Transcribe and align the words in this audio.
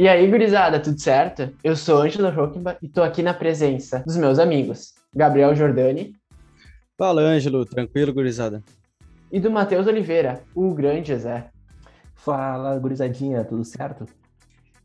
E 0.00 0.08
aí, 0.08 0.26
gurizada, 0.30 0.80
tudo 0.80 0.98
certo? 0.98 1.52
Eu 1.62 1.76
sou 1.76 2.00
Ângelo 2.00 2.30
Roquimba 2.30 2.74
e 2.80 2.88
tô 2.88 3.02
aqui 3.02 3.22
na 3.22 3.34
presença 3.34 4.02
dos 4.06 4.16
meus 4.16 4.38
amigos, 4.38 4.94
Gabriel 5.14 5.54
Jordani. 5.54 6.16
Fala, 6.96 7.20
Ângelo, 7.20 7.66
tranquilo, 7.66 8.10
gurizada? 8.10 8.64
E 9.30 9.38
do 9.38 9.50
Matheus 9.50 9.86
Oliveira, 9.86 10.42
o 10.54 10.72
grande 10.72 11.14
Zé. 11.14 11.50
Fala, 12.14 12.78
gurizadinha, 12.78 13.44
tudo 13.44 13.62
certo? 13.62 14.06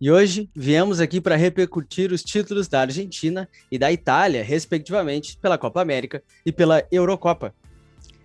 E 0.01 0.11
hoje 0.11 0.49
viemos 0.53 0.99
aqui 0.99 1.21
para 1.21 1.37
repercutir 1.37 2.11
os 2.11 2.21
títulos 2.21 2.67
da 2.67 2.81
Argentina 2.81 3.47
e 3.71 3.79
da 3.79 3.89
Itália, 3.93 4.43
respectivamente, 4.43 5.37
pela 5.37 5.57
Copa 5.57 5.81
América 5.81 6.21
e 6.45 6.51
pela 6.51 6.83
Eurocopa. 6.91 7.55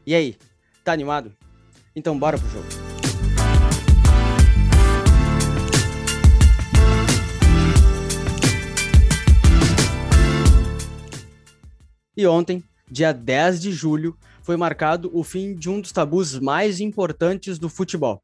E 0.04 0.12
aí, 0.12 0.34
tá 0.82 0.90
animado? 0.90 1.32
Então 1.94 2.18
bora 2.18 2.36
pro 2.36 2.48
jogo. 2.48 2.89
E 12.20 12.26
ontem, 12.26 12.62
dia 12.86 13.12
10 13.12 13.62
de 13.62 13.72
julho, 13.72 14.14
foi 14.42 14.54
marcado 14.54 15.10
o 15.14 15.24
fim 15.24 15.54
de 15.54 15.70
um 15.70 15.80
dos 15.80 15.90
tabus 15.90 16.38
mais 16.38 16.78
importantes 16.78 17.58
do 17.58 17.70
futebol. 17.70 18.22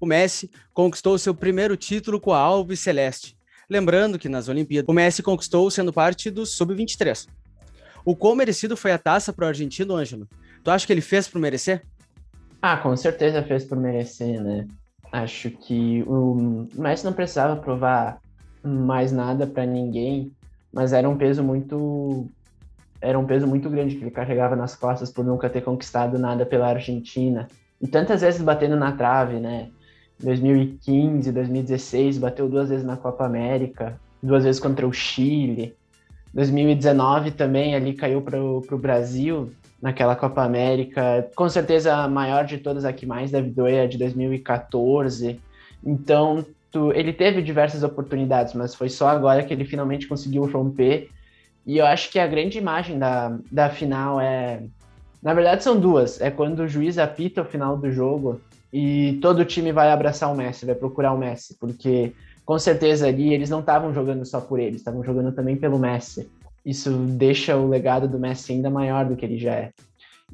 O 0.00 0.04
Messi 0.04 0.50
conquistou 0.74 1.16
seu 1.16 1.32
primeiro 1.32 1.76
título 1.76 2.20
com 2.20 2.32
a 2.32 2.40
Alves 2.40 2.80
Celeste. 2.80 3.38
Lembrando 3.70 4.18
que 4.18 4.28
nas 4.28 4.48
Olimpíadas, 4.48 4.88
o 4.88 4.92
Messi 4.92 5.22
conquistou 5.22 5.70
sendo 5.70 5.92
parte 5.92 6.28
do 6.28 6.44
Sub-23. 6.44 7.28
O 8.04 8.16
quão 8.16 8.34
merecido 8.34 8.76
foi 8.76 8.90
a 8.90 8.98
taça 8.98 9.32
para 9.32 9.44
o 9.44 9.48
argentino, 9.48 9.94
Ângelo? 9.94 10.28
Tu 10.64 10.68
acha 10.72 10.84
que 10.84 10.92
ele 10.92 11.00
fez 11.00 11.28
por 11.28 11.40
merecer? 11.40 11.86
Ah, 12.60 12.76
com 12.78 12.96
certeza 12.96 13.44
fez 13.44 13.64
por 13.64 13.78
merecer, 13.78 14.42
né? 14.42 14.66
Acho 15.12 15.52
que 15.52 16.02
o 16.02 16.66
Messi 16.74 17.04
não 17.04 17.12
precisava 17.12 17.54
provar 17.54 18.18
mais 18.60 19.12
nada 19.12 19.46
para 19.46 19.64
ninguém, 19.64 20.32
mas 20.72 20.92
era 20.92 21.08
um 21.08 21.16
peso 21.16 21.44
muito 21.44 22.28
era 23.00 23.18
um 23.18 23.26
peso 23.26 23.46
muito 23.46 23.68
grande 23.68 23.96
que 23.96 24.02
ele 24.02 24.10
carregava 24.10 24.56
nas 24.56 24.74
costas 24.74 25.10
por 25.10 25.24
nunca 25.24 25.48
ter 25.48 25.62
conquistado 25.62 26.18
nada 26.18 26.46
pela 26.46 26.68
Argentina. 26.68 27.48
E 27.80 27.86
tantas 27.86 28.22
vezes 28.22 28.40
batendo 28.40 28.76
na 28.76 28.92
trave, 28.92 29.38
né? 29.38 29.68
2015, 30.22 31.30
2016, 31.30 32.18
bateu 32.18 32.48
duas 32.48 32.70
vezes 32.70 32.84
na 32.84 32.96
Copa 32.96 33.26
América, 33.26 34.00
duas 34.22 34.44
vezes 34.44 34.60
contra 34.60 34.86
o 34.86 34.92
Chile. 34.92 35.74
2019 36.32 37.32
também 37.32 37.74
ali 37.74 37.92
caiu 37.92 38.22
para 38.22 38.42
o 38.42 38.78
Brasil 38.78 39.50
naquela 39.80 40.16
Copa 40.16 40.42
América. 40.42 41.28
Com 41.34 41.48
certeza 41.48 41.94
a 41.94 42.08
maior 42.08 42.44
de 42.44 42.58
todas, 42.58 42.84
a 42.84 42.92
que 42.92 43.06
mais 43.06 43.30
deve 43.30 43.50
doer, 43.50 43.84
é 43.84 43.86
de 43.86 43.98
2014. 43.98 45.40
Então, 45.84 46.44
tu, 46.70 46.92
ele 46.92 47.12
teve 47.12 47.42
diversas 47.42 47.82
oportunidades, 47.82 48.54
mas 48.54 48.74
foi 48.74 48.88
só 48.88 49.08
agora 49.08 49.42
que 49.42 49.52
ele 49.52 49.64
finalmente 49.64 50.06
conseguiu 50.06 50.44
romper 50.50 51.10
e 51.66 51.78
eu 51.78 51.86
acho 51.86 52.10
que 52.10 52.18
a 52.18 52.26
grande 52.26 52.58
imagem 52.58 52.98
da, 52.98 53.36
da 53.50 53.68
final 53.68 54.20
é. 54.20 54.62
Na 55.20 55.34
verdade, 55.34 55.64
são 55.64 55.78
duas. 55.78 56.20
É 56.20 56.30
quando 56.30 56.60
o 56.60 56.68
juiz 56.68 56.98
apita 56.98 57.42
o 57.42 57.44
final 57.44 57.76
do 57.76 57.90
jogo 57.90 58.40
e 58.72 59.18
todo 59.20 59.40
o 59.40 59.44
time 59.44 59.72
vai 59.72 59.90
abraçar 59.90 60.32
o 60.32 60.36
Messi, 60.36 60.64
vai 60.64 60.74
procurar 60.76 61.12
o 61.12 61.18
Messi, 61.18 61.56
porque 61.58 62.12
com 62.44 62.56
certeza 62.58 63.08
ali 63.08 63.34
eles 63.34 63.50
não 63.50 63.58
estavam 63.58 63.92
jogando 63.92 64.24
só 64.24 64.40
por 64.40 64.60
ele, 64.60 64.76
estavam 64.76 65.02
jogando 65.02 65.32
também 65.32 65.56
pelo 65.56 65.78
Messi. 65.78 66.30
Isso 66.64 66.90
deixa 66.90 67.56
o 67.56 67.68
legado 67.68 68.06
do 68.06 68.18
Messi 68.18 68.52
ainda 68.52 68.70
maior 68.70 69.04
do 69.04 69.16
que 69.16 69.24
ele 69.24 69.38
já 69.38 69.54
é. 69.54 69.72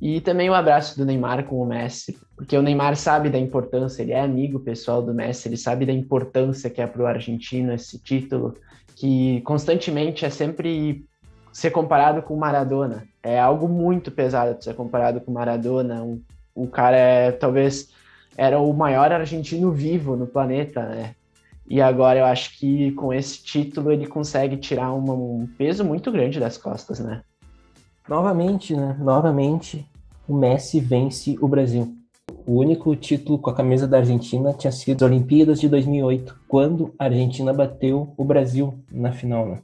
E 0.00 0.20
também 0.20 0.50
o 0.50 0.54
abraço 0.54 0.98
do 0.98 1.06
Neymar 1.06 1.44
com 1.44 1.62
o 1.62 1.66
Messi, 1.66 2.18
porque 2.36 2.56
o 2.56 2.62
Neymar 2.62 2.96
sabe 2.96 3.30
da 3.30 3.38
importância, 3.38 4.02
ele 4.02 4.12
é 4.12 4.20
amigo 4.20 4.60
pessoal 4.60 5.00
do 5.02 5.14
Messi, 5.14 5.48
ele 5.48 5.56
sabe 5.56 5.86
da 5.86 5.92
importância 5.92 6.68
que 6.68 6.80
é 6.80 6.86
para 6.86 7.02
o 7.02 7.06
argentino 7.06 7.72
esse 7.72 7.98
título, 8.02 8.54
que 8.96 9.40
constantemente 9.42 10.24
é 10.24 10.30
sempre 10.30 11.04
ser 11.52 11.70
comparado 11.70 12.22
com 12.22 12.36
Maradona. 12.36 13.04
É 13.22 13.38
algo 13.38 13.68
muito 13.68 14.10
pesado 14.10 14.62
ser 14.62 14.74
comparado 14.74 15.20
com 15.20 15.30
Maradona. 15.30 16.02
Um, 16.02 16.20
o 16.54 16.66
cara 16.66 16.96
é, 16.96 17.30
talvez 17.30 17.90
era 18.36 18.58
o 18.58 18.72
maior 18.72 19.12
argentino 19.12 19.70
vivo 19.70 20.16
no 20.16 20.26
planeta, 20.26 20.82
né? 20.82 21.14
E 21.68 21.80
agora 21.80 22.18
eu 22.18 22.24
acho 22.24 22.58
que 22.58 22.92
com 22.92 23.12
esse 23.12 23.42
título 23.42 23.92
ele 23.92 24.06
consegue 24.06 24.56
tirar 24.56 24.92
uma, 24.92 25.12
um 25.14 25.46
peso 25.56 25.84
muito 25.84 26.10
grande 26.10 26.40
das 26.40 26.58
costas, 26.58 26.98
né? 26.98 27.22
Novamente, 28.08 28.74
né? 28.74 28.96
Novamente, 28.98 29.88
o 30.26 30.34
Messi 30.34 30.80
vence 30.80 31.36
o 31.40 31.46
Brasil. 31.46 31.94
O 32.44 32.58
único 32.58 32.96
título 32.96 33.38
com 33.38 33.50
a 33.50 33.54
camisa 33.54 33.86
da 33.86 33.98
Argentina 33.98 34.52
tinha 34.52 34.72
sido 34.72 35.04
as 35.04 35.10
Olimpíadas 35.10 35.60
de 35.60 35.68
2008, 35.68 36.36
quando 36.48 36.92
a 36.98 37.04
Argentina 37.04 37.52
bateu 37.52 38.12
o 38.16 38.24
Brasil 38.24 38.74
na 38.90 39.12
final, 39.12 39.46
né? 39.46 39.58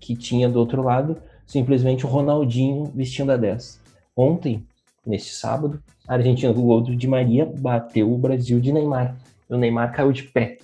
Que 0.00 0.16
tinha 0.16 0.48
do 0.48 0.58
outro 0.58 0.82
lado 0.82 1.16
simplesmente 1.46 2.06
o 2.06 2.08
Ronaldinho 2.08 2.90
vestindo 2.94 3.32
a 3.32 3.36
10. 3.36 3.80
Ontem, 4.16 4.64
neste 5.06 5.34
sábado, 5.34 5.82
a 6.06 6.14
Argentina 6.14 6.52
com 6.52 6.60
o 6.60 6.64
gol 6.64 6.82
de 6.82 7.08
Maria 7.08 7.50
bateu 7.58 8.12
o 8.12 8.18
Brasil 8.18 8.60
de 8.60 8.72
Neymar. 8.72 9.16
O 9.48 9.56
Neymar 9.56 9.92
caiu 9.92 10.12
de 10.12 10.24
pé. 10.24 10.58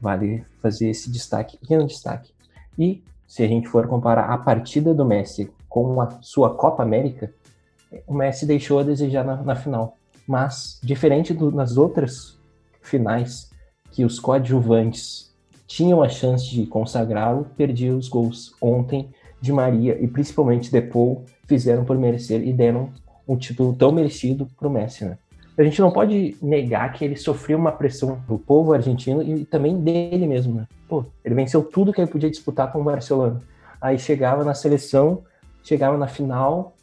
Vale 0.00 0.44
fazer 0.60 0.88
esse 0.88 1.10
destaque, 1.10 1.58
pequeno 1.58 1.86
destaque. 1.86 2.32
E 2.78 3.02
se 3.26 3.42
a 3.42 3.46
gente 3.46 3.68
for 3.68 3.86
comparar 3.86 4.30
a 4.30 4.38
partida 4.38 4.94
do 4.94 5.04
Messi 5.04 5.50
com 5.68 6.00
a 6.00 6.18
sua 6.20 6.54
Copa 6.54 6.82
América, 6.82 7.32
o 8.06 8.14
Messi 8.14 8.46
deixou 8.46 8.78
a 8.78 8.82
desejar 8.82 9.24
na, 9.24 9.36
na 9.36 9.54
final. 9.54 9.96
Mas, 10.26 10.80
diferente 10.82 11.34
do, 11.34 11.50
das 11.50 11.76
outras 11.76 12.38
finais, 12.80 13.50
que 13.92 14.04
os 14.04 14.18
coadjuvantes 14.18 15.34
tinham 15.66 16.02
a 16.02 16.08
chance 16.08 16.50
de 16.50 16.66
consagrá-lo, 16.66 17.46
perdia 17.56 17.94
os 17.94 18.08
gols. 18.08 18.54
Ontem, 18.60 19.10
de 19.40 19.52
Maria 19.52 19.98
e 20.00 20.06
principalmente 20.06 20.70
Depou 20.70 21.24
fizeram 21.46 21.84
por 21.84 21.98
merecer 21.98 22.46
e 22.46 22.52
deram 22.52 22.90
um 23.26 23.36
título 23.36 23.74
tão 23.74 23.92
merecido 23.92 24.46
para 24.58 24.68
o 24.68 24.70
Messi, 24.70 25.04
né? 25.04 25.18
A 25.56 25.62
gente 25.62 25.80
não 25.80 25.90
pode 25.90 26.36
negar 26.40 26.90
que 26.92 27.04
ele 27.04 27.16
sofreu 27.16 27.58
uma 27.58 27.72
pressão 27.72 28.18
do 28.26 28.38
povo 28.38 28.72
argentino 28.72 29.22
e 29.22 29.44
também 29.44 29.78
dele 29.78 30.26
mesmo, 30.26 30.54
né? 30.54 30.66
Pô, 30.88 31.04
ele 31.22 31.34
venceu 31.34 31.62
tudo 31.62 31.92
que 31.92 32.00
ele 32.00 32.10
podia 32.10 32.30
disputar 32.30 32.72
com 32.72 32.80
o 32.80 32.84
Barcelona. 32.84 33.42
Aí 33.80 33.98
chegava 33.98 34.42
na 34.42 34.54
seleção, 34.54 35.22
chegava 35.62 35.98
na 35.98 36.06
final 36.06 36.74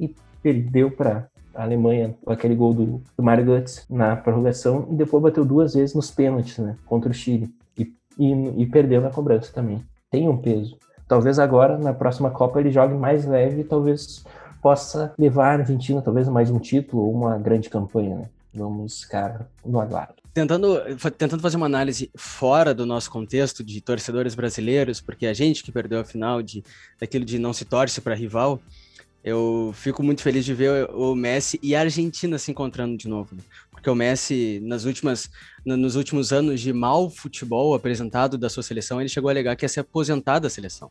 e 0.00 0.14
perdeu 0.42 0.90
para 0.90 1.28
a 1.54 1.62
Alemanha 1.62 2.14
aquele 2.26 2.54
gol 2.54 2.72
do, 2.72 3.02
do 3.16 3.22
Mario 3.22 3.44
Götze 3.44 3.82
na 3.90 4.16
prorrogação 4.16 4.88
e 4.90 4.94
depois 4.94 5.22
bateu 5.22 5.44
duas 5.44 5.74
vezes 5.74 5.94
nos 5.94 6.10
pênaltis, 6.10 6.58
né? 6.58 6.76
Contra 6.86 7.10
o 7.10 7.14
Chile 7.14 7.50
e, 7.78 7.92
e, 8.18 8.62
e 8.62 8.66
perdeu 8.66 9.00
na 9.02 9.10
cobrança 9.10 9.52
também. 9.52 9.82
Tem 10.10 10.28
um 10.28 10.38
peso. 10.38 10.78
Talvez 11.06 11.38
agora, 11.38 11.78
na 11.78 11.92
próxima 11.92 12.30
Copa, 12.30 12.60
ele 12.60 12.70
jogue 12.70 12.94
mais 12.94 13.26
leve 13.26 13.60
e 13.60 13.64
talvez 13.64 14.24
possa 14.62 15.12
levar 15.18 15.48
a 15.48 15.60
Argentina 15.60 16.00
talvez 16.00 16.28
mais 16.28 16.48
um 16.48 16.58
título 16.58 17.02
ou 17.02 17.12
uma 17.12 17.36
grande 17.36 17.68
campanha, 17.68 18.14
né? 18.14 18.24
Vamos 18.54 19.02
ficar 19.02 19.46
no 19.64 19.80
aguardo. 19.80 20.14
Tentando, 20.32 20.80
tentando 21.18 21.42
fazer 21.42 21.56
uma 21.56 21.66
análise 21.66 22.10
fora 22.14 22.72
do 22.72 22.86
nosso 22.86 23.10
contexto 23.10 23.62
de 23.64 23.80
torcedores 23.80 24.34
brasileiros, 24.34 25.00
porque 25.00 25.26
a 25.26 25.34
gente 25.34 25.62
que 25.62 25.72
perdeu 25.72 26.00
a 26.00 26.04
final 26.04 26.42
de 26.42 26.62
daquilo 26.98 27.24
de 27.24 27.38
não 27.38 27.52
se 27.52 27.64
torce 27.64 28.00
para 28.00 28.14
rival, 28.14 28.60
eu 29.24 29.72
fico 29.74 30.02
muito 30.02 30.22
feliz 30.22 30.44
de 30.44 30.54
ver 30.54 30.90
o 30.90 31.14
Messi 31.14 31.58
e 31.62 31.76
a 31.76 31.80
Argentina 31.80 32.38
se 32.38 32.50
encontrando 32.50 32.96
de 32.96 33.08
novo. 33.08 33.36
Né? 33.36 33.42
Porque 33.82 33.90
o 33.90 33.96
Messi, 33.96 34.60
nas 34.62 34.84
últimas, 34.84 35.28
nos 35.66 35.96
últimos 35.96 36.32
anos 36.32 36.60
de 36.60 36.72
mau 36.72 37.10
futebol 37.10 37.74
apresentado 37.74 38.38
da 38.38 38.48
sua 38.48 38.62
seleção, 38.62 39.00
ele 39.00 39.08
chegou 39.08 39.28
a 39.28 39.32
alegar 39.32 39.56
que 39.56 39.64
ia 39.64 39.68
se 39.68 39.80
aposentar 39.80 40.38
da 40.38 40.48
seleção. 40.48 40.88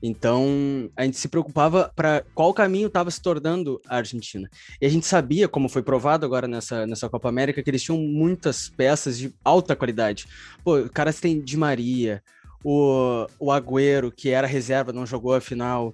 Então, 0.00 0.88
a 0.96 1.04
gente 1.04 1.18
se 1.18 1.26
preocupava 1.26 1.90
para 1.96 2.24
qual 2.32 2.54
caminho 2.54 2.86
estava 2.86 3.10
se 3.10 3.20
tornando 3.20 3.80
a 3.88 3.96
Argentina. 3.96 4.48
E 4.80 4.86
a 4.86 4.88
gente 4.88 5.06
sabia, 5.06 5.48
como 5.48 5.68
foi 5.68 5.82
provado 5.82 6.24
agora 6.24 6.46
nessa, 6.46 6.86
nessa 6.86 7.08
Copa 7.08 7.28
América, 7.28 7.60
que 7.60 7.68
eles 7.68 7.82
tinham 7.82 7.98
muitas 7.98 8.68
peças 8.68 9.18
de 9.18 9.34
alta 9.44 9.74
qualidade. 9.74 10.26
Pô, 10.62 10.88
caras 10.88 11.18
têm 11.18 11.40
Di 11.40 11.56
Maria, 11.56 12.22
o, 12.62 13.26
o 13.40 13.50
Agüero, 13.50 14.12
que 14.12 14.28
era 14.28 14.46
reserva, 14.46 14.92
não 14.92 15.04
jogou 15.04 15.34
a 15.34 15.40
final 15.40 15.92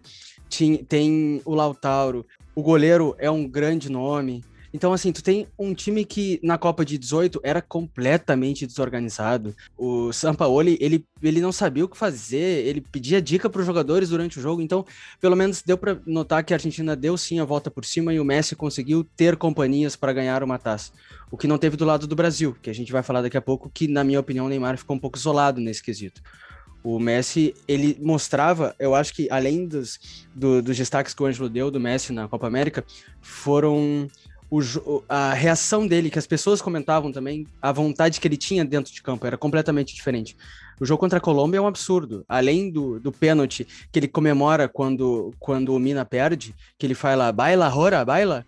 tem 0.89 1.41
o 1.45 1.55
Lautaro, 1.55 2.27
o 2.55 2.63
goleiro 2.63 3.15
é 3.19 3.31
um 3.31 3.49
grande 3.49 3.91
nome. 3.91 4.45
Então, 4.73 4.93
assim, 4.93 5.13
tu 5.13 5.23
tem 5.23 5.49
um 5.59 5.75
time 5.75 6.05
que 6.05 6.39
na 6.43 6.57
Copa 6.57 6.85
de 6.85 6.97
18 6.97 7.41
era 7.43 7.61
completamente 7.61 8.67
desorganizado. 8.67 9.55
O 9.77 10.13
Sampaoli, 10.13 10.79
ele, 10.81 11.05
ele 11.21 11.41
não 11.41 11.51
sabia 11.51 11.85
o 11.85 11.89
que 11.89 11.97
fazer, 11.97 12.67
ele 12.67 12.81
pedia 12.81 13.21
dica 13.21 13.51
para 13.51 13.61
os 13.61 13.67
jogadores 13.67 14.11
durante 14.11 14.39
o 14.39 14.43
jogo. 14.43 14.63
Então, 14.63 14.85
pelo 15.21 15.35
menos 15.35 15.63
deu 15.63 15.77
para 15.77 15.99
notar 16.07 16.45
que 16.45 16.55
a 16.55 16.57
Argentina 16.57 16.95
deu 16.95 17.17
sim 17.17 17.41
a 17.41 17.45
volta 17.45 17.71
por 17.71 17.85
cima 17.85 18.15
e 18.15 18.21
o 18.21 18.25
Messi 18.25 18.55
conseguiu 18.55 19.05
ter 19.17 19.37
companhias 19.37 19.97
para 19.97 20.13
ganhar 20.13 20.43
uma 20.43 20.59
taça. 20.59 20.93
O 21.31 21.37
que 21.37 21.49
não 21.49 21.59
teve 21.59 21.77
do 21.77 21.85
lado 21.85 22.07
do 22.07 22.15
Brasil, 22.15 22.57
que 22.63 22.71
a 22.71 22.75
gente 22.75 22.93
vai 22.93 23.03
falar 23.03 23.23
daqui 23.23 23.37
a 23.37 23.43
pouco, 23.43 23.71
que 23.71 23.89
na 23.89 24.05
minha 24.05 24.21
opinião 24.21 24.47
o 24.47 24.49
Neymar 24.49 24.79
ficou 24.79 24.97
um 24.97 25.01
pouco 25.01 25.19
isolado 25.19 25.61
nesse 25.61 25.83
quesito. 25.83 26.23
O 26.83 26.99
Messi, 26.99 27.55
ele 27.69 27.99
mostrava, 28.01 28.75
eu 28.79 28.95
acho 28.95 29.13
que 29.13 29.29
além 29.31 29.67
dos, 29.67 30.27
do, 30.35 30.63
dos 30.63 30.77
destaques 30.77 31.13
que 31.13 31.23
o 31.23 31.27
Ângelo 31.27 31.49
deu 31.49 31.71
do 31.71 31.79
Messi 31.79 32.13
na 32.13 32.27
Copa 32.27 32.47
América, 32.47 32.83
foram 33.21 34.09
o, 34.51 35.05
a 35.09 35.33
reação 35.33 35.87
dele, 35.87 36.11
que 36.11 36.19
as 36.19 36.27
pessoas 36.27 36.61
comentavam 36.61 37.13
também, 37.13 37.47
a 37.63 37.71
vontade 37.71 38.21
que 38.21 38.27
ele 38.27 38.37
tinha 38.37 38.65
dentro 38.65 38.93
de 38.93 39.01
campo 39.01 39.25
era 39.27 39.39
completamente 39.39 39.95
diferente. 39.95 40.37
O 40.81 40.85
jogo 40.85 40.99
contra 40.99 41.19
a 41.19 41.21
Colômbia 41.21 41.59
é 41.59 41.61
um 41.61 41.67
absurdo. 41.67 42.25
Além 42.29 42.71
do, 42.71 42.99
do 42.99 43.13
pênalti 43.13 43.67
que 43.93 43.99
ele 43.99 44.09
comemora 44.09 44.69
quando, 44.69 45.33
quando 45.39 45.75
o 45.75 45.79
Mina 45.79 46.05
perde, 46.05 46.55
que 46.77 46.87
ele 46.87 46.95
fala 46.95 47.31
baila, 47.31 47.69
rora, 47.69 48.05
baila. 48.05 48.45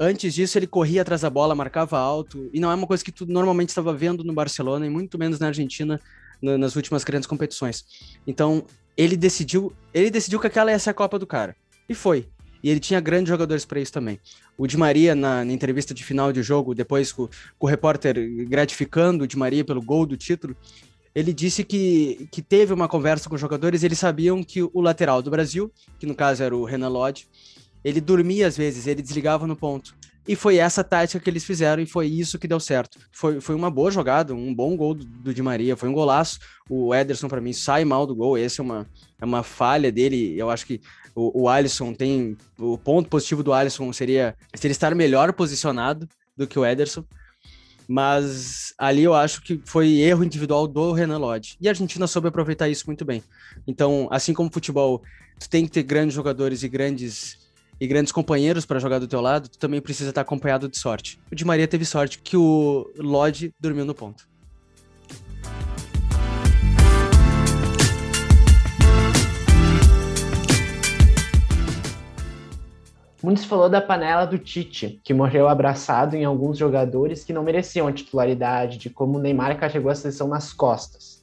Antes 0.00 0.34
disso, 0.34 0.58
ele 0.58 0.66
corria 0.66 1.02
atrás 1.02 1.20
da 1.20 1.30
bola, 1.30 1.54
marcava 1.54 1.98
alto, 1.98 2.50
e 2.52 2.58
não 2.58 2.72
é 2.72 2.74
uma 2.74 2.86
coisa 2.86 3.04
que 3.04 3.12
tu 3.12 3.24
normalmente 3.24 3.68
estava 3.68 3.94
vendo 3.94 4.24
no 4.24 4.32
Barcelona, 4.32 4.86
e 4.86 4.90
muito 4.90 5.16
menos 5.16 5.38
na 5.38 5.48
Argentina, 5.48 6.00
no, 6.40 6.58
nas 6.58 6.74
últimas 6.74 7.04
grandes 7.04 7.28
competições. 7.28 7.84
Então, 8.26 8.64
ele 8.96 9.16
decidiu, 9.16 9.72
ele 9.94 10.10
decidiu 10.10 10.40
que 10.40 10.46
aquela 10.48 10.72
ia 10.72 10.78
ser 10.78 10.90
a 10.90 10.94
Copa 10.94 11.18
do 11.18 11.26
cara. 11.26 11.54
E 11.88 11.94
foi. 11.94 12.26
E 12.62 12.70
ele 12.70 12.80
tinha 12.80 13.00
grandes 13.00 13.28
jogadores 13.28 13.64
para 13.64 13.80
isso 13.80 13.92
também. 13.92 14.20
O 14.56 14.66
Di 14.66 14.76
Maria, 14.76 15.14
na, 15.14 15.44
na, 15.44 15.52
entrevista 15.52 15.92
de 15.92 16.04
final 16.04 16.32
de 16.32 16.42
jogo, 16.42 16.74
depois 16.74 17.10
com, 17.10 17.28
com 17.58 17.66
o 17.66 17.70
repórter 17.70 18.14
gratificando 18.46 19.24
o 19.24 19.26
Di 19.26 19.36
Maria 19.36 19.64
pelo 19.64 19.82
gol 19.82 20.06
do 20.06 20.16
título, 20.16 20.56
ele 21.14 21.32
disse 21.32 21.64
que, 21.64 22.28
que 22.30 22.40
teve 22.40 22.72
uma 22.72 22.88
conversa 22.88 23.28
com 23.28 23.34
os 23.34 23.40
jogadores, 23.40 23.82
eles 23.82 23.98
sabiam 23.98 24.42
que 24.42 24.62
o 24.62 24.80
lateral 24.80 25.20
do 25.20 25.30
Brasil, 25.30 25.70
que 25.98 26.06
no 26.06 26.14
caso 26.14 26.42
era 26.42 26.56
o 26.56 26.64
Renan 26.64 26.88
Lodge, 26.88 27.26
ele 27.84 28.00
dormia 28.00 28.46
às 28.46 28.56
vezes, 28.56 28.86
ele 28.86 29.02
desligava 29.02 29.46
no 29.46 29.56
ponto. 29.56 29.94
E 30.26 30.36
foi 30.36 30.58
essa 30.58 30.84
tática 30.84 31.18
que 31.18 31.28
eles 31.28 31.44
fizeram 31.44 31.82
e 31.82 31.86
foi 31.86 32.06
isso 32.06 32.38
que 32.38 32.46
deu 32.46 32.60
certo. 32.60 32.98
Foi, 33.10 33.40
foi 33.40 33.54
uma 33.56 33.70
boa 33.70 33.90
jogada, 33.90 34.32
um 34.32 34.54
bom 34.54 34.76
gol 34.76 34.94
do, 34.94 35.04
do 35.04 35.34
Di 35.34 35.42
Maria, 35.42 35.76
foi 35.76 35.88
um 35.88 35.92
golaço. 35.92 36.38
O 36.70 36.94
Ederson, 36.94 37.28
para 37.28 37.40
mim, 37.40 37.52
sai 37.52 37.84
mal 37.84 38.06
do 38.06 38.14
gol. 38.14 38.36
Essa 38.36 38.62
é 38.62 38.64
uma, 38.64 38.86
é 39.20 39.24
uma 39.24 39.42
falha 39.42 39.90
dele. 39.90 40.38
Eu 40.38 40.48
acho 40.48 40.64
que 40.64 40.80
o, 41.14 41.42
o 41.42 41.48
Alisson 41.48 41.92
tem. 41.92 42.36
O 42.56 42.78
ponto 42.78 43.08
positivo 43.08 43.42
do 43.42 43.52
Alisson 43.52 43.92
seria, 43.92 44.36
seria 44.54 44.72
estar 44.72 44.94
melhor 44.94 45.32
posicionado 45.32 46.08
do 46.36 46.46
que 46.46 46.58
o 46.58 46.64
Ederson. 46.64 47.04
Mas 47.88 48.72
ali 48.78 49.02
eu 49.02 49.12
acho 49.12 49.42
que 49.42 49.60
foi 49.64 49.98
erro 49.98 50.22
individual 50.22 50.68
do 50.68 50.92
Renan 50.92 51.18
Lodge. 51.18 51.56
E 51.60 51.66
a 51.66 51.72
Argentina 51.72 52.06
soube 52.06 52.28
aproveitar 52.28 52.68
isso 52.68 52.84
muito 52.86 53.04
bem. 53.04 53.24
Então, 53.66 54.08
assim 54.10 54.32
como 54.32 54.48
o 54.48 54.52
futebol, 54.52 55.02
tu 55.38 55.50
tem 55.50 55.66
que 55.66 55.72
ter 55.72 55.82
grandes 55.82 56.14
jogadores 56.14 56.62
e 56.62 56.68
grandes 56.68 57.42
e 57.80 57.86
grandes 57.86 58.12
companheiros 58.12 58.64
para 58.64 58.78
jogar 58.78 58.98
do 58.98 59.08
teu 59.08 59.20
lado, 59.20 59.48
tu 59.48 59.58
também 59.58 59.80
precisa 59.80 60.10
estar 60.10 60.20
acompanhado 60.20 60.68
de 60.68 60.78
sorte. 60.78 61.18
O 61.30 61.34
Di 61.34 61.44
Maria 61.44 61.66
teve 61.66 61.84
sorte 61.84 62.18
que 62.18 62.36
o 62.36 62.90
Lodge 62.96 63.52
dormiu 63.60 63.84
no 63.84 63.94
ponto. 63.94 64.30
Muito 73.22 73.40
se 73.40 73.46
falou 73.46 73.68
da 73.68 73.80
panela 73.80 74.24
do 74.24 74.36
Tite, 74.36 75.00
que 75.04 75.14
morreu 75.14 75.46
abraçado 75.46 76.16
em 76.16 76.24
alguns 76.24 76.58
jogadores 76.58 77.22
que 77.22 77.32
não 77.32 77.44
mereciam 77.44 77.86
a 77.86 77.92
titularidade, 77.92 78.78
de 78.78 78.90
como 78.90 79.16
o 79.16 79.20
Neymar 79.20 79.56
carregou 79.58 79.92
a 79.92 79.94
seleção 79.94 80.26
nas 80.26 80.52
costas. 80.52 81.22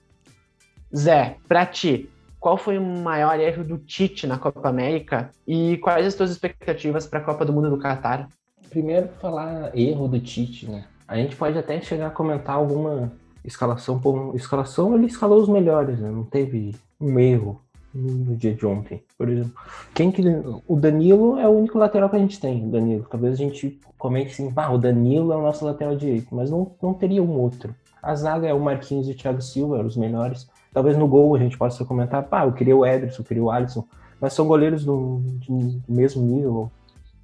Zé, 0.96 1.36
pra 1.46 1.66
ti, 1.66 2.10
qual 2.40 2.58
foi 2.58 2.78
o 2.78 2.82
maior 2.82 3.40
erro 3.40 3.64
do 3.64 3.78
Tite 3.78 4.26
na 4.26 4.38
Copa 4.38 4.70
América 4.70 5.32
e 5.46 5.78
quais 5.78 6.06
as 6.08 6.16
tuas 6.16 6.32
expectativas 6.32 7.06
para 7.06 7.20
a 7.20 7.24
Copa 7.24 7.46
do 7.46 7.54
Mundo 7.54 7.70
do 7.70 7.78
Catar? 7.78 8.30
Primeiro, 8.70 9.10
falar 9.20 9.76
erro 9.78 10.08
do 10.08 10.20
Tite, 10.20 10.70
né? 10.70 10.86
A 11.08 11.18
gente 11.18 11.36
pode 11.36 11.58
até 11.58 11.82
chegar 11.82 12.08
a 12.08 12.12
comentar 12.12 12.56
alguma 12.56 13.12
escalação. 13.44 14.00
Por 14.00 14.36
escalação, 14.36 14.96
ele 14.96 15.08
escalou 15.08 15.42
os 15.42 15.50
melhores, 15.50 16.00
né? 16.00 16.10
Não 16.10 16.24
teve 16.24 16.76
um 17.02 17.20
erro 17.20 17.62
no 17.94 18.36
dia 18.36 18.54
de 18.54 18.66
ontem, 18.66 19.04
por 19.18 19.28
exemplo. 19.28 19.54
Quem 19.94 20.12
que 20.12 20.22
o 20.68 20.76
Danilo 20.76 21.40
é 21.40 21.48
o 21.48 21.52
único 21.52 21.78
lateral 21.78 22.10
que 22.10 22.16
a 22.16 22.20
gente 22.20 22.40
tem, 22.40 22.70
Danilo. 22.70 23.08
Talvez 23.10 23.34
a 23.34 23.38
gente 23.38 23.80
comente 23.98 24.32
assim, 24.32 24.54
ah, 24.56 24.72
o 24.72 24.78
Danilo 24.78 25.34
é 25.34 25.36
o 25.36 25.42
nosso 25.42 25.66
lateral 25.66 25.96
direito, 25.96 26.34
mas 26.34 26.52
não, 26.52 26.72
não 26.82 26.94
teria 26.94 27.24
um 27.24 27.32
outro. 27.32 27.76
A 28.02 28.16
zaga 28.16 28.48
é 28.48 28.54
o 28.54 28.60
Marquinhos 28.60 29.08
e 29.08 29.12
o 29.12 29.16
Thiago 29.16 29.42
Silva, 29.42 29.78
eram 29.78 29.88
os 29.88 29.98
melhores. 29.98 30.48
Talvez 30.74 30.98
no 30.98 31.08
gol 31.08 31.36
a 31.36 31.40
gente 31.40 31.58
possa 31.58 31.84
comentar, 31.84 32.24
pá, 32.24 32.46
eu 32.46 32.54
queria 32.54 32.76
o 32.76 32.86
Ederson, 32.86 33.22
eu 33.22 33.26
queria 33.26 33.44
o 33.44 33.50
Alisson, 33.50 33.86
mas 34.22 34.34
são 34.34 34.48
goleiros 34.48 34.86
do, 34.86 35.22
do 35.48 35.82
mesmo 35.88 36.22
nível, 36.22 36.72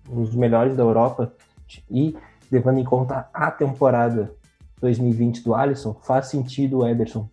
os 0.09 0.35
melhores 0.35 0.75
da 0.75 0.83
Europa. 0.83 1.31
E 1.89 2.15
levando 2.51 2.79
em 2.79 2.83
conta 2.83 3.27
a 3.33 3.51
temporada 3.51 4.31
2020 4.81 5.43
do 5.43 5.53
Alisson, 5.53 5.93
faz 5.93 6.27
sentido 6.27 6.79
o 6.79 6.87
Ederson 6.87 7.29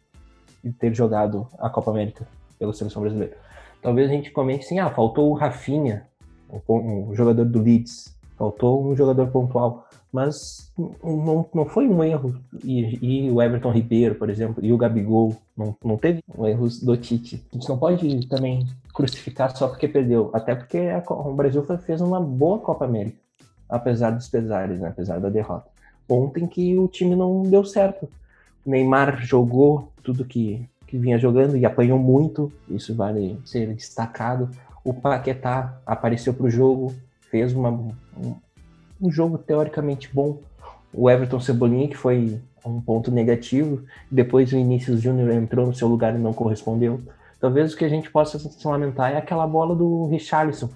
ter 0.79 0.95
jogado 0.95 1.47
a 1.59 1.69
Copa 1.69 1.91
América 1.91 2.27
pela 2.59 2.73
seleção 2.73 3.03
brasileira. 3.03 3.37
Talvez 3.81 4.09
a 4.09 4.13
gente 4.13 4.31
comente 4.31 4.65
assim, 4.65 4.79
ah, 4.79 4.91
faltou 4.91 5.31
o 5.31 5.35
Rafinha, 5.35 6.07
um 6.69 7.15
jogador 7.15 7.45
do 7.45 7.61
Leeds, 7.61 8.17
faltou 8.37 8.87
um 8.87 8.95
jogador 8.95 9.27
pontual, 9.29 9.89
mas 10.13 10.71
não, 10.77 11.49
não 11.55 11.65
foi 11.65 11.89
um 11.89 12.05
erro. 12.05 12.39
E, 12.63 12.99
e, 13.01 13.31
o 13.31 13.41
Everton 13.41 13.71
Ribeiro, 13.73 14.15
por 14.15 14.29
exemplo, 14.29 14.65
e 14.65 14.73
o 14.73 14.77
Gabigol, 14.77 15.35
não, 15.57 15.75
não 15.83 15.97
teve 15.97 16.23
um 16.37 16.47
erro 16.47 16.69
do 16.83 16.97
Tite. 16.97 17.43
A 17.51 17.57
gente 17.57 17.69
não 17.69 17.79
pode 17.79 18.27
também 18.29 18.67
crucificar 18.93 19.57
só 19.57 19.69
porque 19.69 19.89
perdeu, 19.89 20.31
até 20.35 20.55
porque 20.55 20.79
a, 20.79 21.03
o 21.13 21.35
Brasil 21.35 21.65
fez 21.79 22.01
uma 22.01 22.21
boa 22.21 22.59
Copa 22.59 22.85
América, 22.85 23.17
apesar 23.69 24.11
dos 24.11 24.29
pesares, 24.29 24.81
né, 24.81 24.89
apesar 24.89 25.19
da 25.19 25.31
derrota. 25.31 25.71
Ontem 26.09 26.47
que 26.47 26.77
o 26.77 26.89
time 26.89 27.17
não 27.17 27.43
deu 27.43 27.65
certo. 27.65 28.07
O 28.67 28.71
Neymar 28.71 29.25
jogou 29.25 29.91
tudo 30.03 30.25
que 30.25 30.69
que 30.93 30.99
vinha 30.99 31.19
jogando 31.19 31.57
e 31.57 31.65
apanhou 31.65 31.99
muito, 31.99 32.53
isso 32.69 32.95
vale 32.95 33.41
ser 33.47 33.73
destacado. 33.73 34.51
O 34.85 34.93
Paquetá 34.93 35.81
apareceu 35.87 36.35
para 36.35 36.45
o 36.45 36.51
jogo, 36.51 36.95
fez 37.31 37.55
uma, 37.55 37.71
um, 37.71 38.35
um, 39.03 39.11
jogo 39.11 39.39
teoricamente 39.39 40.09
bom. 40.13 40.39
O 40.93 41.11
Everton 41.11 41.41
Cebolinha, 41.41 41.89
que 41.89 41.97
foi 41.97 42.39
um 42.65 42.81
ponto 42.81 43.11
negativo, 43.11 43.83
depois 44.11 44.53
o 44.53 44.57
Início 44.57 44.97
Júnior 44.97 45.31
entrou 45.31 45.67
no 45.67 45.75
seu 45.75 45.89
lugar 45.89 46.15
e 46.15 46.19
não 46.19 46.33
correspondeu. 46.33 47.01
Talvez 47.41 47.73
o 47.73 47.77
que 47.77 47.85
a 47.85 47.89
gente 47.89 48.11
possa 48.11 48.39
se 48.39 48.67
lamentar 48.69 49.13
é 49.13 49.17
aquela 49.17 49.47
bola 49.47 49.75
do 49.75 50.07
Richarlison, 50.07 50.71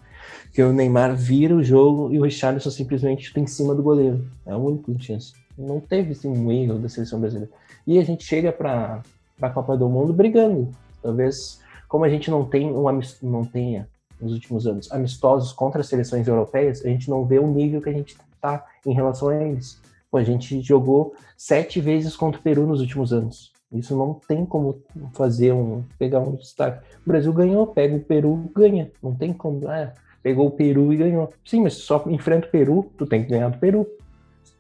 que 0.53 0.63
o 0.63 0.73
Neymar 0.73 1.15
vira 1.15 1.55
o 1.55 1.63
jogo 1.63 2.13
e 2.13 2.19
o 2.19 2.25
Richarlison 2.25 2.71
simplesmente 2.71 3.29
está 3.29 3.39
em 3.39 3.47
cima 3.47 3.75
do 3.75 3.83
goleiro. 3.83 4.27
É 4.45 4.53
a 4.53 4.57
única 4.57 4.93
chance. 4.99 5.33
Não 5.57 5.79
teve 5.79 6.13
assim, 6.13 6.29
um 6.29 6.51
erro 6.51 6.79
da 6.79 6.89
seleção 6.89 7.21
brasileira. 7.21 7.53
E 7.87 7.99
a 7.99 8.05
gente 8.05 8.25
chega 8.25 8.51
para 8.51 9.01
a 9.41 9.51
Copa 9.51 9.77
do 9.77 9.89
Mundo 9.89 10.13
brigando. 10.13 10.69
Talvez, 11.01 11.61
como 11.89 12.05
a 12.05 12.09
gente 12.09 12.31
não 12.31 12.45
tem 12.45 12.73
um 12.73 12.85
não 13.23 13.45
tenha 13.45 13.89
nos 14.21 14.33
últimos 14.33 14.67
anos 14.67 14.91
amistosos 14.91 15.53
contra 15.53 15.81
as 15.81 15.87
seleções 15.87 16.27
europeias, 16.27 16.85
a 16.85 16.89
gente 16.89 17.09
não 17.09 17.25
vê 17.25 17.39
o 17.39 17.47
nível 17.47 17.81
que 17.81 17.91
a 17.91 17.93
gente 17.93 18.17
está 18.47 18.65
em 18.87 18.95
relação 18.95 19.29
a 19.29 19.43
eles. 19.43 19.81
Pô, 20.11 20.19
a 20.19 20.25
gente 20.25 20.61
jogou 20.61 21.15
sete 21.37 21.81
vezes 21.81 22.17
contra 22.17 22.41
o 22.41 22.43
Peru 22.43 22.67
nos 22.67 22.81
últimos 22.81 23.13
anos. 23.13 23.53
Isso 23.73 23.97
não 23.97 24.15
tem 24.15 24.47
como 24.47 24.81
fazer 25.13 25.53
um 25.53 25.83
pegar 25.99 26.21
um 26.21 26.37
destaque. 26.37 26.87
O 27.05 27.09
Brasil 27.09 27.33
ganhou, 27.33 27.67
pega 27.67 27.97
o 27.97 28.01
Peru, 28.01 28.51
ganha. 28.55 28.91
Não 29.03 29.15
tem 29.15 29.33
como. 29.33 29.69
Ah, 29.69 29.93
pegou 30.23 30.47
o 30.47 30.51
Peru 30.53 30.93
e 30.93 30.97
ganhou. 30.97 31.33
Sim, 31.45 31.63
mas 31.63 31.75
só 31.75 32.05
enfrenta 32.07 32.47
o 32.47 32.51
Peru, 32.51 32.91
tu 32.97 33.07
tem 33.07 33.25
que 33.25 33.31
ganhar 33.31 33.49
do 33.49 33.59
Peru. 33.59 33.87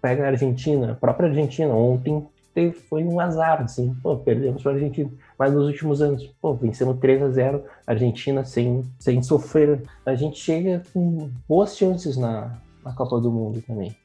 Pega 0.02 0.25
a 0.25 0.28
Argentina, 0.28 0.93
a 0.93 0.95
própria 0.95 1.28
Argentina. 1.28 1.73
Ontem 1.73 2.26
teve, 2.52 2.73
foi 2.73 3.05
um 3.05 3.21
azar, 3.21 3.62
assim, 3.62 3.95
pô, 4.02 4.16
perdemos 4.16 4.62
para 4.62 4.73
a 4.73 4.75
Argentina. 4.75 5.11
Mas 5.38 5.52
nos 5.52 5.66
últimos 5.66 6.02
anos, 6.02 6.26
pô, 6.40 6.55
vencemos 6.55 6.99
3 6.99 7.23
a 7.23 7.31
0 7.31 7.64
Argentina 7.87 8.45
sem, 8.45 8.83
sem 8.99 9.23
sofrer. 9.23 9.83
A 10.05 10.14
gente 10.14 10.38
chega 10.38 10.83
com 10.93 11.31
boas 11.49 11.76
chances 11.76 12.16
na, 12.16 12.59
na 12.87 12.93
Copa 12.93 13.21
do 13.21 13.33
Mundo 13.33 13.61
também. 13.66 13.97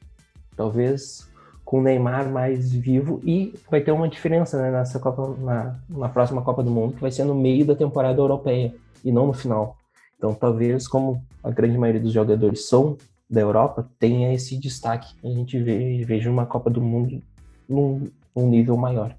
Talvez 0.56 1.30
com 1.64 1.78
o 1.78 1.82
Neymar 1.82 2.28
mais 2.28 2.72
vivo 2.72 3.20
e 3.24 3.54
vai 3.70 3.80
ter 3.80 3.92
uma 3.92 4.08
diferença 4.08 4.60
né, 4.60 4.72
nessa 4.72 4.98
Copa, 4.98 5.34
na, 5.38 5.78
na 5.88 6.08
próxima 6.08 6.42
Copa 6.42 6.62
do 6.62 6.70
Mundo, 6.70 6.94
que 6.94 7.00
vai 7.00 7.12
ser 7.12 7.24
no 7.24 7.34
meio 7.34 7.64
da 7.64 7.76
temporada 7.76 8.20
europeia 8.20 8.74
e 9.04 9.12
não 9.12 9.28
no 9.28 9.32
final. 9.32 9.76
Então, 10.18 10.34
talvez, 10.34 10.88
como 10.88 11.24
a 11.42 11.50
grande 11.50 11.78
maioria 11.78 12.00
dos 12.00 12.12
jogadores 12.12 12.68
são 12.68 12.98
da 13.30 13.40
Europa, 13.40 13.88
tenha 13.98 14.34
esse 14.34 14.58
destaque. 14.58 15.14
A 15.24 15.28
gente 15.28 15.58
veja 16.04 16.28
uma 16.28 16.44
Copa 16.44 16.68
do 16.68 16.80
Mundo 16.80 17.22
num, 17.68 18.10
um 18.34 18.48
nível 18.48 18.76
maior. 18.76 19.14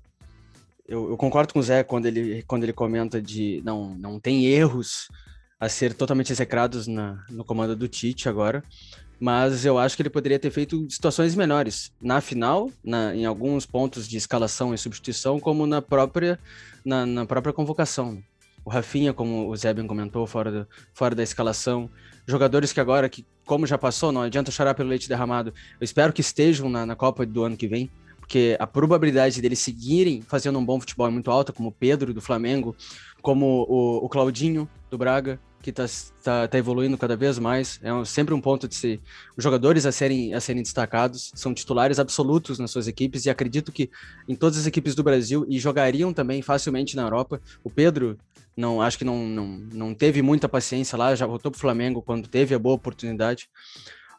Eu, 0.87 1.09
eu, 1.09 1.17
concordo 1.17 1.53
com 1.53 1.59
o 1.59 1.63
Zé 1.63 1.81
quando 1.83 2.05
ele, 2.05 2.43
quando 2.43 2.63
ele 2.63 2.73
comenta 2.73 3.21
de 3.21 3.61
não, 3.65 3.95
não 3.95 4.19
tem 4.19 4.45
erros 4.45 5.07
a 5.59 5.69
ser 5.69 5.93
totalmente 5.93 6.31
execrados 6.31 6.87
na, 6.87 7.23
no 7.29 7.45
comando 7.45 7.73
do 7.73 7.87
Tite 7.87 8.27
agora, 8.27 8.61
mas 9.23 9.63
eu 9.63 9.77
acho 9.79 9.95
que 9.95 10.01
ele 10.01 10.09
poderia 10.09 10.37
ter 10.37 10.51
feito 10.51 10.85
situações 10.89 11.33
menores 11.33 11.93
na 12.01 12.19
final, 12.19 12.69
na, 12.83 13.15
em 13.15 13.25
alguns 13.25 13.65
pontos 13.65 14.05
de 14.05 14.17
escalação 14.17 14.73
e 14.73 14.77
substituição, 14.77 15.39
como 15.39 15.65
na 15.65 15.81
própria, 15.81 16.37
na, 16.83 17.05
na 17.05 17.25
própria 17.25 17.53
convocação. 17.53 18.21
O 18.65 18.69
Rafinha, 18.69 19.13
como 19.13 19.49
o 19.49 19.73
bem 19.73 19.87
comentou, 19.87 20.27
fora, 20.27 20.51
do, 20.51 20.67
fora 20.93 21.15
da 21.15 21.23
escalação. 21.23 21.89
Jogadores 22.27 22.73
que 22.73 22.81
agora, 22.81 23.07
que 23.07 23.25
como 23.45 23.65
já 23.65 23.77
passou, 23.77 24.11
não 24.11 24.23
adianta 24.23 24.51
chorar 24.51 24.73
pelo 24.73 24.89
leite 24.89 25.07
derramado. 25.07 25.53
Eu 25.79 25.85
espero 25.85 26.11
que 26.11 26.19
estejam 26.19 26.67
na, 26.67 26.85
na 26.85 26.93
Copa 26.93 27.25
do 27.25 27.45
ano 27.45 27.55
que 27.55 27.65
vem 27.65 27.89
porque 28.19 28.57
a 28.59 28.67
probabilidade 28.67 29.41
deles 29.41 29.59
seguirem 29.59 30.21
fazendo 30.21 30.59
um 30.59 30.65
bom 30.65 30.79
futebol 30.81 31.07
é 31.07 31.09
muito 31.09 31.31
alta, 31.31 31.53
como 31.53 31.69
o 31.69 31.71
Pedro 31.71 32.13
do 32.13 32.21
Flamengo, 32.21 32.75
como 33.21 33.65
o, 33.69 34.05
o 34.05 34.09
Claudinho 34.09 34.67
do 34.89 34.97
Braga, 34.97 35.39
que 35.63 35.69
está 35.69 35.85
tá, 36.21 36.47
tá, 36.47 36.57
evoluindo 36.57 36.97
cada 36.97 37.15
vez 37.15 37.39
mais. 37.39 37.79
É 37.81 37.91
um, 37.91 38.03
sempre 38.03 38.33
um 38.33 38.41
ponto 38.41 38.67
de 38.67 38.75
ser 38.75 38.99
os 39.37 39.43
jogadores 39.43 39.85
a 39.85 39.91
serem, 39.93 40.33
a 40.33 40.41
serem 40.41 40.61
destacados, 40.61 41.31
são 41.33 41.53
titulares 41.53 41.99
absolutos 41.99 42.59
nas 42.59 42.69
suas 42.69 42.85
equipes 42.85 43.25
e 43.25 43.29
acredito 43.29 43.71
que 43.71 43.89
em 44.27 44.35
todas 44.35 44.59
as 44.59 44.65
equipes 44.67 44.93
do 44.93 45.01
Brasil 45.01 45.45
e 45.47 45.57
jogariam 45.57 46.13
também 46.13 46.41
facilmente 46.41 46.97
na 46.97 47.03
Europa. 47.03 47.41
O 47.63 47.69
Pedro 47.69 48.17
não 48.57 48.81
acho 48.81 48.97
que 48.97 49.05
não, 49.05 49.25
não, 49.25 49.47
não 49.47 49.93
teve 49.95 50.21
muita 50.21 50.49
paciência 50.49 50.97
lá, 50.97 51.15
já 51.15 51.25
voltou 51.25 51.49
para 51.49 51.57
o 51.57 51.61
Flamengo 51.61 52.01
quando 52.01 52.27
teve 52.27 52.53
a 52.53 52.59
boa 52.59 52.75
oportunidade. 52.75 53.49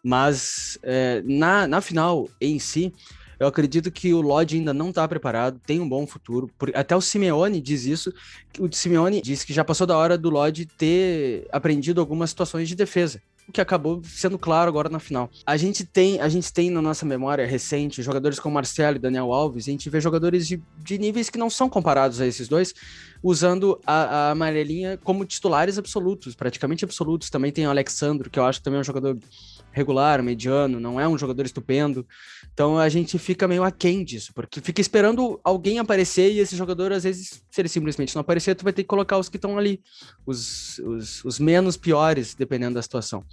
Mas 0.02 0.78
é, 0.82 1.22
na, 1.26 1.68
na 1.68 1.80
final 1.82 2.28
em 2.40 2.58
si, 2.58 2.90
eu 3.38 3.46
acredito 3.46 3.90
que 3.90 4.12
o 4.12 4.20
Lodge 4.20 4.56
ainda 4.56 4.74
não 4.74 4.90
está 4.90 5.06
preparado, 5.06 5.60
tem 5.66 5.80
um 5.80 5.88
bom 5.88 6.06
futuro. 6.06 6.50
Até 6.74 6.94
o 6.96 7.00
Simeone 7.00 7.60
diz 7.60 7.84
isso. 7.84 8.12
O 8.58 8.68
Simeone 8.72 9.20
diz 9.20 9.44
que 9.44 9.52
já 9.52 9.64
passou 9.64 9.86
da 9.86 9.96
hora 9.96 10.16
do 10.16 10.30
Lodge 10.30 10.66
ter 10.66 11.46
aprendido 11.52 12.00
algumas 12.00 12.30
situações 12.30 12.68
de 12.68 12.74
defesa 12.74 13.20
o 13.48 13.52
que 13.52 13.60
acabou 13.60 14.02
sendo 14.04 14.38
claro 14.38 14.68
agora 14.68 14.88
na 14.88 14.98
final. 14.98 15.30
A 15.44 15.56
gente 15.56 15.84
tem, 15.84 16.20
a 16.20 16.28
gente 16.28 16.52
tem 16.52 16.70
na 16.70 16.80
nossa 16.80 17.04
memória 17.04 17.46
recente 17.46 18.02
jogadores 18.02 18.40
como 18.40 18.54
Marcelo 18.54 18.96
e 18.96 18.98
Daniel 18.98 19.32
Alves, 19.32 19.68
a 19.68 19.70
gente 19.70 19.90
vê 19.90 20.00
jogadores 20.00 20.46
de, 20.46 20.62
de 20.78 20.98
níveis 20.98 21.28
que 21.28 21.38
não 21.38 21.50
são 21.50 21.68
comparados 21.68 22.20
a 22.20 22.26
esses 22.26 22.48
dois, 22.48 22.74
usando 23.24 23.80
a, 23.86 23.94
a 23.94 24.30
amarelinha 24.32 24.98
como 25.02 25.24
titulares 25.24 25.78
absolutos, 25.78 26.34
praticamente 26.34 26.84
absolutos. 26.84 27.30
Também 27.30 27.50
tem 27.50 27.66
o 27.66 27.70
Alexandro, 27.70 28.28
que 28.28 28.38
eu 28.38 28.44
acho 28.44 28.60
que 28.60 28.64
também 28.64 28.76
é 28.76 28.80
um 28.82 28.84
jogador 28.84 29.18
regular, 29.72 30.22
mediano, 30.22 30.78
não 30.78 31.00
é 31.00 31.08
um 31.08 31.16
jogador 31.16 31.46
estupendo. 31.46 32.06
Então 32.52 32.78
a 32.78 32.86
gente 32.90 33.18
fica 33.18 33.48
meio 33.48 33.64
aquém 33.64 34.04
disso, 34.04 34.30
porque 34.34 34.60
fica 34.60 34.78
esperando 34.78 35.40
alguém 35.42 35.78
aparecer 35.78 36.32
e 36.32 36.38
esse 36.38 36.54
jogador, 36.54 36.92
às 36.92 37.04
vezes, 37.04 37.42
se 37.50 37.60
ele 37.62 37.68
simplesmente 37.68 38.14
não 38.14 38.20
aparecer, 38.20 38.54
tu 38.54 38.62
vai 38.62 38.74
ter 38.74 38.82
que 38.82 38.88
colocar 38.88 39.16
os 39.16 39.30
que 39.30 39.36
estão 39.36 39.56
ali, 39.56 39.80
os, 40.26 40.78
os, 40.80 41.24
os 41.24 41.38
menos 41.38 41.78
piores, 41.78 42.34
dependendo 42.34 42.74
da 42.74 42.82
situação. 42.82 43.24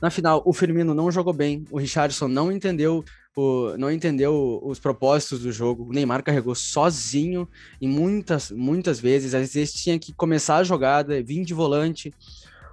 Na 0.00 0.10
final, 0.10 0.42
o 0.44 0.52
Firmino 0.52 0.92
não 0.92 1.12
jogou 1.12 1.32
bem, 1.32 1.64
o 1.70 1.78
Richardson 1.78 2.26
não 2.26 2.50
entendeu 2.50 3.04
o, 3.36 3.76
não 3.78 3.90
entendeu 3.90 4.60
os 4.62 4.78
propósitos 4.78 5.40
do 5.40 5.52
jogo. 5.52 5.88
O 5.88 5.92
Neymar 5.92 6.22
carregou 6.22 6.54
sozinho 6.54 7.48
em 7.80 7.88
muitas, 7.88 8.50
muitas 8.50 9.00
vezes. 9.00 9.34
Às 9.34 9.54
vezes 9.54 9.74
tinha 9.74 9.98
que 9.98 10.12
começar 10.12 10.56
a 10.56 10.64
jogada, 10.64 11.22
vir 11.22 11.44
de 11.44 11.54
volante. 11.54 12.12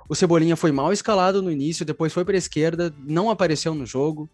O 0.07 0.15
Cebolinha 0.15 0.55
foi 0.55 0.71
mal 0.71 0.91
escalado 0.91 1.41
no 1.41 1.51
início, 1.51 1.85
depois 1.85 2.11
foi 2.11 2.25
para 2.25 2.33
a 2.33 2.37
esquerda, 2.37 2.93
não 3.05 3.29
apareceu 3.29 3.73
no 3.73 3.85
jogo. 3.85 4.29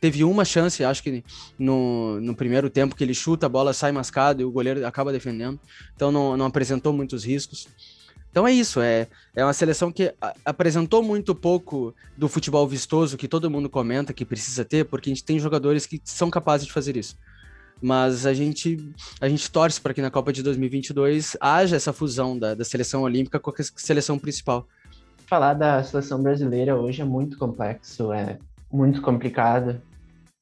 Teve 0.00 0.24
uma 0.24 0.44
chance, 0.44 0.82
acho 0.82 1.00
que 1.00 1.22
no, 1.56 2.20
no 2.20 2.34
primeiro 2.34 2.68
tempo, 2.68 2.96
que 2.96 3.04
ele 3.04 3.14
chuta, 3.14 3.46
a 3.46 3.48
bola 3.48 3.72
sai 3.72 3.92
mascada 3.92 4.42
e 4.42 4.44
o 4.44 4.50
goleiro 4.50 4.84
acaba 4.84 5.12
defendendo. 5.12 5.60
Então 5.94 6.10
não, 6.10 6.36
não 6.36 6.46
apresentou 6.46 6.92
muitos 6.92 7.24
riscos. 7.24 7.68
Então 8.32 8.48
é 8.48 8.52
isso, 8.52 8.80
é, 8.80 9.08
é 9.36 9.44
uma 9.44 9.52
seleção 9.52 9.92
que 9.92 10.14
apresentou 10.42 11.02
muito 11.02 11.34
pouco 11.34 11.94
do 12.16 12.30
futebol 12.30 12.66
vistoso 12.66 13.18
que 13.18 13.28
todo 13.28 13.50
mundo 13.50 13.68
comenta 13.68 14.14
que 14.14 14.24
precisa 14.24 14.64
ter, 14.64 14.86
porque 14.86 15.10
a 15.10 15.12
gente 15.12 15.22
tem 15.22 15.38
jogadores 15.38 15.84
que 15.84 16.00
são 16.02 16.30
capazes 16.30 16.66
de 16.66 16.72
fazer 16.72 16.96
isso. 16.96 17.14
Mas 17.80 18.24
a 18.24 18.32
gente, 18.32 18.78
a 19.20 19.28
gente 19.28 19.50
torce 19.50 19.78
para 19.78 19.92
que 19.92 20.00
na 20.00 20.10
Copa 20.10 20.32
de 20.32 20.42
2022 20.42 21.36
haja 21.38 21.76
essa 21.76 21.92
fusão 21.92 22.38
da, 22.38 22.54
da 22.54 22.64
seleção 22.64 23.02
olímpica 23.02 23.38
com 23.38 23.50
a 23.50 23.54
seleção 23.76 24.18
principal. 24.18 24.66
Falar 25.26 25.52
da 25.52 25.84
seleção 25.84 26.22
brasileira 26.22 26.74
hoje 26.74 27.02
é 27.02 27.04
muito 27.04 27.36
complexo, 27.36 28.14
é 28.14 28.38
muito 28.72 29.02
complicado. 29.02 29.78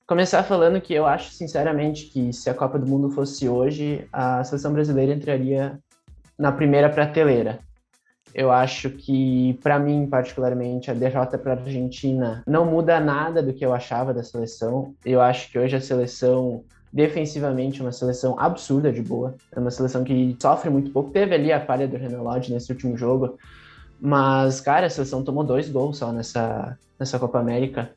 Começar 0.06 0.44
falando 0.44 0.80
que 0.80 0.94
eu 0.94 1.06
acho 1.06 1.32
sinceramente 1.32 2.06
que 2.06 2.32
se 2.32 2.49
a 2.49 2.54
Copa 2.54 2.78
do 2.78 2.87
Mundo 2.87 3.11
fosse 3.11 3.49
hoje, 3.49 4.06
a 4.12 4.44
seleção 4.44 4.73
brasileira 4.73 5.12
entraria 5.12 5.76
na 6.38 6.52
primeira 6.52 6.88
prateleira 6.88 7.59
eu 8.34 8.50
acho 8.50 8.90
que, 8.90 9.58
para 9.62 9.78
mim, 9.78 10.06
particularmente, 10.06 10.90
a 10.90 10.94
derrota 10.94 11.37
para 11.37 11.54
a 11.54 11.56
Argentina 11.56 12.42
não 12.46 12.64
muda 12.64 13.00
nada 13.00 13.42
do 13.42 13.52
que 13.52 13.64
eu 13.64 13.72
achava 13.72 14.14
da 14.14 14.22
seleção. 14.22 14.94
Eu 15.04 15.20
acho 15.20 15.50
que 15.50 15.58
hoje 15.58 15.76
a 15.76 15.80
seleção, 15.80 16.62
defensivamente, 16.92 17.80
é 17.80 17.84
uma 17.84 17.92
seleção 17.92 18.38
absurda 18.38 18.92
de 18.92 19.02
boa. 19.02 19.34
É 19.52 19.58
uma 19.58 19.70
seleção 19.70 20.04
que 20.04 20.37
sofre 20.40 20.70
muito 20.70 20.90
pouco. 20.90 21.10
Teve 21.10 21.34
ali 21.34 21.52
a 21.52 21.64
falha 21.64 21.88
do 21.88 21.96
Renan 21.96 22.22
Lodge 22.22 22.52
nesse 22.52 22.70
último 22.70 22.96
jogo. 22.96 23.38
Mas, 24.00 24.60
cara, 24.60 24.87
a 24.87 24.90
seleção 24.90 25.22
tomou 25.22 25.44
dois 25.44 25.68
gols 25.68 25.99
só 25.99 26.12
nessa, 26.12 26.78
nessa 26.99 27.18
Copa 27.18 27.38
América. 27.38 27.90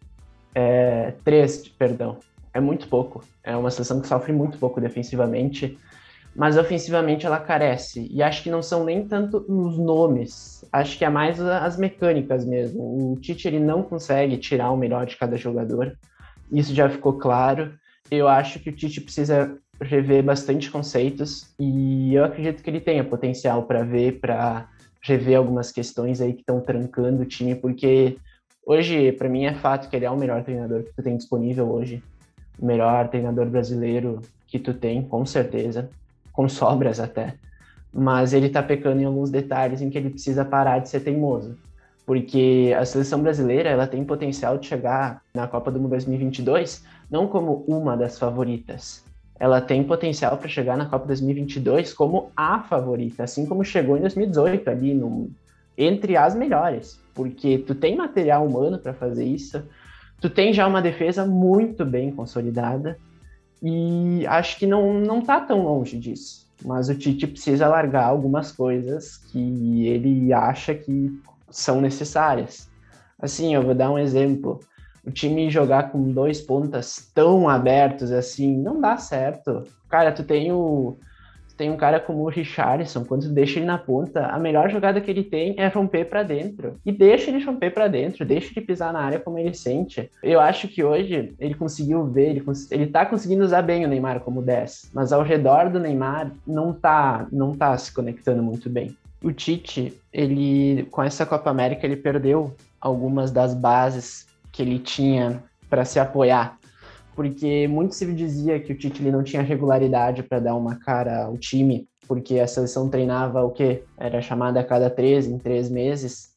É, 0.53 1.13
três, 1.23 1.67
perdão. 1.67 2.17
É 2.53 2.59
muito 2.59 2.87
pouco. 2.87 3.23
É 3.43 3.55
uma 3.55 3.71
seleção 3.71 4.01
que 4.01 4.07
sofre 4.07 4.33
muito 4.33 4.57
pouco 4.57 4.81
defensivamente 4.81 5.77
mas 6.35 6.57
ofensivamente 6.57 7.25
ela 7.25 7.39
carece. 7.39 8.07
E 8.11 8.23
acho 8.23 8.41
que 8.43 8.49
não 8.49 8.61
são 8.61 8.83
nem 8.83 9.07
tanto 9.07 9.45
os 9.47 9.77
nomes, 9.77 10.65
acho 10.71 10.97
que 10.97 11.05
é 11.05 11.09
mais 11.09 11.39
as 11.39 11.77
mecânicas 11.77 12.45
mesmo. 12.45 13.13
O 13.13 13.19
Tite 13.19 13.47
ele 13.47 13.59
não 13.59 13.83
consegue 13.83 14.37
tirar 14.37 14.71
o 14.71 14.77
melhor 14.77 15.05
de 15.05 15.15
cada 15.15 15.37
jogador, 15.37 15.95
isso 16.51 16.73
já 16.73 16.89
ficou 16.89 17.13
claro. 17.13 17.73
Eu 18.09 18.27
acho 18.27 18.59
que 18.59 18.69
o 18.69 18.75
Tite 18.75 19.01
precisa 19.01 19.57
rever 19.81 20.23
bastante 20.23 20.69
conceitos 20.69 21.53
e 21.59 22.13
eu 22.13 22.23
acredito 22.23 22.63
que 22.63 22.69
ele 22.69 22.79
tenha 22.79 23.03
potencial 23.03 23.63
para 23.63 23.83
ver, 23.83 24.19
para 24.19 24.69
rever 25.01 25.37
algumas 25.37 25.71
questões 25.71 26.21
aí 26.21 26.33
que 26.33 26.41
estão 26.41 26.61
trancando 26.61 27.23
o 27.23 27.25
time, 27.25 27.55
porque 27.55 28.17
hoje, 28.65 29.11
para 29.13 29.27
mim, 29.27 29.45
é 29.45 29.53
fato 29.53 29.89
que 29.89 29.95
ele 29.95 30.05
é 30.05 30.11
o 30.11 30.17
melhor 30.17 30.43
treinador 30.43 30.83
que 30.83 30.93
tu 30.93 31.03
tem 31.03 31.17
disponível 31.17 31.69
hoje. 31.69 32.01
O 32.57 32.65
melhor 32.65 33.09
treinador 33.09 33.47
brasileiro 33.47 34.21
que 34.47 34.59
tu 34.59 34.73
tem, 34.73 35.01
com 35.01 35.25
certeza 35.25 35.89
com 36.33 36.49
sobras 36.49 36.99
até, 36.99 37.35
mas 37.93 38.33
ele 38.33 38.47
está 38.47 38.61
pecando 38.61 39.01
em 39.01 39.05
alguns 39.05 39.29
detalhes 39.29 39.81
em 39.81 39.89
que 39.89 39.97
ele 39.97 40.09
precisa 40.09 40.43
parar 40.43 40.79
de 40.79 40.89
ser 40.89 40.99
teimoso, 40.99 41.55
porque 42.05 42.75
a 42.77 42.83
seleção 42.83 43.21
brasileira 43.21 43.69
ela 43.69 43.87
tem 43.87 44.03
potencial 44.03 44.57
de 44.57 44.67
chegar 44.67 45.21
na 45.33 45.47
Copa 45.47 45.71
do 45.71 45.79
Mundo 45.79 45.91
2022 45.91 46.83
não 47.09 47.27
como 47.27 47.63
uma 47.67 47.95
das 47.95 48.17
favoritas, 48.17 49.05
ela 49.39 49.61
tem 49.61 49.83
potencial 49.83 50.37
para 50.37 50.47
chegar 50.47 50.77
na 50.77 50.85
Copa 50.85 51.07
2022 51.07 51.93
como 51.93 52.31
a 52.35 52.61
favorita, 52.61 53.23
assim 53.23 53.45
como 53.45 53.63
chegou 53.63 53.97
em 53.97 54.01
2018 54.01 54.69
ali 54.69 54.93
no, 54.93 55.29
entre 55.77 56.15
as 56.15 56.35
melhores, 56.35 56.99
porque 57.13 57.57
tu 57.57 57.75
tem 57.75 57.95
material 57.95 58.45
humano 58.45 58.79
para 58.79 58.93
fazer 58.93 59.25
isso, 59.25 59.63
tu 60.21 60.29
tem 60.29 60.53
já 60.53 60.65
uma 60.67 60.81
defesa 60.81 61.25
muito 61.25 61.85
bem 61.85 62.11
consolidada, 62.11 62.97
e 63.63 64.27
acho 64.27 64.57
que 64.57 64.67
não, 64.67 64.93
não 64.93 65.21
tá 65.21 65.39
tão 65.39 65.63
longe 65.63 65.97
disso. 65.97 66.45
Mas 66.65 66.89
o 66.89 66.95
Tite 66.95 67.25
precisa 67.25 67.67
largar 67.67 68.05
algumas 68.05 68.51
coisas 68.51 69.17
que 69.17 69.87
ele 69.87 70.33
acha 70.33 70.75
que 70.75 71.17
são 71.49 71.79
necessárias. 71.79 72.69
Assim, 73.17 73.55
eu 73.55 73.63
vou 73.63 73.73
dar 73.73 73.89
um 73.89 73.97
exemplo. 73.97 74.59
O 75.05 75.11
time 75.11 75.49
jogar 75.49 75.91
com 75.91 76.11
dois 76.11 76.41
pontas 76.41 77.09
tão 77.13 77.47
abertos 77.47 78.11
assim 78.11 78.57
não 78.57 78.81
dá 78.81 78.97
certo. 78.97 79.63
Cara, 79.89 80.11
tu 80.11 80.23
tem 80.23 80.51
o 80.51 80.97
tem 81.57 81.69
um 81.69 81.77
cara 81.77 81.99
como 81.99 82.23
o 82.23 82.29
Richarlison, 82.29 83.05
quando 83.05 83.29
deixa 83.29 83.59
ele 83.59 83.65
na 83.65 83.77
ponta, 83.77 84.27
a 84.27 84.39
melhor 84.39 84.69
jogada 84.69 84.99
que 84.99 85.09
ele 85.09 85.23
tem 85.23 85.55
é 85.57 85.67
romper 85.67 86.05
para 86.05 86.23
dentro. 86.23 86.79
E 86.85 86.91
deixa 86.91 87.29
ele 87.29 87.43
romper 87.43 87.71
para 87.71 87.87
dentro, 87.87 88.25
deixa 88.25 88.51
ele 88.55 88.65
pisar 88.65 88.91
na 88.91 88.99
área 88.99 89.19
como 89.19 89.37
ele 89.37 89.53
sente. 89.53 90.09
Eu 90.21 90.39
acho 90.39 90.67
que 90.67 90.83
hoje 90.83 91.33
ele 91.39 91.53
conseguiu 91.53 92.05
ver, 92.05 92.29
ele, 92.29 92.41
cons 92.41 92.71
ele 92.71 92.87
tá 92.87 93.05
conseguindo 93.05 93.43
usar 93.43 93.61
bem 93.61 93.85
o 93.85 93.87
Neymar 93.87 94.19
como 94.21 94.41
10, 94.41 94.91
mas 94.93 95.13
ao 95.13 95.21
redor 95.21 95.69
do 95.69 95.79
Neymar 95.79 96.31
não 96.45 96.73
tá, 96.73 97.27
não 97.31 97.53
tá 97.53 97.77
se 97.77 97.93
conectando 97.93 98.41
muito 98.41 98.69
bem. 98.69 98.95
O 99.23 99.31
Tite, 99.31 99.97
ele 100.11 100.87
com 100.91 101.01
essa 101.01 101.25
Copa 101.25 101.49
América 101.49 101.85
ele 101.85 101.95
perdeu 101.95 102.53
algumas 102.81 103.31
das 103.31 103.53
bases 103.53 104.27
que 104.51 104.61
ele 104.61 104.79
tinha 104.79 105.41
para 105.69 105.85
se 105.85 105.99
apoiar 105.99 106.57
porque 107.15 107.67
muito 107.67 107.95
se 107.95 108.05
dizia 108.13 108.59
que 108.59 108.73
o 108.73 108.77
Tite 108.77 109.01
não 109.03 109.23
tinha 109.23 109.41
regularidade 109.41 110.23
para 110.23 110.39
dar 110.39 110.55
uma 110.55 110.75
cara 110.75 111.25
ao 111.25 111.37
time, 111.37 111.87
porque 112.07 112.39
a 112.39 112.47
seleção 112.47 112.89
treinava 112.89 113.43
o 113.43 113.51
quê? 113.51 113.83
Era 113.97 114.21
chamada 114.21 114.59
a 114.59 114.63
cada 114.63 114.89
três, 114.89 115.27
em 115.27 115.37
três 115.37 115.69
meses, 115.69 116.33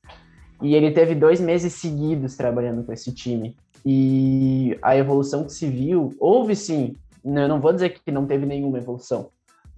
e 0.62 0.75
ele 0.75 0.90
teve 0.90 1.14
dois 1.14 1.40
meses 1.40 1.73
seguidos 1.75 2.37
trabalhando 2.37 2.85
com 2.85 2.92
esse 2.92 3.12
time. 3.12 3.56
E 3.85 4.76
a 4.83 4.97
evolução 4.97 5.45
que 5.45 5.52
se 5.52 5.68
viu, 5.68 6.14
houve 6.18 6.56
sim, 6.56 6.95
né, 7.25 7.45
eu 7.45 7.49
não 7.49 7.61
vou 7.61 7.73
dizer 7.73 7.90
que 7.90 8.11
não 8.11 8.26
teve 8.26 8.47
nenhuma 8.47 8.78
evolução, 8.78 9.28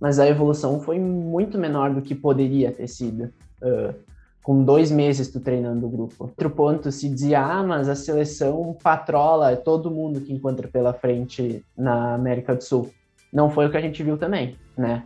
mas 0.00 0.18
a 0.18 0.28
evolução 0.28 0.80
foi 0.80 0.98
muito 0.98 1.58
menor 1.58 1.92
do 1.92 2.02
que 2.02 2.14
poderia 2.14 2.70
ter 2.72 2.88
sido. 2.88 3.32
Uh, 3.60 3.94
com 4.48 4.64
dois 4.64 4.90
meses 4.90 5.28
tu 5.28 5.40
treinando 5.40 5.84
o 5.84 5.90
grupo. 5.90 6.24
Outro 6.24 6.48
ponto 6.48 6.90
se 6.90 7.06
dizia, 7.06 7.38
ah, 7.44 7.62
mas 7.62 7.86
a 7.86 7.94
seleção 7.94 8.74
patrola 8.82 9.54
todo 9.54 9.90
mundo 9.90 10.22
que 10.22 10.32
encontra 10.32 10.66
pela 10.66 10.94
frente 10.94 11.62
na 11.76 12.14
América 12.14 12.54
do 12.54 12.64
Sul. 12.64 12.90
Não 13.30 13.50
foi 13.50 13.66
o 13.66 13.70
que 13.70 13.76
a 13.76 13.80
gente 13.82 14.02
viu 14.02 14.16
também, 14.16 14.56
né? 14.74 15.04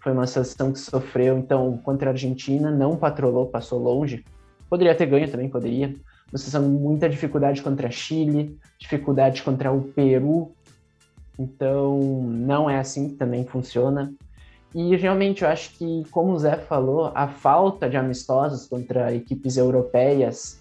Foi 0.00 0.10
uma 0.10 0.26
seleção 0.26 0.72
que 0.72 0.80
sofreu, 0.80 1.38
então, 1.38 1.78
contra 1.84 2.10
a 2.10 2.12
Argentina, 2.12 2.72
não 2.72 2.96
patrolou, 2.96 3.46
passou 3.46 3.78
longe. 3.78 4.24
Poderia 4.68 4.96
ter 4.96 5.06
ganho 5.06 5.30
também, 5.30 5.48
poderia. 5.48 5.94
Uma 6.32 6.38
seleção 6.38 6.68
muita 6.68 7.08
dificuldade 7.08 7.62
contra 7.62 7.88
Chile, 7.88 8.58
dificuldade 8.80 9.44
contra 9.44 9.70
o 9.70 9.80
Peru. 9.80 10.50
Então, 11.38 12.00
não 12.24 12.68
é 12.68 12.80
assim 12.80 13.10
que 13.10 13.14
também 13.14 13.46
funciona. 13.46 14.12
E 14.74 14.96
realmente 14.96 15.42
eu 15.42 15.48
acho 15.48 15.76
que, 15.76 16.04
como 16.10 16.32
o 16.32 16.38
Zé 16.38 16.56
falou, 16.56 17.12
a 17.14 17.28
falta 17.28 17.88
de 17.88 17.96
amistosos 17.96 18.66
contra 18.66 19.14
equipes 19.14 19.56
europeias 19.56 20.60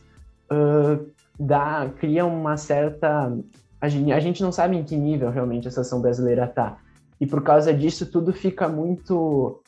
uh, 0.51 1.05
dá, 1.39 1.89
cria 1.97 2.25
uma 2.25 2.57
certa. 2.57 3.31
A 3.79 3.87
gente, 3.87 4.11
a 4.11 4.19
gente 4.19 4.43
não 4.43 4.51
sabe 4.51 4.75
em 4.75 4.83
que 4.83 4.95
nível 4.95 5.29
realmente 5.29 5.67
a 5.67 5.71
seleção 5.71 6.01
brasileira 6.01 6.45
está. 6.45 6.77
E 7.19 7.25
por 7.25 7.41
causa 7.41 7.73
disso, 7.73 8.05
tudo 8.05 8.33
fica 8.33 8.67
muito 8.67 9.61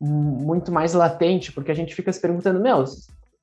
muito 0.00 0.70
mais 0.72 0.92
latente, 0.92 1.52
porque 1.52 1.70
a 1.70 1.74
gente 1.74 1.94
fica 1.94 2.12
se 2.12 2.20
perguntando, 2.20 2.60
meu, 2.60 2.84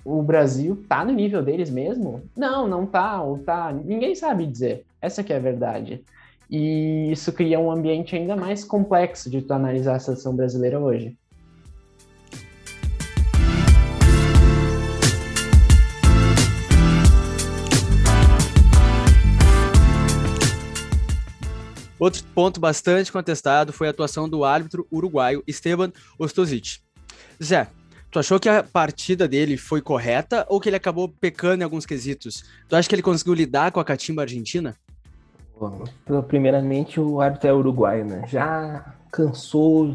o 0.05 0.21
Brasil 0.21 0.83
tá 0.87 1.03
no 1.03 1.11
nível 1.11 1.41
deles 1.41 1.69
mesmo? 1.69 2.21
Não, 2.35 2.67
não 2.67 2.85
tá, 2.85 3.21
ou 3.21 3.39
tá. 3.39 3.71
Ninguém 3.71 4.15
sabe 4.15 4.45
dizer. 4.45 4.85
Essa 5.01 5.23
que 5.23 5.33
é 5.33 5.37
a 5.37 5.39
verdade. 5.39 6.03
E 6.51 7.09
isso 7.09 7.31
cria 7.31 7.57
um 7.57 7.71
ambiente 7.71 8.13
ainda 8.13 8.35
mais 8.35 8.65
complexo 8.65 9.29
de 9.29 9.41
tu 9.41 9.53
analisar 9.53 9.95
a 9.95 9.99
seleção 9.99 10.35
brasileira 10.35 10.77
hoje. 10.77 11.15
Outro 21.97 22.23
ponto 22.35 22.59
bastante 22.59 23.11
contestado 23.11 23.71
foi 23.71 23.87
a 23.87 23.91
atuação 23.91 24.27
do 24.27 24.43
árbitro 24.43 24.85
uruguaio 24.91 25.43
Esteban 25.47 25.93
Ostosic. 26.19 26.79
Zé, 27.41 27.67
tu 28.09 28.19
achou 28.19 28.39
que 28.39 28.49
a 28.49 28.61
partida 28.61 29.25
dele 29.25 29.55
foi 29.55 29.81
correta 29.81 30.45
ou 30.49 30.59
que 30.59 30.67
ele 30.67 30.75
acabou 30.75 31.07
pecando 31.07 31.61
em 31.61 31.63
alguns 31.63 31.85
quesitos? 31.85 32.43
Tu 32.67 32.75
acha 32.75 32.89
que 32.89 32.95
ele 32.95 33.03
conseguiu 33.03 33.35
lidar 33.35 33.71
com 33.71 33.79
a 33.79 33.85
catimba 33.85 34.23
argentina? 34.23 34.75
Primeiramente, 36.27 36.99
o 36.99 37.21
árbitro 37.21 37.49
é 37.49 37.53
uruguaio, 37.53 38.05
né? 38.05 38.23
Já 38.27 38.93
cansou 39.11 39.93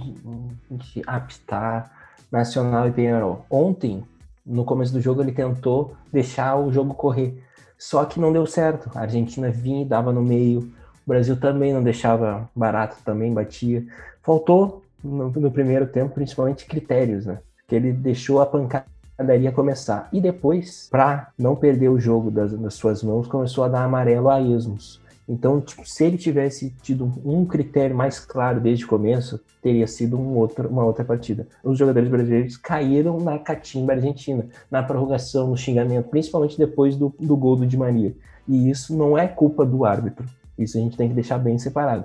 de 0.70 1.02
apitar 1.06 1.90
Nacional 2.30 2.88
e 2.88 2.92
Penharol. 2.92 3.44
Ontem, 3.50 4.04
no 4.44 4.64
começo 4.64 4.92
do 4.92 5.00
jogo, 5.00 5.22
ele 5.22 5.32
tentou 5.32 5.94
deixar 6.12 6.56
o 6.56 6.72
jogo 6.72 6.94
correr. 6.94 7.42
Só 7.78 8.04
que 8.04 8.20
não 8.20 8.32
deu 8.32 8.46
certo. 8.46 8.90
A 8.94 9.00
Argentina 9.00 9.50
vinha 9.50 9.82
e 9.82 9.84
dava 9.84 10.12
no 10.12 10.22
meio. 10.22 10.60
O 10.60 11.08
Brasil 11.08 11.38
também 11.38 11.72
não 11.72 11.82
deixava 11.82 12.48
barato, 12.54 12.96
também 13.04 13.32
batia. 13.32 13.84
Faltou 14.22 14.82
no, 15.02 15.30
no 15.30 15.50
primeiro 15.50 15.86
tempo, 15.86 16.14
principalmente 16.14 16.66
critérios, 16.66 17.26
né? 17.26 17.38
Que 17.68 17.76
ele 17.76 17.92
deixou 17.92 18.40
a 18.40 18.46
pancadaria 18.46 19.52
começar. 19.52 20.08
E 20.12 20.20
depois, 20.20 20.88
para 20.90 21.28
não 21.38 21.54
perder 21.54 21.88
o 21.88 22.00
jogo 22.00 22.30
das, 22.30 22.52
das, 22.52 22.74
suas 22.74 23.02
mãos, 23.02 23.26
começou 23.26 23.64
a 23.64 23.68
dar 23.68 23.84
amarelo 23.84 24.28
a 24.28 24.40
esmos. 24.40 25.00
Então, 25.28 25.60
tipo, 25.60 25.84
se 25.88 26.04
ele 26.04 26.16
tivesse 26.16 26.72
tido 26.82 27.12
um 27.24 27.44
critério 27.44 27.96
mais 27.96 28.20
claro 28.20 28.60
desde 28.60 28.84
o 28.84 28.88
começo, 28.88 29.40
teria 29.60 29.86
sido 29.86 30.16
um 30.16 30.36
outro, 30.36 30.68
uma 30.68 30.84
outra 30.84 31.04
partida. 31.04 31.48
Os 31.64 31.76
jogadores 31.76 32.08
brasileiros 32.08 32.56
caíram 32.56 33.18
na 33.18 33.38
catimba 33.38 33.92
argentina, 33.92 34.46
na 34.70 34.82
prorrogação, 34.82 35.48
no 35.48 35.56
xingamento, 35.56 36.08
principalmente 36.08 36.56
depois 36.56 36.96
do, 36.96 37.12
do 37.18 37.36
gol 37.36 37.56
do 37.56 37.66
Di 37.66 37.76
Maria. 37.76 38.14
E 38.46 38.70
isso 38.70 38.96
não 38.96 39.18
é 39.18 39.26
culpa 39.26 39.66
do 39.66 39.84
árbitro. 39.84 40.24
Isso 40.56 40.78
a 40.78 40.80
gente 40.80 40.96
tem 40.96 41.08
que 41.08 41.14
deixar 41.14 41.38
bem 41.38 41.58
separado. 41.58 42.04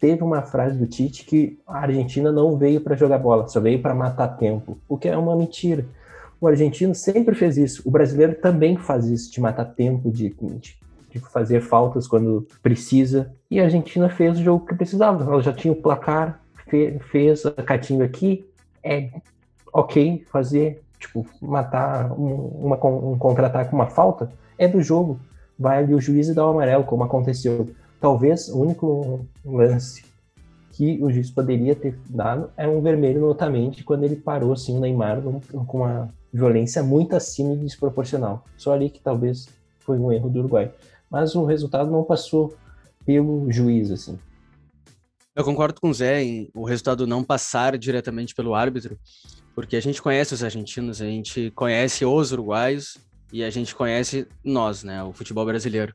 Teve 0.00 0.22
uma 0.22 0.42
frase 0.42 0.76
do 0.76 0.86
Tite 0.86 1.24
que 1.24 1.58
a 1.66 1.78
Argentina 1.78 2.32
não 2.32 2.56
veio 2.56 2.80
para 2.80 2.96
jogar 2.96 3.18
bola, 3.18 3.46
só 3.48 3.60
veio 3.60 3.80
para 3.80 3.94
matar 3.94 4.28
tempo, 4.28 4.76
o 4.88 4.98
que 4.98 5.08
é 5.08 5.16
uma 5.16 5.36
mentira. 5.36 5.84
O 6.40 6.48
argentino 6.48 6.94
sempre 6.94 7.34
fez 7.34 7.56
isso, 7.56 7.82
o 7.86 7.90
brasileiro 7.90 8.34
também 8.34 8.76
faz 8.76 9.06
isso, 9.06 9.32
de 9.32 9.40
matar 9.40 9.64
tempo, 9.64 10.10
de, 10.10 10.34
de, 10.60 10.76
de 11.14 11.20
fazer 11.30 11.60
faltas 11.60 12.08
quando 12.08 12.46
precisa. 12.62 13.32
E 13.50 13.60
a 13.60 13.64
Argentina 13.64 14.08
fez 14.08 14.38
o 14.38 14.42
jogo 14.42 14.66
que 14.66 14.74
precisava. 14.74 15.24
Ela 15.24 15.40
já 15.40 15.52
tinha 15.52 15.72
o 15.72 15.76
placar, 15.76 16.40
fe, 16.68 16.98
fez 17.10 17.46
a 17.46 17.52
catinga 17.52 18.04
aqui, 18.04 18.44
é 18.82 19.10
ok 19.72 20.24
fazer, 20.30 20.82
tipo, 20.98 21.24
matar 21.40 22.12
um, 22.12 22.34
uma, 22.64 22.86
um 22.86 23.16
contra-ataque, 23.16 23.72
uma 23.72 23.86
falta, 23.86 24.30
é 24.58 24.66
do 24.66 24.82
jogo. 24.82 25.18
Vai 25.56 25.78
ali 25.78 25.94
o 25.94 26.00
juiz 26.00 26.28
e 26.28 26.34
dá 26.34 26.44
o 26.44 26.50
amarelo, 26.50 26.84
como 26.84 27.04
aconteceu. 27.04 27.68
Talvez 28.00 28.48
o 28.48 28.60
único 28.60 29.24
lance 29.44 30.04
que 30.72 30.98
o 31.00 31.10
juiz 31.10 31.30
poderia 31.30 31.76
ter 31.76 31.96
dado 32.10 32.50
é 32.56 32.66
um 32.66 32.80
vermelho 32.80 33.20
notamente 33.20 33.84
quando 33.84 34.02
ele 34.02 34.16
parou 34.16 34.52
assim 34.52 34.76
o 34.76 34.80
Neymar 34.80 35.22
com 35.66 35.78
uma 35.78 36.08
violência 36.32 36.82
muito 36.82 37.14
acima 37.14 37.54
e 37.54 37.58
desproporcional. 37.58 38.44
Só 38.56 38.72
ali 38.72 38.90
que 38.90 38.98
talvez 38.98 39.48
foi 39.78 39.98
um 39.98 40.10
erro 40.10 40.28
do 40.28 40.40
Uruguai. 40.40 40.72
Mas 41.14 41.36
o 41.36 41.44
resultado 41.44 41.88
não 41.92 42.02
passou 42.02 42.56
pelo 43.06 43.48
juiz 43.48 43.88
assim. 43.92 44.18
Eu 45.32 45.44
concordo 45.44 45.80
com 45.80 45.88
o 45.88 45.94
Zé 45.94 46.24
em 46.24 46.50
o 46.52 46.64
resultado 46.64 47.06
não 47.06 47.22
passar 47.22 47.78
diretamente 47.78 48.34
pelo 48.34 48.52
árbitro, 48.52 48.98
porque 49.54 49.76
a 49.76 49.80
gente 49.80 50.02
conhece 50.02 50.34
os 50.34 50.42
argentinos, 50.42 51.00
a 51.00 51.04
gente 51.04 51.52
conhece 51.52 52.04
os 52.04 52.32
uruguaios 52.32 52.98
e 53.32 53.44
a 53.44 53.50
gente 53.50 53.76
conhece 53.76 54.26
nós, 54.42 54.82
né, 54.82 55.04
o 55.04 55.12
futebol 55.12 55.46
brasileiro, 55.46 55.94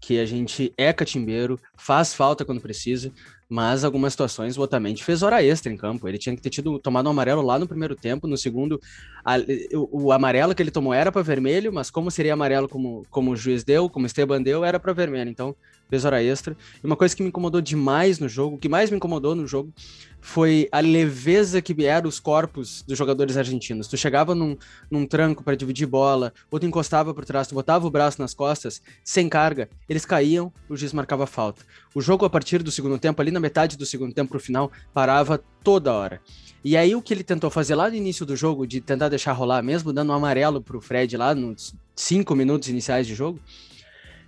que 0.00 0.20
a 0.20 0.24
gente 0.24 0.72
é 0.78 0.92
catimbeiro, 0.92 1.58
faz 1.76 2.14
falta 2.14 2.44
quando 2.44 2.60
precisa, 2.60 3.10
mas 3.50 3.82
algumas 3.82 4.12
situações 4.12 4.56
o 4.56 4.62
Otamendi 4.62 5.02
fez 5.02 5.24
hora 5.24 5.42
extra 5.42 5.72
em 5.72 5.76
campo. 5.76 6.06
Ele 6.06 6.16
tinha 6.16 6.36
que 6.36 6.40
ter 6.40 6.50
tido 6.50 6.78
tomado 6.78 7.08
um 7.08 7.10
amarelo 7.10 7.42
lá 7.42 7.58
no 7.58 7.66
primeiro 7.66 7.96
tempo, 7.96 8.28
no 8.28 8.36
segundo 8.36 8.80
a, 9.24 9.38
o, 9.74 10.04
o, 10.04 10.12
amarelo 10.12 10.54
que 10.54 10.62
ele 10.62 10.70
tomou 10.70 10.94
era 10.94 11.10
para 11.10 11.20
vermelho, 11.20 11.72
mas 11.72 11.90
como 11.90 12.12
seria 12.12 12.32
amarelo 12.32 12.68
como, 12.68 13.04
como 13.10 13.32
o 13.32 13.36
juiz 13.36 13.64
deu, 13.64 13.90
como 13.90 14.04
o 14.04 14.06
Esteban 14.06 14.40
deu, 14.40 14.64
era 14.64 14.78
para 14.78 14.92
vermelho. 14.92 15.28
Então 15.28 15.56
fez 15.88 16.04
hora 16.04 16.22
extra. 16.22 16.56
E 16.82 16.86
uma 16.86 16.94
coisa 16.94 17.16
que 17.16 17.22
me 17.24 17.28
incomodou 17.28 17.60
demais 17.60 18.20
no 18.20 18.28
jogo, 18.28 18.54
o 18.54 18.58
que 18.58 18.68
mais 18.68 18.88
me 18.88 18.96
incomodou 18.96 19.34
no 19.34 19.44
jogo, 19.48 19.74
foi 20.20 20.68
a 20.70 20.80
leveza 20.80 21.62
que 21.62 21.74
eram 21.84 22.08
os 22.08 22.20
corpos 22.20 22.82
dos 22.86 22.96
jogadores 22.96 23.36
argentinos. 23.36 23.88
Tu 23.88 23.96
chegava 23.96 24.34
num, 24.34 24.56
num 24.90 25.06
tranco 25.06 25.42
para 25.42 25.56
dividir 25.56 25.86
bola, 25.86 26.32
ou 26.50 26.60
tu 26.60 26.66
encostava 26.66 27.14
por 27.14 27.24
trás, 27.24 27.46
tu 27.46 27.54
botava 27.54 27.86
o 27.86 27.90
braço 27.90 28.20
nas 28.20 28.34
costas, 28.34 28.82
sem 29.02 29.28
carga, 29.28 29.68
eles 29.88 30.04
caíam, 30.04 30.52
o 30.68 30.76
juiz 30.76 30.92
marcava 30.92 31.26
falta. 31.26 31.62
O 31.94 32.00
jogo, 32.00 32.24
a 32.24 32.30
partir 32.30 32.62
do 32.62 32.70
segundo 32.70 32.98
tempo, 32.98 33.20
ali 33.20 33.30
na 33.30 33.40
metade 33.40 33.76
do 33.76 33.86
segundo 33.86 34.14
tempo 34.14 34.30
pro 34.30 34.40
final, 34.40 34.70
parava 34.92 35.42
toda 35.62 35.92
hora. 35.92 36.20
E 36.62 36.76
aí 36.76 36.94
o 36.94 37.00
que 37.00 37.14
ele 37.14 37.24
tentou 37.24 37.50
fazer 37.50 37.74
lá 37.74 37.88
no 37.88 37.96
início 37.96 38.26
do 38.26 38.36
jogo, 38.36 38.66
de 38.66 38.80
tentar 38.80 39.08
deixar 39.08 39.32
rolar 39.32 39.62
mesmo, 39.62 39.92
dando 39.92 40.10
um 40.10 40.14
amarelo 40.14 40.60
pro 40.60 40.80
Fred 40.80 41.16
lá 41.16 41.34
nos 41.34 41.74
cinco 41.96 42.34
minutos 42.34 42.68
iniciais 42.68 43.06
de 43.06 43.14
jogo, 43.14 43.40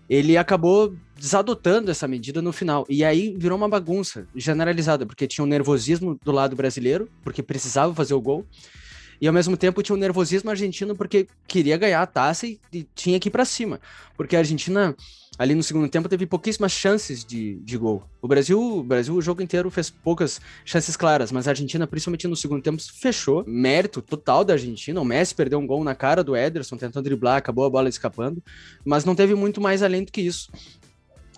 ele 0.09 0.37
acabou 0.37 0.95
desadotando 1.23 1.89
essa 1.89 2.09
medida 2.09 2.43
no 2.43 2.53
final. 2.53 2.85
E 2.89 3.05
aí 3.05 3.33
virou 3.39 3.57
uma 3.57 3.69
bagunça 3.69 4.27
generalizada, 4.35 5.07
porque 5.07 5.29
tinha 5.29 5.45
um 5.45 5.47
nervosismo 5.47 6.19
do 6.25 6.33
lado 6.33 6.57
brasileiro, 6.57 7.09
porque 7.23 7.41
precisava 7.45 7.95
fazer 7.95 8.13
o 8.13 8.21
gol, 8.21 8.45
e 9.21 9.29
ao 9.29 9.33
mesmo 9.33 9.57
tempo 9.57 9.85
tinha 9.85 9.95
um 9.95 10.01
nervosismo 10.01 10.51
argentino 10.51 10.97
porque 10.97 11.29
queria 11.47 11.77
ganhar 11.77 12.03
a 12.03 12.07
taça 12.09 12.45
e, 12.45 12.59
e 12.73 12.85
tinha 12.93 13.21
que 13.21 13.29
ir 13.29 13.31
para 13.31 13.45
cima. 13.45 13.81
Porque 14.17 14.35
a 14.35 14.41
Argentina, 14.41 14.97
ali 15.39 15.55
no 15.55 15.63
segundo 15.63 15.89
tempo, 15.89 16.09
teve 16.09 16.27
pouquíssimas 16.27 16.73
chances 16.73 17.25
de, 17.25 17.55
de 17.61 17.79
gol. 17.79 18.03
O 18.21 18.27
Brasil, 18.27 18.61
o 18.61 18.83
Brasil, 18.83 19.15
o 19.15 19.23
jogo 19.23 19.41
inteiro 19.41 19.71
fez 19.71 19.91
poucas 19.91 20.41
chances 20.65 20.97
claras, 20.97 21.31
mas 21.31 21.47
a 21.47 21.53
Argentina, 21.53 21.87
principalmente 21.87 22.27
no 22.27 22.35
segundo 22.35 22.61
tempo, 22.65 22.83
fechou. 22.83 23.45
Mérito 23.47 24.03
total 24.03 24.45
da 24.45 24.55
Argentina. 24.55 25.01
O 25.01 25.05
Messi 25.05 25.37
perdeu 25.37 25.61
um 25.61 25.69
gol 25.69 25.85
na 25.85 25.95
cara 25.95 26.25
do 26.25 26.35
Ederson, 26.35 26.77
tentando 26.77 27.05
driblar, 27.05 27.37
acabou 27.37 27.65
a 27.65 27.71
bola 27.71 27.89
escapando, 27.89 28.43
mas 28.85 29.05
não 29.05 29.15
teve 29.15 29.37
muito 29.37 29.61
mais 29.61 29.85
além 29.85 30.03
do 30.03 30.11
que 30.11 30.21
isso. 30.21 30.51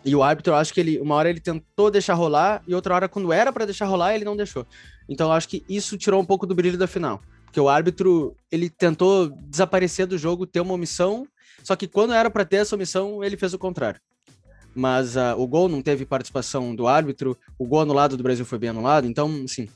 E 0.04 0.14
o 0.14 0.22
árbitro, 0.22 0.52
eu 0.52 0.56
acho 0.56 0.72
que 0.74 0.80
ele, 0.80 0.98
uma 1.00 1.14
hora 1.14 1.30
ele 1.30 1.40
tentou 1.40 1.90
deixar 1.90 2.14
rolar 2.14 2.62
e 2.68 2.74
outra 2.74 2.94
hora, 2.94 3.08
quando 3.08 3.32
era 3.32 3.52
para 3.52 3.64
deixar 3.64 3.86
rolar, 3.86 4.14
ele 4.14 4.24
não 4.24 4.36
deixou. 4.36 4.66
Então 5.08 5.28
eu 5.28 5.32
acho 5.32 5.48
que 5.48 5.64
isso 5.68 5.96
tirou 5.96 6.20
um 6.20 6.24
pouco 6.24 6.46
do 6.46 6.54
brilho 6.54 6.76
da 6.76 6.86
final. 6.86 7.22
Porque 7.44 7.60
o 7.60 7.68
árbitro, 7.68 8.36
ele 8.50 8.68
tentou 8.68 9.28
desaparecer 9.28 10.06
do 10.06 10.18
jogo, 10.18 10.46
ter 10.46 10.60
uma 10.60 10.74
omissão, 10.74 11.26
só 11.62 11.74
que 11.74 11.86
quando 11.86 12.12
era 12.12 12.28
para 12.28 12.44
ter 12.44 12.56
essa 12.56 12.74
omissão, 12.74 13.24
ele 13.24 13.36
fez 13.36 13.54
o 13.54 13.58
contrário. 13.58 14.00
Mas 14.74 15.14
uh, 15.14 15.34
o 15.38 15.46
gol 15.46 15.68
não 15.68 15.80
teve 15.80 16.04
participação 16.04 16.74
do 16.74 16.88
árbitro, 16.88 17.38
o 17.56 17.64
gol 17.64 17.80
anulado 17.80 18.16
do 18.16 18.22
Brasil 18.22 18.44
foi 18.44 18.58
bem 18.58 18.70
anulado, 18.70 19.06
então, 19.06 19.42
assim, 19.44 19.68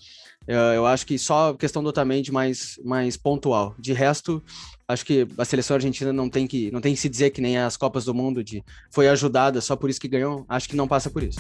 eu, 0.48 0.87
acho 0.87 1.04
que 1.04 1.18
só 1.18 1.52
questão 1.52 1.82
do 1.82 1.90
Otamendi 1.90 2.32
mais, 2.32 2.80
mais 2.82 3.18
pontual. 3.18 3.74
De 3.78 3.92
resto, 3.92 4.42
acho 4.88 5.04
que 5.04 5.28
a 5.37 5.44
seleção 5.44 5.74
argentina 5.74 6.11
não 6.11 6.30
tem 6.30 6.46
que 6.46 6.70
não 6.70 6.80
tem 6.80 6.94
que 6.94 7.00
se 7.00 7.08
dizer 7.08 7.30
que 7.30 7.42
nem 7.42 7.58
as 7.58 7.76
Copas 7.76 8.06
do 8.06 8.14
Mundo 8.14 8.42
de 8.42 8.64
foi 8.90 9.08
ajudada 9.08 9.61
só 9.61 9.76
por 9.76 9.90
isso 9.90 10.00
que 10.00 10.08
ganhou. 10.08 10.46
Acho 10.48 10.66
que 10.66 10.74
não 10.74 10.88
passa 10.88 11.11
por 11.11 11.22
isso. 11.22 11.38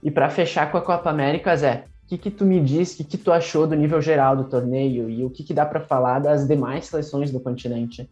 E 0.00 0.12
para 0.12 0.30
fechar 0.30 0.70
com 0.70 0.78
a 0.78 0.80
Copa 0.80 1.10
América, 1.10 1.56
Zé, 1.56 1.86
o 2.04 2.08
que, 2.08 2.16
que 2.16 2.30
tu 2.30 2.44
me 2.44 2.60
diz, 2.60 2.94
o 2.94 2.98
que, 2.98 3.04
que 3.04 3.18
tu 3.18 3.32
achou 3.32 3.66
do 3.66 3.74
nível 3.74 4.00
geral 4.00 4.36
do 4.36 4.44
torneio 4.44 5.10
e 5.10 5.24
o 5.24 5.30
que, 5.30 5.42
que 5.42 5.52
dá 5.52 5.66
para 5.66 5.80
falar 5.80 6.20
das 6.20 6.46
demais 6.46 6.86
seleções 6.86 7.32
do 7.32 7.40
continente? 7.40 8.08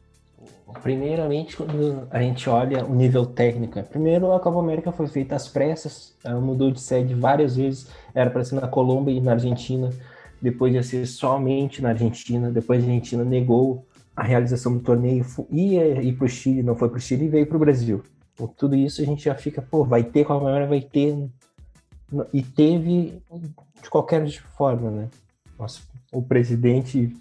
Primeiramente, 0.82 1.56
quando 1.56 2.06
a 2.10 2.20
gente 2.20 2.48
olha 2.48 2.84
o 2.84 2.94
nível 2.94 3.24
técnico, 3.24 3.82
primeiro 3.84 4.32
a 4.32 4.40
Copa 4.40 4.58
América 4.58 4.92
foi 4.92 5.06
feita 5.06 5.34
às 5.34 5.48
pressas, 5.48 6.14
ela 6.22 6.40
mudou 6.40 6.70
de 6.70 6.80
sede 6.80 7.14
várias 7.14 7.56
vezes, 7.56 7.88
era 8.14 8.28
para 8.28 8.44
ser 8.44 8.56
na 8.56 8.68
Colômbia 8.68 9.12
e 9.12 9.20
na 9.20 9.32
Argentina, 9.32 9.90
depois 10.40 10.74
ia 10.74 10.82
ser 10.82 11.06
somente 11.06 11.80
na 11.80 11.90
Argentina, 11.90 12.50
depois 12.50 12.82
a 12.82 12.86
Argentina 12.86 13.24
negou 13.24 13.86
a 14.14 14.22
realização 14.22 14.74
do 14.76 14.80
torneio 14.80 15.24
ia 15.50 16.02
ir 16.02 16.12
para 16.16 16.26
o 16.26 16.28
Chile, 16.28 16.62
não 16.62 16.74
foi 16.74 16.88
para 16.88 16.98
o 16.98 17.00
Chile 17.00 17.26
e 17.26 17.28
veio 17.28 17.46
para 17.46 17.56
o 17.56 17.60
Brasil. 17.60 18.02
Então, 18.34 18.46
tudo 18.46 18.74
isso 18.74 19.00
a 19.00 19.04
gente 19.04 19.24
já 19.24 19.34
fica, 19.34 19.62
pô, 19.62 19.84
vai 19.84 20.02
ter, 20.02 20.24
qual 20.24 20.40
maneira 20.40 20.66
vai 20.66 20.80
ter. 20.80 21.28
E 22.32 22.42
teve 22.42 23.22
de 23.82 23.90
qualquer 23.90 24.28
forma, 24.56 24.90
né? 24.90 25.08
Nossa, 25.58 25.80
o 26.12 26.22
presidente 26.22 27.16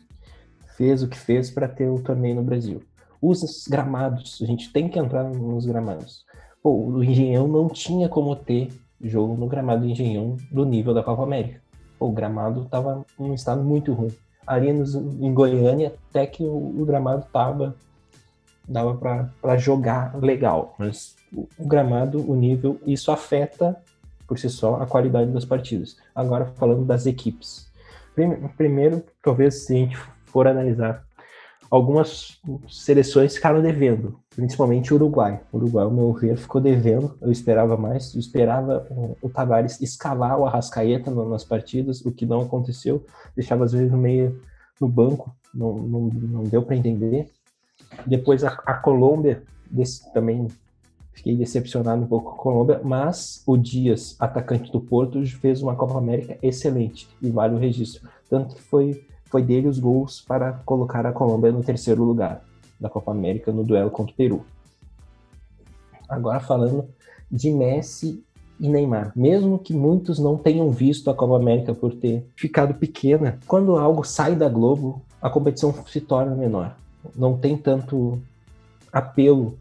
fez 0.76 1.04
o 1.04 1.08
que 1.08 1.18
fez 1.18 1.50
para 1.50 1.68
ter 1.68 1.88
o 1.88 2.00
torneio 2.00 2.36
no 2.36 2.44
Brasil. 2.44 2.82
Os 3.22 3.68
gramados, 3.68 4.40
a 4.42 4.46
gente 4.46 4.72
tem 4.72 4.88
que 4.88 5.00
entrar 5.00 5.24
nos 5.24 5.66
gramados. 5.66 6.26
Pô, 6.62 6.72
o 6.72 7.04
Engenhão 7.04 7.48
não 7.48 7.68
tinha 7.68 8.08
como 8.10 8.36
ter 8.36 8.70
jogo 9.02 9.36
no 9.36 9.48
gramado 9.48 9.82
do 9.82 9.90
Engenhão 9.90 10.38
do 10.52 10.66
nível 10.66 10.94
da 10.94 11.04
Copa 11.04 11.24
América. 11.24 11.62
Pô, 11.98 12.08
o 12.08 12.12
gramado 12.12 12.64
estava 12.64 13.06
em 13.20 13.24
um 13.24 13.34
estado 13.34 13.64
muito 13.64 13.94
ruim. 13.94 14.14
Ali 14.46 14.72
nos, 14.72 14.96
em 14.96 15.34
Goiânia, 15.34 15.94
até 16.10 16.26
que 16.26 16.44
o, 16.44 16.82
o 16.82 16.86
gramado 16.86 17.26
tava 17.32 17.76
dava 18.68 18.96
para 18.96 19.58
jogar 19.58 20.16
legal, 20.18 20.76
mas 20.78 21.16
o, 21.32 21.48
o 21.58 21.66
gramado, 21.66 22.20
o 22.30 22.36
nível, 22.36 22.80
isso 22.86 23.12
afeta 23.12 23.82
por 24.28 24.38
si 24.38 24.50
só 24.50 24.76
a 24.82 24.86
qualidade 24.86 25.32
das 25.32 25.46
partidas. 25.46 25.96
Agora 26.14 26.48
falando 26.58 26.84
das 26.84 27.06
equipes. 27.06 27.72
Primeiro, 28.58 29.04
talvez 29.22 29.66
se 29.66 29.74
a 29.74 29.78
gente 29.78 29.98
for 30.26 30.48
analisar, 30.48 31.07
algumas 31.70 32.40
seleções 32.70 33.36
ficaram 33.36 33.62
devendo, 33.62 34.20
principalmente 34.36 34.94
o 34.94 34.96
Uruguai. 34.96 35.42
O 35.52 35.58
Uruguai, 35.58 35.86
ao 35.86 35.92
meu 35.92 36.14
ver, 36.14 36.38
ficou 36.38 36.62
devendo. 36.62 37.18
Eu 37.22 37.32
esperava 37.32 37.78
mais, 37.78 38.14
eu 38.14 38.20
esperava 38.20 38.88
o 39.22 39.30
Tavares 39.30 39.82
escalar 39.82 40.40
o 40.40 40.46
Arrascaeta 40.46 41.12
nas 41.12 41.44
partidas, 41.44 42.02
o 42.06 42.12
que 42.12 42.26
não 42.26 42.42
aconteceu. 42.42 43.06
Deixava 43.36 43.66
às 43.66 43.72
vezes 43.72 43.92
no 43.92 43.98
meio 43.98 44.42
no 44.80 44.88
banco, 44.88 45.36
não, 45.54 45.74
não, 45.74 46.02
não 46.02 46.44
deu 46.44 46.62
para 46.62 46.76
entender. 46.76 47.30
Depois 48.06 48.44
a, 48.44 48.50
a 48.66 48.76
Colômbia 48.76 49.44
desse, 49.70 50.12
também 50.14 50.48
Fiquei 51.18 51.36
decepcionado 51.36 52.04
um 52.04 52.08
pouco 52.08 52.30
com 52.30 52.36
a 52.36 52.44
Colômbia, 52.44 52.82
mas 52.84 53.42
o 53.48 53.58
Dias, 53.58 54.16
atacante 54.20 54.72
do 54.72 54.80
Porto, 54.80 55.26
fez 55.26 55.64
uma 55.64 55.76
Copa 55.76 55.98
América 55.98 56.38
excelente 56.44 57.10
e 57.20 57.32
vale 57.32 57.56
o 57.56 57.58
registro. 57.58 58.08
Tanto 58.30 58.54
que 58.54 58.62
foi, 58.62 59.04
foi 59.30 59.42
dele 59.42 59.68
os 59.68 59.80
gols 59.80 60.22
para 60.22 60.54
colocar 60.66 61.06
a 61.06 61.12
Colômbia 61.12 61.52
no 61.52 61.64
terceiro 61.64 62.04
lugar 62.04 62.42
da 62.80 62.90
Copa 62.90 63.12
América 63.12 63.52
no 63.52 63.64
duelo 63.64 63.90
contra 63.90 64.14
o 64.14 64.16
Peru. 64.16 64.46
Agora 66.08 66.40
falando 66.40 66.86
de 67.30 67.52
Messi 67.52 68.24
e 68.60 68.70
Neymar. 68.70 69.12
Mesmo 69.16 69.60
que 69.60 69.74
muitos 69.74 70.20
não 70.20 70.38
tenham 70.38 70.72
visto 70.72 71.10
a 71.10 71.14
Copa 71.14 71.36
América 71.36 71.74
por 71.74 71.94
ter 71.94 72.26
ficado 72.36 72.74
pequena, 72.74 73.40
quando 73.48 73.78
algo 73.78 74.04
sai 74.04 74.36
da 74.36 74.50
Globo, 74.50 75.02
a 75.22 75.30
competição 75.30 75.74
se 75.88 76.02
torna 76.02 76.36
menor. 76.36 76.76
Não 77.16 77.38
tem 77.38 77.58
tanto 77.58 78.20
apelo 78.92 79.58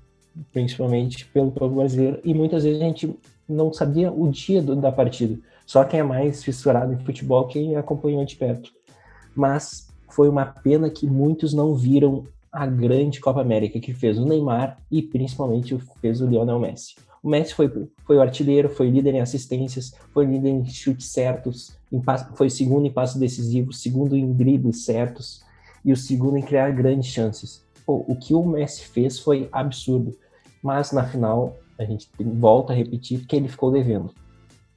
principalmente 0.52 1.26
pelo 1.26 1.50
povo 1.50 1.76
brasileiro, 1.76 2.20
e 2.22 2.34
muitas 2.34 2.64
vezes 2.64 2.80
a 2.80 2.84
gente 2.84 3.18
não 3.48 3.72
sabia 3.72 4.12
o 4.12 4.28
dia 4.30 4.60
do, 4.60 4.76
da 4.76 4.92
partida. 4.92 5.38
Só 5.64 5.82
quem 5.84 6.00
é 6.00 6.02
mais 6.02 6.44
fissurado 6.44 6.92
em 6.92 6.98
futebol, 6.98 7.46
quem 7.46 7.76
acompanhou 7.76 8.24
de 8.24 8.36
perto. 8.36 8.70
Mas 9.36 9.88
foi 10.08 10.28
uma 10.28 10.46
pena 10.46 10.88
que 10.90 11.06
muitos 11.06 11.52
não 11.52 11.74
viram 11.74 12.24
a 12.50 12.66
grande 12.66 13.20
Copa 13.20 13.40
América 13.40 13.78
que 13.78 13.92
fez 13.92 14.18
o 14.18 14.24
Neymar 14.24 14.78
e 14.90 15.02
principalmente 15.02 15.78
fez 16.00 16.20
o 16.20 16.26
Lionel 16.26 16.58
Messi. 16.58 16.94
O 17.22 17.28
Messi 17.28 17.54
foi, 17.54 17.70
foi 18.04 18.16
o 18.16 18.22
artilheiro, 18.22 18.68
foi 18.68 18.88
líder 18.88 19.14
em 19.14 19.20
assistências, 19.20 19.92
foi 20.12 20.24
líder 20.24 20.48
em 20.48 20.64
chutes 20.64 21.08
certos, 21.08 21.76
em, 21.92 22.02
foi 22.34 22.48
segundo 22.48 22.86
em 22.86 22.92
passos 22.92 23.20
decisivos, 23.20 23.82
segundo 23.82 24.16
em 24.16 24.32
dribles 24.32 24.84
certos 24.84 25.42
e 25.84 25.92
o 25.92 25.96
segundo 25.96 26.36
em 26.36 26.42
criar 26.42 26.70
grandes 26.70 27.12
chances. 27.12 27.64
Pô, 27.84 28.04
o 28.08 28.16
que 28.16 28.32
o 28.32 28.44
Messi 28.44 28.84
fez 28.86 29.18
foi 29.18 29.48
absurdo 29.52 30.16
mas 30.66 30.90
na 30.90 31.04
final 31.04 31.56
a 31.78 31.84
gente 31.84 32.10
volta 32.18 32.72
a 32.72 32.76
repetir 32.76 33.24
que 33.24 33.36
ele 33.36 33.46
ficou 33.46 33.70
devendo. 33.70 34.10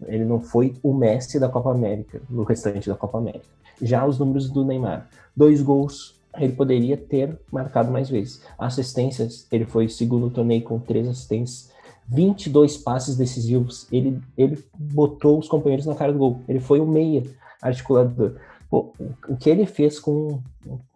Ele 0.06 0.24
não 0.24 0.40
foi 0.40 0.76
o 0.84 0.94
Messi 0.94 1.40
da 1.40 1.50
Copa 1.50 1.72
América, 1.72 2.22
no 2.30 2.44
restante 2.44 2.88
da 2.88 2.96
Copa 2.96 3.18
América. 3.18 3.46
Já 3.82 4.06
os 4.06 4.18
números 4.18 4.50
do 4.50 4.66
Neymar, 4.66 5.08
dois 5.36 5.62
gols, 5.62 6.20
ele 6.38 6.54
poderia 6.54 6.98
ter 6.98 7.38
marcado 7.52 7.92
mais 7.92 8.10
vezes. 8.10 8.42
Assistências, 8.58 9.48
ele 9.52 9.66
foi 9.66 9.90
segundo 9.90 10.30
torneio 10.30 10.64
com 10.64 10.80
três 10.80 11.08
assistências, 11.08 11.72
22 12.08 12.78
passes 12.78 13.16
decisivos. 13.16 13.88
Ele, 13.92 14.22
ele 14.38 14.64
botou 14.78 15.38
os 15.38 15.48
companheiros 15.48 15.86
na 15.86 15.96
cara 15.96 16.12
do 16.12 16.18
gol. 16.18 16.42
Ele 16.48 16.60
foi 16.60 16.80
o 16.80 16.88
meia 16.88 17.24
articulador. 17.62 18.36
Pô, 18.70 18.92
o 19.28 19.36
que 19.36 19.50
ele 19.50 19.66
fez 19.66 20.00
com. 20.00 20.40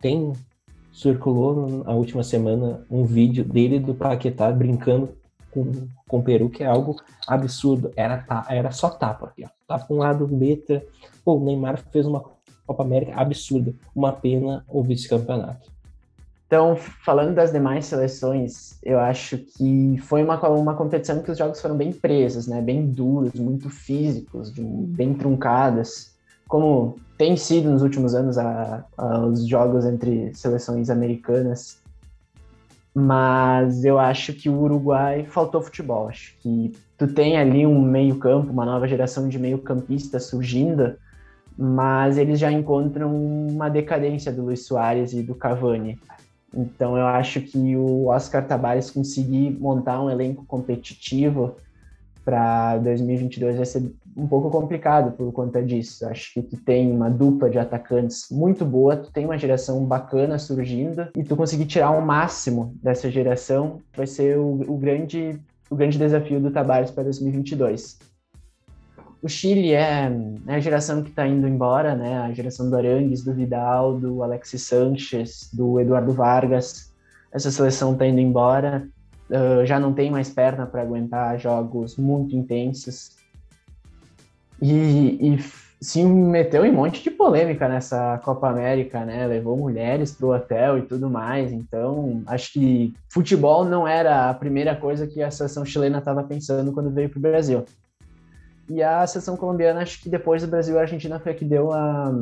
Tem 0.02 0.34
circulou 0.92 1.84
na 1.84 1.94
última 1.94 2.24
semana 2.24 2.86
um 2.90 3.04
vídeo 3.04 3.44
dele 3.44 3.80
do 3.80 3.96
Paquetá 3.96 4.52
brincando 4.52 5.10
com, 5.50 5.72
com 6.08 6.20
o 6.20 6.24
Peru, 6.24 6.50
que 6.50 6.64
é 6.64 6.68
algo 6.68 7.02
absurdo. 7.28 7.92
Era, 7.96 8.26
era 8.48 8.72
só 8.72 8.90
tapa 8.90 9.34
ó. 9.44 9.48
Tapa 9.68 9.94
um 9.94 9.98
lado, 9.98 10.30
letra. 10.32 10.86
Pô, 11.26 11.36
o 11.36 11.44
Neymar 11.44 11.80
fez 11.92 12.06
uma 12.06 12.24
Copa 12.66 12.84
América 12.84 13.14
absurda. 13.16 13.74
Uma 13.96 14.12
pena 14.12 14.64
o 14.68 14.82
vice-campeonato. 14.84 15.72
Então, 16.48 16.76
falando 16.76 17.34
das 17.34 17.52
demais 17.52 17.86
seleções, 17.86 18.78
eu 18.84 19.00
acho 19.00 19.40
que 19.40 19.98
foi 20.04 20.24
uma, 20.24 20.40
uma 20.50 20.76
competição 20.76 21.22
que 21.22 21.32
os 21.32 21.38
jogos 21.38 21.60
foram 21.60 21.76
bem 21.76 21.92
presos, 21.92 22.46
né? 22.48 22.62
Bem 22.62 22.86
duros, 22.86 23.34
muito 23.34 23.70
físicos, 23.70 24.52
bem 24.52 25.14
truncadas 25.16 26.14
como 26.54 26.98
tem 27.18 27.36
sido 27.36 27.72
nos 27.72 27.82
últimos 27.82 28.14
anos 28.14 28.38
a, 28.38 28.86
a, 28.96 29.26
os 29.26 29.48
jogos 29.48 29.86
entre 29.86 30.32
seleções 30.36 30.90
americanas, 30.90 31.80
mas 32.94 33.84
eu 33.84 33.98
acho 33.98 34.34
que 34.34 34.50
o 34.50 34.62
Uruguai 34.62 35.26
faltou 35.28 35.64
futebol. 35.64 36.10
Acho 36.10 36.36
que 36.40 36.72
tu 36.96 37.08
tem 37.08 37.38
ali 37.38 37.66
um 37.66 37.82
meio-campo, 37.82 38.52
uma 38.52 38.66
nova 38.66 38.88
geração 38.88 39.28
de 39.28 39.40
meio-campistas 39.40 40.26
surgindo, 40.26 40.96
mas 41.58 42.18
eles 42.18 42.40
já 42.40 42.52
encontram 42.52 43.16
uma 43.16 43.70
decadência 43.70 44.32
do 44.32 44.44
Luiz 44.44 44.66
Soares 44.66 45.14
e 45.14 45.22
do 45.22 45.36
Cavani. 45.36 46.00
Então 46.54 46.98
eu 46.98 47.08
acho 47.08 47.42
que 47.42 47.76
o 47.76 48.08
Oscar 48.08 48.46
Tabares 48.46 48.92
conseguir 48.92 49.58
montar 49.60 50.02
um 50.02 50.10
elenco 50.10 50.46
competitivo 50.46 51.56
para 52.24 52.78
2022 52.78 53.58
vai 53.58 53.66
ser 53.66 53.92
um 54.16 54.28
pouco 54.28 54.50
complicado 54.50 55.12
por 55.12 55.32
conta 55.34 55.62
disso. 55.62 56.06
Acho 56.06 56.34
que 56.34 56.42
tu 56.42 56.58
tem 56.58 56.92
uma 56.92 57.10
dupla 57.10 57.50
de 57.50 57.58
atacantes 57.58 58.28
muito 58.32 58.64
boa, 58.64 58.96
tu 58.96 59.12
tem 59.12 59.26
uma 59.26 59.38
geração 59.38 59.84
bacana 59.84 60.38
surgindo 60.38 61.08
e 61.18 61.24
tu 61.24 61.36
conseguir 61.36 61.66
tirar 61.66 61.92
o 61.92 62.02
máximo 62.06 62.76
dessa 62.82 63.10
geração 63.10 63.82
vai 63.96 64.08
ser 64.08 64.38
o, 64.38 64.62
o 64.68 64.78
grande 64.78 65.40
o 65.70 65.76
grande 65.76 65.98
desafio 65.98 66.40
do 66.40 66.52
Tabares 66.52 66.92
para 66.92 67.04
2022. 67.04 68.13
O 69.24 69.30
Chile 69.30 69.72
é, 69.72 70.12
é 70.48 70.56
a 70.56 70.60
geração 70.60 71.02
que 71.02 71.10
está 71.10 71.26
indo 71.26 71.48
embora, 71.48 71.96
né? 71.96 72.18
A 72.20 72.34
geração 72.34 72.70
do 72.70 72.76
Arangues, 72.76 73.24
do 73.24 73.34
Vidal, 73.34 73.98
do 73.98 74.22
Alexis 74.22 74.64
Sanches, 74.64 75.50
do 75.54 75.80
Eduardo 75.80 76.12
Vargas. 76.12 76.94
Essa 77.32 77.50
seleção 77.50 77.94
está 77.94 78.06
indo 78.06 78.20
embora. 78.20 78.86
Uh, 79.30 79.66
já 79.66 79.80
não 79.80 79.94
tem 79.94 80.12
mais 80.12 80.30
perna 80.30 80.66
para 80.66 80.82
aguentar 80.82 81.40
jogos 81.40 81.96
muito 81.96 82.36
intensos 82.36 83.12
e, 84.62 85.36
e 85.36 85.40
se 85.82 86.04
meteu 86.04 86.66
em 86.66 86.72
um 86.72 86.76
monte 86.76 87.02
de 87.02 87.10
polêmica 87.10 87.68
nessa 87.68 88.18
Copa 88.26 88.50
América, 88.50 89.06
né? 89.06 89.26
Levou 89.26 89.58
mulheres 89.58 90.12
pro 90.12 90.34
hotel 90.34 90.78
e 90.78 90.82
tudo 90.82 91.10
mais. 91.10 91.54
Então, 91.54 92.22
acho 92.26 92.52
que 92.52 92.94
futebol 93.10 93.64
não 93.64 93.88
era 93.88 94.30
a 94.30 94.34
primeira 94.34 94.76
coisa 94.76 95.08
que 95.08 95.24
a 95.24 95.32
seleção 95.32 95.66
chilena 95.66 96.00
estava 96.00 96.24
pensando 96.24 96.74
quando 96.74 96.92
veio 96.92 97.10
pro 97.10 97.22
Brasil. 97.22 97.64
E 98.70 98.82
a 98.82 99.06
seleção 99.06 99.36
colombiana, 99.36 99.82
acho 99.82 100.02
que 100.02 100.10
depois 100.10 100.42
do 100.42 100.48
Brasil, 100.48 100.78
a 100.78 100.82
Argentina 100.82 101.20
foi 101.20 101.34
a 101.34 101.36
que 101.36 101.46
deu 101.46 101.72
a 101.72 102.14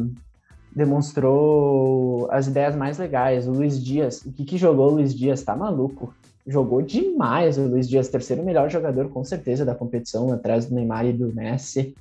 demonstrou 0.73 2.30
as 2.32 2.47
ideias 2.47 2.75
mais 2.75 2.97
legais. 2.97 3.47
O 3.47 3.51
Luiz 3.51 3.84
Dias, 3.84 4.21
o 4.25 4.32
que, 4.32 4.45
que 4.45 4.58
jogou 4.58 4.88
o 4.88 4.93
Luiz 4.95 5.13
Dias? 5.13 5.43
Tá 5.43 5.56
maluco. 5.56 6.13
Jogou 6.47 6.82
demais 6.82 7.58
o 7.58 7.67
Luiz 7.67 7.88
Dias, 7.88 8.08
terceiro 8.08 8.43
melhor 8.43 8.69
jogador, 8.69 9.10
com 9.10 9.23
certeza, 9.23 9.65
da 9.65 9.75
competição, 9.75 10.32
atrás 10.32 10.65
do 10.65 10.73
Neymar 10.73 11.06
e 11.06 11.13
do 11.13 11.34
Messi. 11.34 11.93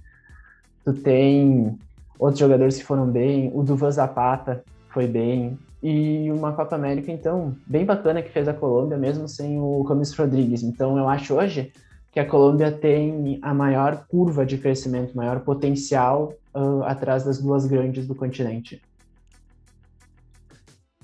Tu 0.85 0.95
tem 0.95 1.79
outros 2.19 2.39
jogadores 2.39 2.79
que 2.79 2.85
foram 2.85 3.07
bem, 3.07 3.51
o 3.55 3.63
Duvan 3.63 3.91
Zapata 3.91 4.63
foi 4.89 5.07
bem, 5.07 5.59
e 5.83 6.31
uma 6.31 6.53
Copa 6.53 6.77
América, 6.77 7.11
então, 7.11 7.55
bem 7.67 7.85
bacana 7.85 8.23
que 8.23 8.31
fez 8.31 8.47
a 8.49 8.55
Colômbia, 8.55 8.99
mesmo 8.99 9.27
sem 9.27 9.59
o 9.59 9.85
Camis 9.85 10.13
Rodrigues. 10.15 10.63
Então, 10.63 10.99
eu 10.99 11.09
acho 11.09 11.35
hoje 11.35 11.73
que 12.13 12.19
a 12.19 12.27
Colômbia 12.27 12.73
tem 12.73 13.39
a 13.41 13.55
maior 13.55 14.05
curva 14.09 14.45
de 14.45 14.59
crescimento, 14.59 15.17
maior 15.17 15.41
potencial 15.41 16.35
uh, 16.55 16.83
atrás 16.83 17.25
das 17.25 17.41
duas 17.41 17.67
grandes 17.67 18.07
do 18.07 18.15
continente. 18.15 18.83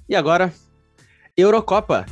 E 0.08 0.16
agora, 0.16 0.52
Eurocopa. 1.36 2.06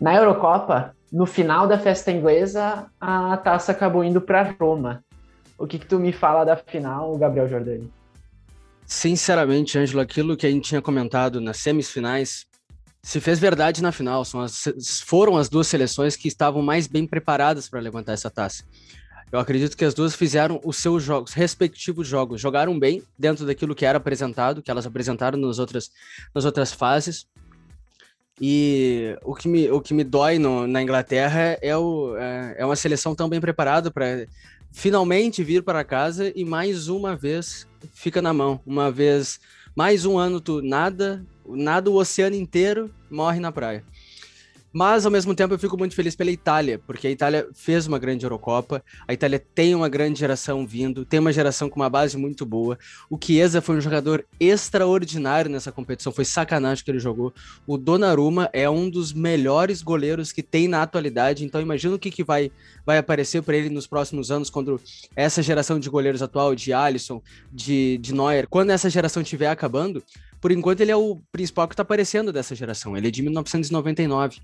Na 0.00 0.14
Eurocopa, 0.14 0.94
no 1.10 1.26
final 1.26 1.66
da 1.66 1.78
festa 1.78 2.12
inglesa, 2.12 2.86
a 3.00 3.36
taça 3.38 3.72
acabou 3.72 4.04
indo 4.04 4.20
para 4.20 4.54
Roma. 4.60 5.05
O 5.58 5.66
que, 5.66 5.78
que 5.78 5.86
tu 5.86 5.98
me 5.98 6.12
fala 6.12 6.44
da 6.44 6.56
final, 6.56 7.16
Gabriel 7.16 7.48
Jordani? 7.48 7.90
Sinceramente, 8.84 9.78
Ângelo, 9.78 10.00
aquilo 10.00 10.36
que 10.36 10.46
a 10.46 10.50
gente 10.50 10.68
tinha 10.68 10.82
comentado 10.82 11.40
nas 11.40 11.56
semifinais 11.56 12.46
se 13.02 13.20
fez 13.20 13.38
verdade 13.38 13.82
na 13.82 13.92
final. 13.92 14.22
As, 14.22 15.00
foram 15.04 15.36
as 15.36 15.48
duas 15.48 15.66
seleções 15.66 16.16
que 16.16 16.28
estavam 16.28 16.60
mais 16.60 16.86
bem 16.86 17.06
preparadas 17.06 17.68
para 17.68 17.80
levantar 17.80 18.12
essa 18.12 18.30
taça. 18.30 18.64
Eu 19.30 19.40
acredito 19.40 19.76
que 19.76 19.84
as 19.84 19.94
duas 19.94 20.14
fizeram 20.14 20.60
os 20.64 20.76
seus 20.76 21.02
jogos, 21.02 21.32
respectivos 21.32 22.06
jogos, 22.06 22.40
jogaram 22.40 22.78
bem 22.78 23.02
dentro 23.18 23.44
daquilo 23.44 23.74
que 23.74 23.84
era 23.84 23.98
apresentado, 23.98 24.62
que 24.62 24.70
elas 24.70 24.86
apresentaram 24.86 25.38
nas 25.38 25.58
outras, 25.58 25.90
nas 26.34 26.44
outras 26.44 26.72
fases. 26.72 27.26
E 28.40 29.16
o 29.24 29.34
que 29.34 29.48
me, 29.48 29.70
o 29.70 29.80
que 29.80 29.94
me 29.94 30.04
dói 30.04 30.38
no, 30.38 30.66
na 30.66 30.82
Inglaterra 30.82 31.58
é, 31.62 31.76
o, 31.76 32.16
é, 32.16 32.56
é 32.58 32.66
uma 32.66 32.76
seleção 32.76 33.14
tão 33.14 33.28
bem 33.28 33.40
preparada 33.40 33.90
para 33.90 34.26
finalmente 34.76 35.42
vir 35.42 35.62
para 35.62 35.82
casa 35.82 36.30
e 36.36 36.44
mais 36.44 36.86
uma 36.88 37.16
vez 37.16 37.66
fica 37.94 38.20
na 38.20 38.34
mão. 38.34 38.60
Uma 38.66 38.90
vez, 38.90 39.40
mais 39.74 40.04
um 40.04 40.18
ano 40.18 40.38
tu 40.38 40.60
nada, 40.60 41.24
nada 41.48 41.90
o 41.90 41.94
oceano 41.94 42.36
inteiro 42.36 42.94
morre 43.10 43.40
na 43.40 43.50
praia. 43.50 43.82
Mas, 44.78 45.06
ao 45.06 45.10
mesmo 45.10 45.34
tempo, 45.34 45.54
eu 45.54 45.58
fico 45.58 45.78
muito 45.78 45.94
feliz 45.94 46.14
pela 46.14 46.30
Itália, 46.30 46.78
porque 46.86 47.06
a 47.06 47.10
Itália 47.10 47.48
fez 47.54 47.86
uma 47.86 47.98
grande 47.98 48.26
Eurocopa, 48.26 48.84
a 49.08 49.14
Itália 49.14 49.42
tem 49.54 49.74
uma 49.74 49.88
grande 49.88 50.18
geração 50.18 50.66
vindo, 50.66 51.02
tem 51.02 51.18
uma 51.18 51.32
geração 51.32 51.70
com 51.70 51.80
uma 51.80 51.88
base 51.88 52.18
muito 52.18 52.44
boa. 52.44 52.78
O 53.08 53.18
Chiesa 53.18 53.62
foi 53.62 53.76
um 53.76 53.80
jogador 53.80 54.26
extraordinário 54.38 55.50
nessa 55.50 55.72
competição, 55.72 56.12
foi 56.12 56.26
sacanagem 56.26 56.84
que 56.84 56.90
ele 56.90 56.98
jogou. 56.98 57.32
O 57.66 57.78
Donnarumma 57.78 58.50
é 58.52 58.68
um 58.68 58.90
dos 58.90 59.14
melhores 59.14 59.80
goleiros 59.80 60.30
que 60.30 60.42
tem 60.42 60.68
na 60.68 60.82
atualidade, 60.82 61.42
então 61.42 61.58
imagina 61.58 61.94
o 61.94 61.98
que, 61.98 62.10
que 62.10 62.22
vai, 62.22 62.52
vai 62.84 62.98
aparecer 62.98 63.42
para 63.42 63.56
ele 63.56 63.70
nos 63.70 63.86
próximos 63.86 64.30
anos, 64.30 64.50
quando 64.50 64.78
essa 65.16 65.42
geração 65.42 65.80
de 65.80 65.88
goleiros 65.88 66.20
atual, 66.20 66.54
de 66.54 66.74
Alisson, 66.74 67.22
de, 67.50 67.96
de 67.96 68.12
Neuer, 68.12 68.46
quando 68.46 68.68
essa 68.68 68.90
geração 68.90 69.22
estiver 69.22 69.48
acabando, 69.48 70.02
por 70.40 70.52
enquanto 70.52 70.80
ele 70.80 70.90
é 70.90 70.96
o 70.96 71.18
principal 71.32 71.66
que 71.66 71.74
está 71.74 71.82
aparecendo 71.82 72.32
dessa 72.32 72.54
geração. 72.54 72.96
Ele 72.96 73.08
é 73.08 73.10
de 73.10 73.22
1999. 73.22 74.40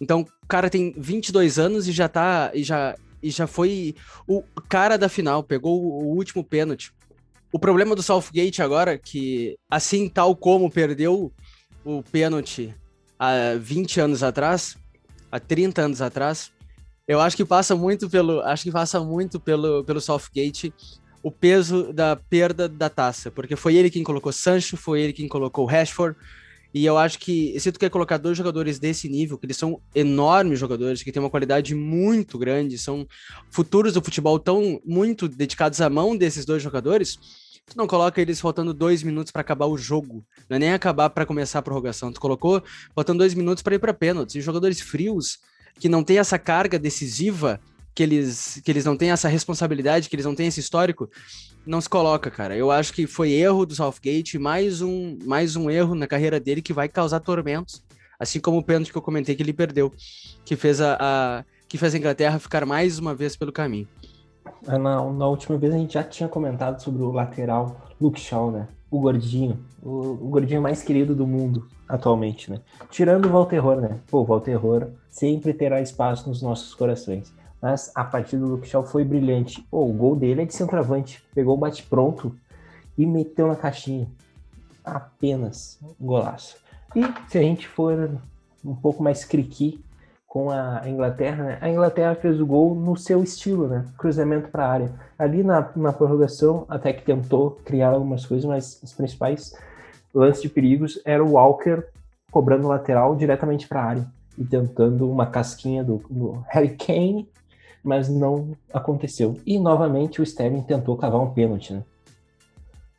Então, 0.00 0.22
o 0.42 0.46
cara 0.46 0.68
tem 0.68 0.94
22 0.96 1.58
anos 1.58 1.88
e 1.88 1.92
já 1.92 2.08
tá 2.08 2.50
e 2.54 2.62
já 2.62 2.94
e 3.22 3.30
já 3.30 3.46
foi 3.46 3.94
o 4.28 4.42
cara 4.68 4.98
da 4.98 5.08
final, 5.08 5.42
pegou 5.42 5.82
o 5.82 6.14
último 6.14 6.44
pênalti. 6.44 6.92
O 7.50 7.58
problema 7.58 7.96
do 7.96 8.02
Southgate 8.02 8.60
agora 8.60 8.98
que 8.98 9.56
assim 9.70 10.10
tal 10.10 10.36
como 10.36 10.70
perdeu 10.70 11.32
o 11.82 12.02
pênalti 12.02 12.74
há 13.18 13.54
20 13.58 14.00
anos 14.00 14.22
atrás, 14.22 14.76
há 15.32 15.40
30 15.40 15.80
anos 15.80 16.02
atrás, 16.02 16.52
eu 17.08 17.18
acho 17.18 17.34
que 17.34 17.46
passa 17.46 17.74
muito 17.74 18.10
pelo, 18.10 18.40
acho 18.40 18.64
que 18.64 18.72
passa 18.72 19.00
muito 19.00 19.40
pelo 19.40 19.82
pelo 19.84 20.00
Southgate 20.02 20.74
o 21.24 21.30
peso 21.30 21.90
da 21.90 22.14
perda 22.14 22.68
da 22.68 22.90
taça, 22.90 23.30
porque 23.30 23.56
foi 23.56 23.74
ele 23.74 23.88
quem 23.88 24.04
colocou 24.04 24.30
Sancho, 24.30 24.76
foi 24.76 25.00
ele 25.00 25.12
quem 25.14 25.26
colocou 25.26 25.64
Rashford, 25.64 26.14
e 26.74 26.84
eu 26.84 26.98
acho 26.98 27.18
que 27.18 27.58
se 27.58 27.72
tu 27.72 27.78
quer 27.78 27.88
colocar 27.88 28.18
dois 28.18 28.36
jogadores 28.36 28.78
desse 28.78 29.08
nível, 29.08 29.38
que 29.38 29.46
eles 29.46 29.56
são 29.56 29.80
enormes 29.94 30.58
jogadores, 30.58 31.02
que 31.02 31.10
têm 31.10 31.22
uma 31.22 31.30
qualidade 31.30 31.74
muito 31.74 32.36
grande, 32.36 32.76
são 32.76 33.08
futuros 33.50 33.94
do 33.94 34.02
futebol 34.02 34.38
tão 34.38 34.78
muito 34.84 35.26
dedicados 35.26 35.80
à 35.80 35.88
mão 35.88 36.14
desses 36.14 36.44
dois 36.44 36.62
jogadores, 36.62 37.16
tu 37.64 37.74
não 37.74 37.86
coloca 37.86 38.20
eles 38.20 38.38
faltando 38.38 38.74
dois 38.74 39.02
minutos 39.02 39.32
para 39.32 39.40
acabar 39.40 39.66
o 39.66 39.78
jogo. 39.78 40.22
Não 40.46 40.56
é 40.56 40.58
nem 40.58 40.72
acabar 40.74 41.08
para 41.08 41.24
começar 41.24 41.60
a 41.60 41.62
prorrogação. 41.62 42.12
Tu 42.12 42.20
colocou 42.20 42.62
faltando 42.94 43.20
dois 43.20 43.32
minutos 43.32 43.62
para 43.62 43.76
ir 43.76 43.78
para 43.78 43.94
pênaltis. 43.94 44.34
E 44.34 44.42
jogadores 44.42 44.78
frios 44.78 45.38
que 45.80 45.88
não 45.88 46.04
têm 46.04 46.18
essa 46.18 46.38
carga 46.38 46.78
decisiva 46.78 47.58
que 47.94 48.02
eles, 48.02 48.60
que 48.64 48.70
eles 48.70 48.84
não 48.84 48.96
têm 48.96 49.10
essa 49.10 49.28
responsabilidade, 49.28 50.08
que 50.08 50.16
eles 50.16 50.26
não 50.26 50.34
têm 50.34 50.48
esse 50.48 50.60
histórico, 50.60 51.08
não 51.64 51.80
se 51.80 51.88
coloca, 51.88 52.30
cara. 52.30 52.56
Eu 52.56 52.70
acho 52.70 52.92
que 52.92 53.06
foi 53.06 53.32
erro 53.32 53.64
do 53.64 53.74
Southgate, 53.74 54.38
mais 54.38 54.82
um, 54.82 55.16
mais 55.24 55.54
um 55.54 55.70
erro 55.70 55.94
na 55.94 56.06
carreira 56.06 56.40
dele 56.40 56.60
que 56.60 56.72
vai 56.72 56.88
causar 56.88 57.20
tormentos, 57.20 57.82
assim 58.18 58.40
como 58.40 58.58
o 58.58 58.62
pênalti 58.62 58.90
que 58.90 58.98
eu 58.98 59.02
comentei 59.02 59.36
que 59.36 59.42
ele 59.42 59.52
perdeu, 59.52 59.92
que 60.44 60.56
fez 60.56 60.80
a, 60.80 60.98
a 61.00 61.44
que 61.68 61.78
fez 61.78 61.94
a 61.94 61.98
Inglaterra 61.98 62.38
ficar 62.38 62.66
mais 62.66 62.98
uma 62.98 63.14
vez 63.14 63.36
pelo 63.36 63.52
caminho. 63.52 63.88
É, 64.68 64.76
na, 64.76 65.02
na 65.12 65.26
última 65.26 65.56
vez 65.56 65.72
a 65.72 65.78
gente 65.78 65.94
já 65.94 66.02
tinha 66.02 66.28
comentado 66.28 66.80
sobre 66.80 67.02
o 67.02 67.10
lateral 67.10 67.80
Luke 68.00 68.20
Shaw, 68.20 68.50
né? 68.50 68.68
O 68.90 69.00
gordinho, 69.00 69.58
o, 69.82 70.12
o 70.12 70.28
gordinho 70.28 70.60
mais 70.60 70.82
querido 70.82 71.14
do 71.14 71.26
mundo 71.26 71.66
atualmente, 71.88 72.50
né? 72.50 72.60
Tirando 72.90 73.26
o 73.26 73.30
Valterror, 73.30 73.80
né? 73.80 73.98
Pô, 74.08 74.20
o 74.20 74.24
Valterror 74.24 74.88
sempre 75.08 75.52
terá 75.54 75.80
espaço 75.80 76.28
nos 76.28 76.42
nossos 76.42 76.74
corações 76.74 77.32
mas 77.64 77.90
a 77.94 78.04
partida 78.04 78.44
do 78.44 78.50
Luke 78.50 78.68
Shaw 78.68 78.84
foi 78.84 79.06
brilhante. 79.06 79.66
Oh, 79.72 79.88
o 79.88 79.92
gol 79.94 80.14
dele 80.14 80.42
é 80.42 80.44
de 80.44 80.52
centroavante, 80.52 81.24
pegou 81.34 81.54
o 81.54 81.56
bate-pronto 81.56 82.36
e 82.98 83.06
meteu 83.06 83.46
na 83.48 83.56
caixinha. 83.56 84.06
Apenas 84.84 85.78
um 85.82 86.04
golaço. 86.04 86.58
E 86.94 87.02
se 87.26 87.38
a 87.38 87.40
gente 87.40 87.66
for 87.66 88.20
um 88.62 88.74
pouco 88.74 89.02
mais 89.02 89.24
criqui 89.24 89.82
com 90.26 90.50
a 90.50 90.82
Inglaterra, 90.84 91.42
né? 91.42 91.58
a 91.58 91.70
Inglaterra 91.70 92.14
fez 92.14 92.38
o 92.38 92.44
gol 92.44 92.74
no 92.74 92.98
seu 92.98 93.22
estilo, 93.22 93.66
né? 93.66 93.86
Cruzamento 93.96 94.50
para 94.50 94.66
a 94.66 94.70
área. 94.70 94.92
Ali 95.18 95.42
na, 95.42 95.66
na 95.74 95.90
prorrogação, 95.90 96.66
até 96.68 96.92
que 96.92 97.02
tentou 97.02 97.52
criar 97.64 97.92
algumas 97.92 98.26
coisas, 98.26 98.44
mas 98.44 98.78
os 98.82 98.92
principais 98.92 99.58
lances 100.12 100.42
de 100.42 100.50
perigos 100.50 101.00
era 101.02 101.24
o 101.24 101.32
Walker 101.32 101.82
cobrando 102.30 102.68
lateral 102.68 103.16
diretamente 103.16 103.66
para 103.66 103.80
a 103.80 103.86
área 103.86 104.06
e 104.36 104.44
tentando 104.44 105.10
uma 105.10 105.24
casquinha 105.24 105.82
do, 105.82 106.02
do 106.10 106.44
Harry 106.50 106.76
Kane 106.76 107.26
mas 107.84 108.08
não 108.08 108.56
aconteceu. 108.72 109.36
E 109.44 109.58
novamente 109.58 110.20
o 110.20 110.24
Sterling 110.24 110.62
tentou 110.62 110.96
cavar 110.96 111.20
um 111.20 111.30
pênalti, 111.30 111.74
né? 111.74 111.82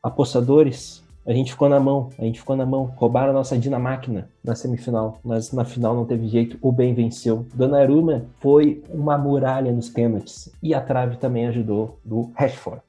Apostadores, 0.01 1.03
a 1.25 1.33
gente 1.33 1.51
ficou 1.51 1.67
na 1.67 1.79
mão, 1.79 2.09
a 2.19 2.23
gente 2.23 2.39
ficou 2.39 2.55
na 2.55 2.65
mão, 2.67 2.93
roubaram 2.95 3.31
a 3.31 3.33
nossa 3.33 3.57
Dinamáquina 3.57 4.29
na 4.43 4.53
semifinal, 4.53 5.17
mas 5.23 5.51
na 5.51 5.65
final 5.65 5.95
não 5.95 6.05
teve 6.05 6.27
jeito, 6.27 6.59
o 6.61 6.71
bem 6.71 6.93
venceu. 6.93 7.47
Donnarumma 7.55 8.25
foi 8.39 8.83
uma 8.89 9.17
muralha 9.17 9.71
nos 9.71 9.89
pênaltis 9.89 10.51
e 10.61 10.75
a 10.75 10.79
trave 10.79 11.17
também 11.17 11.47
ajudou 11.47 11.97
do 12.05 12.29
Rashford. 12.35 12.81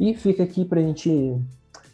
E 0.00 0.14
fica 0.14 0.42
aqui 0.42 0.64
pra 0.64 0.80
gente 0.80 1.36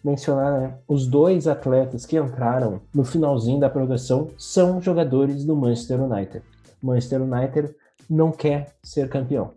mencionar 0.02 0.60
né, 0.60 0.74
os 0.86 1.06
dois 1.06 1.46
atletas 1.46 2.06
que 2.06 2.16
entraram 2.16 2.80
no 2.94 3.04
finalzinho 3.04 3.60
da 3.60 3.68
prorrogação 3.68 4.30
são 4.38 4.80
jogadores 4.80 5.44
do 5.44 5.56
Manchester 5.56 6.00
United. 6.00 6.42
Manchester 6.82 7.20
United 7.20 7.74
não 8.10 8.32
quer 8.32 8.74
ser 8.82 9.08
campeão. 9.08 9.52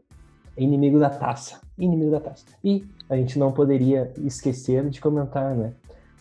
É 0.55 0.61
inimigo 0.61 0.99
da 0.99 1.09
taça. 1.09 1.59
Inimigo 1.77 2.11
da 2.11 2.19
taça. 2.19 2.45
E 2.63 2.85
a 3.09 3.15
gente 3.15 3.39
não 3.39 3.51
poderia 3.51 4.13
esquecer 4.19 4.87
de 4.89 5.01
comentar, 5.01 5.55
né? 5.55 5.73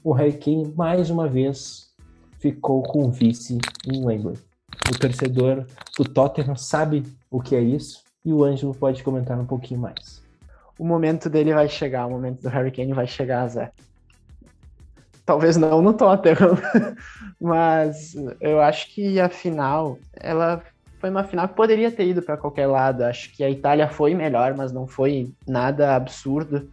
O 0.03 0.13
Harry 0.13 0.33
Kane, 0.33 0.73
mais 0.75 1.11
uma 1.11 1.29
vez, 1.29 1.93
ficou 2.39 2.83
com 2.83 3.05
o 3.05 3.11
vice 3.11 3.59
em 3.87 4.05
Wembley. 4.05 4.39
O 4.91 4.99
torcedor 4.99 5.67
do 5.97 6.05
Tottenham 6.05 6.57
sabe 6.57 7.05
o 7.31 7.41
que 7.41 7.55
é 7.55 7.61
isso 7.61 8.03
e 8.25 8.33
o 8.33 8.43
Ângelo 8.43 8.75
pode 8.75 9.03
comentar 9.05 9.39
um 9.39 9.47
pouquinho 9.47 9.81
mais. 9.81 10.23
O 10.79 10.85
momento 10.85 11.29
dele 11.29 11.53
vai 11.53 11.69
chegar, 11.69 12.07
o 12.07 12.11
momento 12.11 12.41
do 12.41 12.49
Harry 12.49 12.73
Kane 12.73 12.95
vai 12.95 13.07
chegar, 13.07 13.47
Zé. 13.49 13.71
Talvez 15.25 15.57
não 15.57 15.81
no 15.83 15.93
Tottenham, 15.93 16.57
mas 17.41 18.17
eu 18.41 18.61
acho 18.61 18.93
que 18.93 19.21
a 19.21 19.29
final, 19.29 19.99
ela 20.15 20.63
foi 21.03 21.11
uma 21.11 21.25
final 21.25 21.49
que 21.49 21.57
poderia 21.57 21.91
ter 21.91 22.07
ido 22.07 22.23
para 22.23 22.37
qualquer 22.37 22.69
lado. 22.69 23.03
Acho 23.03 23.33
que 23.33 23.43
a 23.43 23.51
Itália 23.51 23.89
foi 23.89 24.15
melhor, 24.15 24.55
mas 24.57 24.71
não 24.71 24.87
foi 24.87 25.33
nada 25.45 25.97
absurdo. 25.97 26.71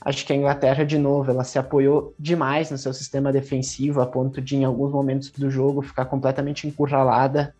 Acho 0.00 0.26
que 0.26 0.32
a 0.32 0.36
Inglaterra, 0.36 0.84
de 0.84 0.98
novo, 0.98 1.30
ela 1.30 1.44
se 1.44 1.56
apoiou 1.56 2.12
demais 2.18 2.68
no 2.72 2.76
seu 2.76 2.92
sistema 2.92 3.30
defensivo, 3.30 4.00
a 4.00 4.06
ponto 4.06 4.42
de, 4.42 4.56
em 4.56 4.64
alguns 4.64 4.90
momentos 4.90 5.30
do 5.30 5.48
jogo, 5.48 5.82
ficar 5.82 6.06
completamente 6.06 6.66
encurralada. 6.66 7.54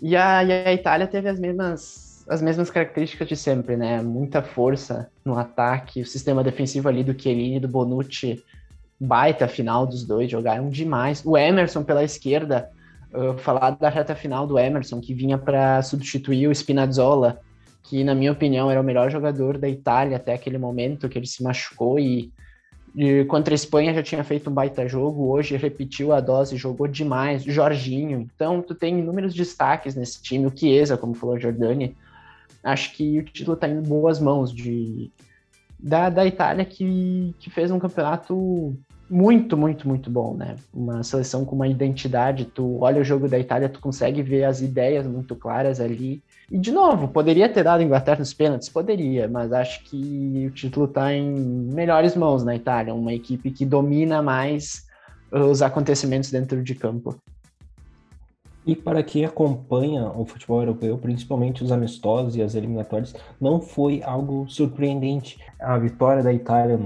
E 0.00 0.16
a, 0.16 0.42
e 0.42 0.50
a 0.50 0.72
Itália 0.72 1.06
teve 1.06 1.28
as 1.28 1.38
mesmas, 1.38 2.24
as 2.26 2.40
mesmas 2.40 2.70
características 2.70 3.28
de 3.28 3.36
sempre, 3.36 3.76
né? 3.76 4.00
Muita 4.00 4.40
força 4.40 5.10
no 5.22 5.36
ataque, 5.38 6.00
o 6.00 6.06
sistema 6.06 6.42
defensivo 6.42 6.88
ali 6.88 7.04
do 7.04 7.20
Chiellini 7.20 7.56
e 7.56 7.60
do 7.60 7.68
Bonucci, 7.68 8.42
baita 8.98 9.46
final 9.46 9.86
dos 9.86 10.06
dois, 10.06 10.30
jogaram 10.30 10.70
demais. 10.70 11.22
O 11.22 11.36
Emerson 11.36 11.84
pela 11.84 12.02
esquerda, 12.02 12.70
falar 13.38 13.70
da 13.70 13.88
reta 13.88 14.14
final 14.14 14.46
do 14.46 14.58
Emerson, 14.58 15.00
que 15.00 15.14
vinha 15.14 15.36
para 15.36 15.82
substituir 15.82 16.46
o 16.48 16.54
Spinazzola, 16.54 17.40
que, 17.82 18.04
na 18.04 18.14
minha 18.14 18.32
opinião, 18.32 18.70
era 18.70 18.80
o 18.80 18.84
melhor 18.84 19.10
jogador 19.10 19.58
da 19.58 19.68
Itália 19.68 20.16
até 20.16 20.34
aquele 20.34 20.58
momento 20.58 21.08
que 21.08 21.18
ele 21.18 21.26
se 21.26 21.42
machucou 21.42 21.98
e, 21.98 22.32
e 22.94 23.24
contra 23.24 23.52
a 23.52 23.56
Espanha 23.56 23.94
já 23.94 24.02
tinha 24.02 24.22
feito 24.22 24.48
um 24.48 24.52
baita 24.54 24.86
jogo, 24.86 25.30
hoje 25.30 25.56
repetiu 25.56 26.12
a 26.12 26.20
dose, 26.20 26.56
jogou 26.56 26.86
demais, 26.86 27.42
Jorginho, 27.42 28.20
então 28.20 28.62
tu 28.62 28.74
tem 28.74 28.98
inúmeros 28.98 29.34
destaques 29.34 29.94
nesse 29.94 30.22
time, 30.22 30.46
o 30.46 30.52
Chiesa, 30.56 30.96
como 30.96 31.14
falou 31.14 31.38
Jordani, 31.38 31.96
acho 32.62 32.92
que 32.92 33.18
o 33.18 33.24
título 33.24 33.54
está 33.54 33.68
em 33.68 33.80
boas 33.80 34.20
mãos 34.20 34.52
de, 34.52 35.10
da, 35.78 36.10
da 36.10 36.26
Itália 36.26 36.64
que, 36.64 37.34
que 37.40 37.50
fez 37.50 37.70
um 37.70 37.78
campeonato 37.78 38.76
muito, 39.10 39.56
muito, 39.56 39.88
muito 39.88 40.08
bom, 40.08 40.34
né? 40.34 40.54
Uma 40.72 41.02
seleção 41.02 41.44
com 41.44 41.56
uma 41.56 41.66
identidade. 41.66 42.44
Tu 42.44 42.78
olha 42.80 43.00
o 43.00 43.04
jogo 43.04 43.28
da 43.28 43.38
Itália, 43.38 43.68
tu 43.68 43.80
consegue 43.80 44.22
ver 44.22 44.44
as 44.44 44.60
ideias 44.60 45.06
muito 45.06 45.34
claras 45.34 45.80
ali. 45.80 46.22
E, 46.48 46.56
de 46.56 46.70
novo, 46.70 47.08
poderia 47.08 47.48
ter 47.48 47.64
dado 47.64 47.80
a 47.80 47.82
Inglaterra 47.82 48.20
nos 48.20 48.32
pênaltis? 48.32 48.68
Poderia, 48.68 49.26
mas 49.26 49.52
acho 49.52 49.82
que 49.84 50.46
o 50.46 50.50
título 50.52 50.86
está 50.86 51.12
em 51.12 51.28
melhores 51.28 52.14
mãos 52.14 52.44
na 52.44 52.54
Itália. 52.54 52.94
Uma 52.94 53.12
equipe 53.12 53.50
que 53.50 53.66
domina 53.66 54.22
mais 54.22 54.86
os 55.32 55.60
acontecimentos 55.60 56.30
dentro 56.30 56.62
de 56.62 56.74
campo. 56.76 57.16
E 58.64 58.76
para 58.76 59.02
quem 59.02 59.24
acompanha 59.24 60.06
o 60.08 60.24
futebol 60.24 60.60
europeu, 60.60 60.96
principalmente 60.98 61.64
os 61.64 61.72
amistosos 61.72 62.36
e 62.36 62.42
as 62.42 62.54
eliminatórias, 62.54 63.14
não 63.40 63.60
foi 63.60 64.02
algo 64.04 64.46
surpreendente. 64.48 65.40
A 65.58 65.78
vitória 65.78 66.22
da 66.22 66.32
Itália, 66.32 66.78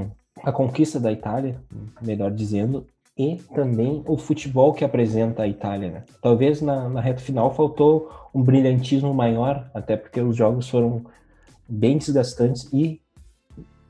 a 0.45 0.53
conquista 0.53 1.01
da 1.01 1.11
Itália, 1.11 1.61
melhor 2.03 2.31
dizendo, 2.31 2.87
e 3.17 3.37
também 3.55 4.03
o 4.07 4.17
futebol 4.17 4.73
que 4.73 4.85
apresenta 4.85 5.43
a 5.43 5.49
Itália. 5.49 5.91
Né? 5.91 6.05
Talvez 6.21 6.61
na, 6.61 6.89
na 6.89 7.01
reta 7.01 7.21
final 7.21 7.55
faltou 7.55 8.11
um 8.35 8.43
brilhantismo 8.43 9.15
maior, 9.15 9.71
até 9.73 9.97
porque 9.97 10.21
os 10.21 10.37
jogos 10.37 10.69
foram 10.69 11.05
bem 11.69 11.97
desgastantes 11.97 12.69
e 12.73 13.01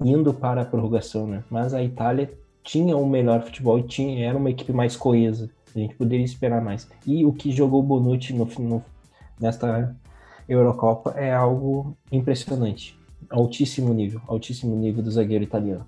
indo 0.00 0.32
para 0.34 0.62
a 0.62 0.64
prorrogação, 0.64 1.26
né? 1.26 1.42
Mas 1.50 1.72
a 1.72 1.82
Itália 1.82 2.30
tinha 2.62 2.96
um 2.96 3.06
melhor 3.06 3.42
futebol 3.42 3.78
e 3.78 3.82
tinha, 3.82 4.28
era 4.28 4.36
uma 4.36 4.50
equipe 4.50 4.72
mais 4.72 4.96
coesa. 4.96 5.50
A 5.74 5.78
gente 5.78 5.94
poderia 5.94 6.24
esperar 6.24 6.60
mais. 6.62 6.88
E 7.06 7.24
o 7.24 7.32
que 7.32 7.50
jogou 7.50 7.82
Bonucci 7.82 8.32
no, 8.32 8.44
no, 8.58 8.84
nesta 9.40 9.96
Eurocopa 10.48 11.12
é 11.16 11.32
algo 11.32 11.96
impressionante. 12.12 12.98
Altíssimo 13.30 13.92
nível, 13.94 14.20
altíssimo 14.28 14.76
nível 14.76 15.02
do 15.02 15.10
zagueiro 15.10 15.42
italiano. 15.42 15.86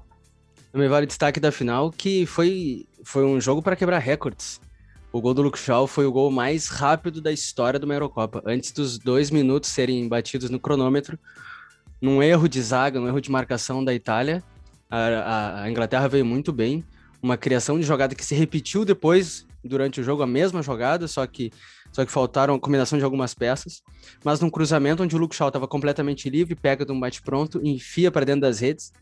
Também 0.73 0.89
vale 0.89 1.07
destaque 1.07 1.41
da 1.41 1.51
final 1.51 1.91
que 1.91 2.27
foi, 2.27 2.87
foi 3.05 3.25
um 3.25 3.41
jogo 3.41 3.63
para 3.63 3.77
quebrar 3.77 3.99
recordes. 3.99 4.61
O 5.13 5.21
gol 5.21 5.33
do 5.33 5.43
Luke 5.43 5.59
Shaw 5.59 5.87
foi 5.87 6.05
o 6.05 6.13
gol 6.13 6.31
mais 6.31 6.69
rápido 6.69 7.21
da 7.21 7.33
história 7.33 7.81
uma 7.83 7.95
Eurocopa. 7.95 8.43
Antes 8.45 8.73
dos 8.73 8.99
dois 8.99 9.31
minutos 9.31 9.71
serem 9.71 10.07
batidos 10.09 10.51
no 10.51 10.61
cronômetro, 10.61 11.19
num 12.01 12.23
erro 12.23 12.49
de 12.49 12.61
zaga, 12.61 13.01
num 13.01 13.09
erro 13.09 13.21
de 13.21 13.31
marcação 13.31 13.83
da 13.83 13.95
Itália, 13.95 14.43
a, 14.91 14.99
a, 14.99 15.63
a 15.63 15.71
Inglaterra 15.71 16.09
veio 16.09 16.25
muito 16.25 16.53
bem. 16.53 16.85
Uma 17.23 17.37
criação 17.37 17.79
de 17.79 17.87
jogada 17.87 18.15
que 18.15 18.25
se 18.25 18.35
repetiu 18.35 18.85
depois 18.85 19.47
durante 19.65 20.01
o 20.01 20.05
jogo 20.05 20.23
a 20.23 20.27
mesma 20.27 20.63
jogada, 20.63 21.09
só 21.09 21.27
que 21.27 21.51
só 21.93 22.05
que 22.05 22.13
faltaram 22.13 22.55
a 22.55 22.61
combinação 22.61 22.99
de 22.99 23.05
algumas 23.07 23.33
peças. 23.33 23.83
Mas 24.23 24.39
num 24.39 24.51
cruzamento 24.51 25.03
onde 25.03 25.17
o 25.17 25.19
Luke 25.19 25.35
Shaw 25.35 25.49
estava 25.49 25.67
completamente 25.67 26.29
livre, 26.29 26.55
pega 26.55 26.85
de 26.85 26.93
um 26.93 27.01
bate-pronto, 27.01 27.59
enfia 27.65 28.11
para 28.11 28.27
dentro 28.27 28.43
das 28.43 28.61
redes. 28.61 28.93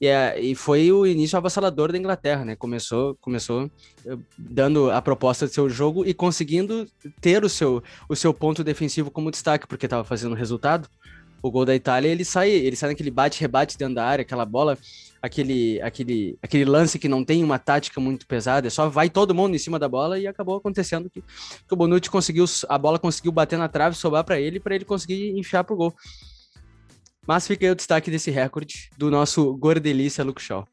E, 0.00 0.06
é, 0.06 0.40
e 0.40 0.54
foi 0.54 0.90
o 0.92 1.06
início 1.06 1.36
avassalador 1.36 1.92
da 1.92 1.98
Inglaterra, 1.98 2.44
né? 2.44 2.56
Começou, 2.56 3.16
começou 3.20 3.70
eh, 4.06 4.16
dando 4.36 4.90
a 4.90 5.02
proposta 5.02 5.46
de 5.46 5.52
seu 5.52 5.68
jogo 5.68 6.04
e 6.06 6.14
conseguindo 6.14 6.86
ter 7.20 7.44
o 7.44 7.48
seu, 7.48 7.82
o 8.08 8.14
seu 8.14 8.32
ponto 8.32 8.62
defensivo 8.62 9.10
como 9.10 9.30
destaque, 9.30 9.66
porque 9.66 9.86
estava 9.86 10.04
fazendo 10.04 10.34
resultado. 10.34 10.88
O 11.42 11.50
gol 11.50 11.64
da 11.64 11.74
Itália, 11.74 12.08
ele 12.08 12.24
sai, 12.24 12.50
ele 12.50 12.76
sai 12.76 12.90
naquele 12.90 13.10
bate-rebate 13.10 13.78
dentro 13.78 13.94
da 13.94 14.04
área, 14.04 14.22
aquela 14.22 14.44
bola 14.44 14.76
aquele, 15.20 15.80
aquele, 15.82 16.38
aquele 16.42 16.64
lance 16.64 16.98
que 16.98 17.08
não 17.08 17.24
tem 17.24 17.42
uma 17.42 17.58
tática 17.58 18.00
muito 18.00 18.26
pesada, 18.26 18.66
é 18.66 18.70
só 18.70 18.88
vai 18.88 19.10
todo 19.10 19.34
mundo 19.34 19.54
em 19.54 19.58
cima 19.58 19.78
da 19.78 19.88
bola 19.88 20.18
e 20.18 20.26
acabou 20.26 20.56
acontecendo 20.56 21.10
que, 21.10 21.20
que 21.20 21.74
o 21.74 21.76
Bonucci 21.76 22.10
conseguiu, 22.10 22.44
a 22.68 22.78
bola 22.78 22.98
conseguiu 22.98 23.32
bater 23.32 23.58
na 23.58 23.68
trave, 23.68 23.96
sobrar 23.96 24.24
para 24.24 24.40
ele, 24.40 24.60
para 24.60 24.74
ele 24.74 24.84
conseguir 24.84 25.36
enfiar 25.38 25.64
pro 25.64 25.76
gol. 25.76 25.94
Mas 27.28 27.46
fica 27.46 27.66
aí 27.66 27.70
o 27.70 27.74
destaque 27.74 28.10
desse 28.10 28.30
recorde 28.30 28.88
do 28.96 29.10
nosso 29.10 29.54
gordelícia 29.58 30.24
Luke 30.24 30.40
Shaw. 30.40 30.66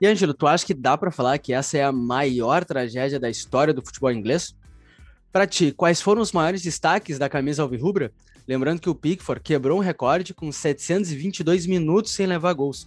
E 0.00 0.06
Ângelo, 0.06 0.32
tu 0.32 0.46
acha 0.46 0.64
que 0.64 0.72
dá 0.72 0.96
para 0.96 1.10
falar 1.10 1.36
que 1.38 1.52
essa 1.52 1.76
é 1.76 1.82
a 1.82 1.90
maior 1.90 2.64
tragédia 2.64 3.18
da 3.18 3.28
história 3.28 3.74
do 3.74 3.84
futebol 3.84 4.12
inglês? 4.12 4.54
Para 5.32 5.48
ti, 5.48 5.72
quais 5.72 6.00
foram 6.00 6.22
os 6.22 6.30
maiores 6.30 6.62
destaques 6.62 7.18
da 7.18 7.28
camisa 7.28 7.60
alvirrubra? 7.60 8.12
Lembrando 8.46 8.80
que 8.80 8.88
o 8.88 8.94
Pickford 8.94 9.42
quebrou 9.42 9.78
um 9.78 9.82
recorde 9.82 10.32
com 10.32 10.52
722 10.52 11.66
minutos 11.66 12.12
sem 12.12 12.26
levar 12.26 12.52
gols. 12.52 12.86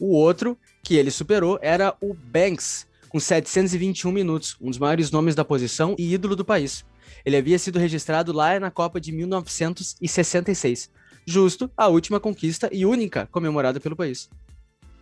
O 0.00 0.14
outro 0.14 0.56
que 0.82 0.96
ele 0.96 1.10
superou 1.10 1.58
era 1.60 1.94
o 2.00 2.14
Banks, 2.14 2.86
com 3.10 3.20
721 3.20 4.10
minutos, 4.10 4.56
um 4.58 4.70
dos 4.70 4.78
maiores 4.78 5.10
nomes 5.10 5.34
da 5.34 5.44
posição 5.44 5.94
e 5.98 6.14
ídolo 6.14 6.34
do 6.34 6.44
país. 6.44 6.86
Ele 7.22 7.36
havia 7.36 7.58
sido 7.58 7.78
registrado 7.78 8.32
lá 8.32 8.58
na 8.58 8.70
Copa 8.70 8.98
de 8.98 9.12
1966, 9.12 10.90
justo 11.26 11.70
a 11.76 11.86
última 11.88 12.18
conquista 12.18 12.70
e 12.72 12.86
única 12.86 13.28
comemorada 13.30 13.78
pelo 13.78 13.94
país. 13.94 14.30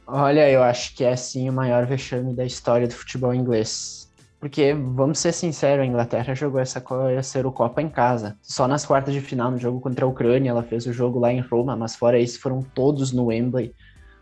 Olha, 0.04 0.50
eu 0.50 0.64
acho 0.64 0.96
que 0.96 1.04
é 1.04 1.14
sim 1.14 1.48
o 1.48 1.52
maior 1.52 1.86
vexame 1.86 2.34
da 2.34 2.44
história 2.44 2.88
do 2.88 2.94
futebol 2.94 3.32
inglês. 3.32 4.08
Porque, 4.40 4.72
vamos 4.72 5.18
ser 5.18 5.32
sinceros, 5.32 5.82
a 5.82 5.86
Inglaterra 5.86 6.34
jogou 6.34 6.60
essa, 6.60 6.82
essa 7.16 7.38
Eurocopa 7.38 7.82
em 7.82 7.88
casa. 7.88 8.36
Só 8.40 8.68
nas 8.68 8.86
quartas 8.86 9.12
de 9.12 9.20
final, 9.20 9.50
no 9.50 9.58
jogo 9.58 9.80
contra 9.80 10.04
a 10.04 10.08
Ucrânia, 10.08 10.50
ela 10.50 10.62
fez 10.62 10.86
o 10.86 10.92
jogo 10.92 11.18
lá 11.18 11.32
em 11.32 11.40
Roma, 11.40 11.76
mas 11.76 11.96
fora 11.96 12.18
isso, 12.18 12.40
foram 12.40 12.62
todos 12.62 13.12
no 13.12 13.26
Wembley. 13.26 13.74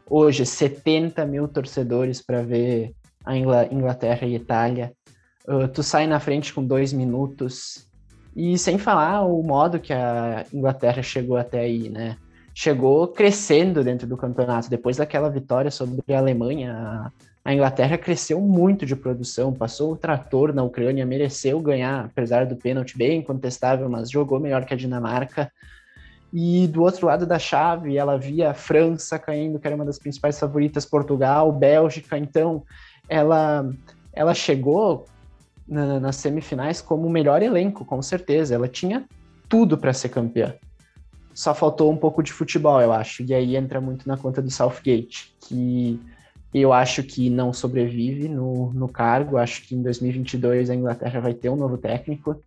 Hoje, 0.08 0.46
70 0.46 1.24
mil 1.26 1.48
torcedores 1.48 2.22
para 2.22 2.42
ver 2.42 2.94
a 3.24 3.36
Inglaterra 3.36 4.26
e 4.26 4.34
Itália. 4.34 4.92
Uh, 5.46 5.68
tu 5.68 5.82
sai 5.82 6.06
na 6.06 6.20
frente 6.20 6.52
com 6.54 6.64
dois 6.64 6.92
minutos. 6.92 7.86
E 8.34 8.56
sem 8.58 8.78
falar 8.78 9.22
o 9.22 9.42
modo 9.42 9.80
que 9.80 9.92
a 9.92 10.44
Inglaterra 10.52 11.02
chegou 11.02 11.36
até 11.36 11.60
aí, 11.60 11.88
né? 11.88 12.16
chegou 12.56 13.06
crescendo 13.08 13.84
dentro 13.84 14.06
do 14.06 14.16
campeonato. 14.16 14.70
Depois 14.70 14.96
daquela 14.96 15.28
vitória 15.28 15.70
sobre 15.70 16.14
a 16.14 16.18
Alemanha, 16.18 17.12
a 17.44 17.54
Inglaterra 17.54 17.98
cresceu 17.98 18.40
muito 18.40 18.86
de 18.86 18.96
produção, 18.96 19.52
passou 19.52 19.92
o 19.92 19.96
trator 19.96 20.54
na 20.54 20.62
Ucrânia, 20.62 21.04
mereceu 21.04 21.60
ganhar, 21.60 22.06
apesar 22.06 22.46
do 22.46 22.56
pênalti 22.56 22.96
bem 22.96 23.18
incontestável, 23.18 23.90
mas 23.90 24.10
jogou 24.10 24.40
melhor 24.40 24.64
que 24.64 24.72
a 24.72 24.76
Dinamarca. 24.76 25.52
E 26.32 26.66
do 26.66 26.82
outro 26.82 27.06
lado 27.06 27.26
da 27.26 27.38
chave, 27.38 27.96
ela 27.96 28.18
via 28.18 28.52
França 28.52 29.18
caindo, 29.18 29.58
que 29.58 29.66
era 29.66 29.76
uma 29.76 29.84
das 29.84 29.98
principais 29.98 30.38
favoritas, 30.38 30.84
Portugal, 30.84 31.50
Bélgica. 31.52 32.18
Então, 32.18 32.62
ela, 33.08 33.68
ela 34.12 34.34
chegou 34.34 35.06
na, 35.66 36.00
nas 36.00 36.16
semifinais 36.16 36.80
como 36.80 37.06
o 37.06 37.10
melhor 37.10 37.42
elenco, 37.42 37.84
com 37.84 38.02
certeza. 38.02 38.54
Ela 38.54 38.68
tinha 38.68 39.06
tudo 39.48 39.78
para 39.78 39.92
ser 39.92 40.08
campeã 40.08 40.54
só 41.36 41.54
faltou 41.54 41.92
um 41.92 41.96
pouco 41.98 42.22
de 42.22 42.32
futebol, 42.32 42.80
eu 42.80 42.90
acho. 42.90 43.22
E 43.22 43.34
aí 43.34 43.56
entra 43.56 43.78
muito 43.78 44.08
na 44.08 44.16
conta 44.16 44.40
do 44.40 44.50
Southgate, 44.50 45.36
que 45.42 46.00
eu 46.52 46.72
acho 46.72 47.02
que 47.02 47.28
não 47.28 47.52
sobrevive 47.52 48.26
no, 48.26 48.72
no 48.72 48.88
cargo. 48.88 49.36
Acho 49.36 49.60
que 49.68 49.74
em 49.74 49.82
2022 49.82 50.70
a 50.70 50.74
Inglaterra 50.74 51.20
vai 51.20 51.34
ter 51.34 51.50
um 51.50 51.56
novo 51.56 51.76
técnico. 51.76 52.42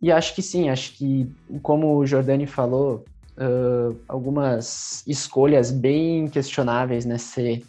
E 0.00 0.12
acho 0.12 0.34
que 0.34 0.42
sim, 0.42 0.68
acho 0.68 0.92
que, 0.92 1.30
como 1.62 1.96
o 1.96 2.06
Jordani 2.06 2.46
falou, 2.46 3.04
uh, 3.36 3.96
algumas 4.06 5.04
escolhas 5.06 5.70
bem 5.70 6.28
questionáveis 6.28 7.04
nesse, 7.04 7.64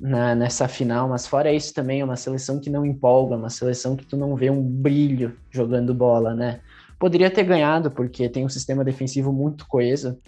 na, 0.00 0.34
nessa 0.34 0.66
final, 0.66 1.08
mas 1.08 1.26
fora 1.26 1.52
isso 1.52 1.74
também 1.74 2.00
é 2.00 2.04
uma 2.04 2.16
seleção 2.16 2.58
que 2.58 2.70
não 2.70 2.84
empolga, 2.84 3.36
uma 3.36 3.50
seleção 3.50 3.96
que 3.96 4.06
tu 4.06 4.16
não 4.16 4.34
vê 4.34 4.50
um 4.50 4.62
brilho 4.62 5.36
jogando 5.50 5.94
bola, 5.94 6.34
né? 6.34 6.60
Poderia 6.98 7.30
ter 7.30 7.44
ganhado, 7.44 7.90
porque 7.90 8.28
tem 8.28 8.44
um 8.44 8.48
sistema 8.48 8.82
defensivo 8.82 9.32
muito 9.32 9.66
coeso, 9.66 10.18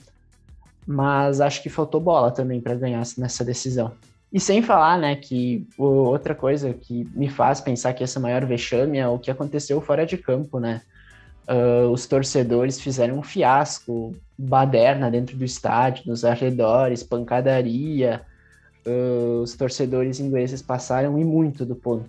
mas 0.87 1.41
acho 1.41 1.63
que 1.63 1.69
faltou 1.69 2.01
bola 2.01 2.31
também 2.31 2.61
para 2.61 2.75
ganhar 2.75 3.03
nessa 3.19 3.45
decisão. 3.45 3.93
E 4.33 4.39
sem 4.39 4.61
falar, 4.61 4.99
né, 4.99 5.17
que 5.17 5.67
outra 5.79 6.35
coisa 6.35 6.75
que 6.75 7.09
me 7.15 7.29
faz 7.29 7.61
pensar 7.61 7.95
que 7.95 8.05
essa 8.05 8.21
maior 8.21 8.45
vexame 8.45 8.99
é 8.99 9.09
o 9.09 9.19
que 9.19 9.31
aconteceu 9.31 9.81
fora 9.81 10.05
de 10.05 10.19
campo, 10.19 10.61
né? 10.61 10.83
Uh, 11.49 11.89
os 11.91 12.07
torcedores 12.07 12.81
fizeram 12.81 13.19
um 13.19 13.23
fiasco, 13.23 14.13
baderna 14.37 15.11
dentro 15.11 15.37
do 15.37 15.45
estádio, 15.45 16.05
nos 16.07 16.25
arredores, 16.25 17.03
pancadaria. 17.03 18.23
Uh, 18.87 19.41
os 19.43 19.55
torcedores 19.57 20.21
ingleses 20.21 20.61
passaram 20.63 21.19
e 21.19 21.25
muito 21.25 21.65
do 21.65 21.77
ponto 21.77 22.09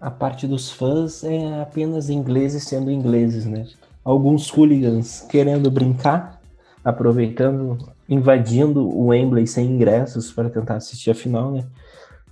a 0.00 0.10
parte 0.10 0.46
dos 0.46 0.70
fãs 0.70 1.24
é 1.24 1.60
apenas 1.60 2.08
ingleses 2.08 2.64
sendo 2.64 2.90
ingleses, 2.90 3.44
né? 3.44 3.66
Alguns 4.04 4.48
hooligans 4.48 5.26
querendo 5.28 5.70
brincar, 5.70 6.40
aproveitando, 6.84 7.78
invadindo 8.08 8.88
o 8.88 9.08
Wembley 9.08 9.46
sem 9.46 9.66
ingressos 9.66 10.32
para 10.32 10.48
tentar 10.48 10.76
assistir 10.76 11.10
a 11.10 11.14
final, 11.14 11.50
né? 11.50 11.64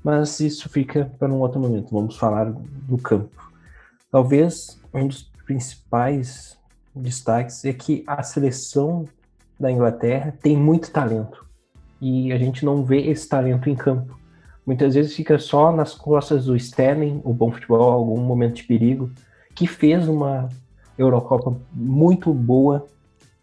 Mas 0.02 0.38
isso 0.38 0.68
fica 0.68 1.10
para 1.18 1.32
um 1.32 1.40
outro 1.40 1.60
momento. 1.60 1.90
Vamos 1.90 2.16
falar 2.16 2.52
do 2.52 2.96
campo. 2.96 3.50
Talvez 4.10 4.78
um 4.96 5.08
dos 5.08 5.30
principais 5.44 6.58
destaques 6.94 7.64
é 7.64 7.72
que 7.72 8.02
a 8.06 8.22
seleção 8.22 9.04
da 9.58 9.70
Inglaterra 9.70 10.34
tem 10.42 10.56
muito 10.56 10.90
talento 10.90 11.46
e 12.00 12.32
a 12.32 12.38
gente 12.38 12.64
não 12.64 12.84
vê 12.84 13.00
esse 13.08 13.28
talento 13.28 13.70
em 13.70 13.74
campo 13.74 14.18
muitas 14.66 14.94
vezes 14.94 15.14
fica 15.14 15.38
só 15.38 15.70
nas 15.70 15.94
costas 15.94 16.46
do 16.46 16.56
Sterling, 16.56 17.20
o 17.24 17.32
bom 17.32 17.52
futebol, 17.52 17.92
algum 17.92 18.20
momento 18.20 18.56
de 18.56 18.64
perigo, 18.64 19.08
que 19.54 19.66
fez 19.66 20.08
uma 20.08 20.48
Eurocopa 20.98 21.56
muito 21.72 22.34
boa. 22.34 22.84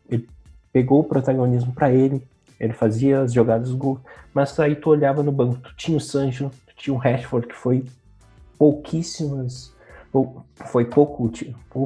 Ele 0.10 0.28
pegou 0.74 1.00
o 1.00 1.04
protagonismo 1.06 1.72
para 1.72 1.92
ele, 1.92 2.22
ele 2.60 2.74
fazia 2.74 3.22
as 3.22 3.34
jogadas 3.34 3.72
gol, 3.72 4.00
mas 4.34 4.60
aí 4.60 4.76
tu 4.76 4.90
olhava 4.90 5.24
no 5.24 5.32
banco, 5.32 5.58
tu 5.60 5.74
tinha 5.78 5.98
o 5.98 6.02
Sancho, 6.02 6.52
tu 6.68 6.76
tinha 6.76 6.94
o 6.94 6.98
Rashford, 6.98 7.48
que 7.48 7.56
foi 7.56 7.86
pouquíssimas, 8.58 9.74
foi 10.66 10.86
pouco, 10.86 11.32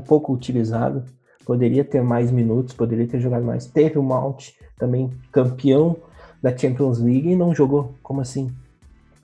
pouco 0.05 0.33
utilizado, 0.33 1.03
poderia 1.45 1.83
ter 1.83 2.03
mais 2.03 2.29
minutos, 2.29 2.73
poderia 2.73 3.07
ter 3.07 3.19
jogado 3.19 3.45
mais. 3.45 3.65
Teve 3.65 3.97
o 3.97 4.03
Mount, 4.03 4.49
também 4.77 5.09
campeão 5.31 5.95
da 6.41 6.55
Champions 6.55 6.99
League, 6.99 7.29
e 7.29 7.35
não 7.35 7.55
jogou. 7.55 7.95
Como 8.03 8.19
assim? 8.19 8.51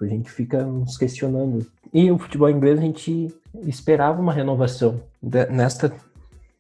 A 0.02 0.06
gente 0.06 0.30
fica 0.30 0.64
nos 0.64 0.98
questionando. 0.98 1.66
E 1.94 2.12
o 2.12 2.18
futebol 2.18 2.50
inglês, 2.50 2.80
a 2.80 2.82
gente 2.82 3.34
esperava 3.66 4.22
uma 4.22 4.34
renovação. 4.34 5.02
Nesta 5.22 5.94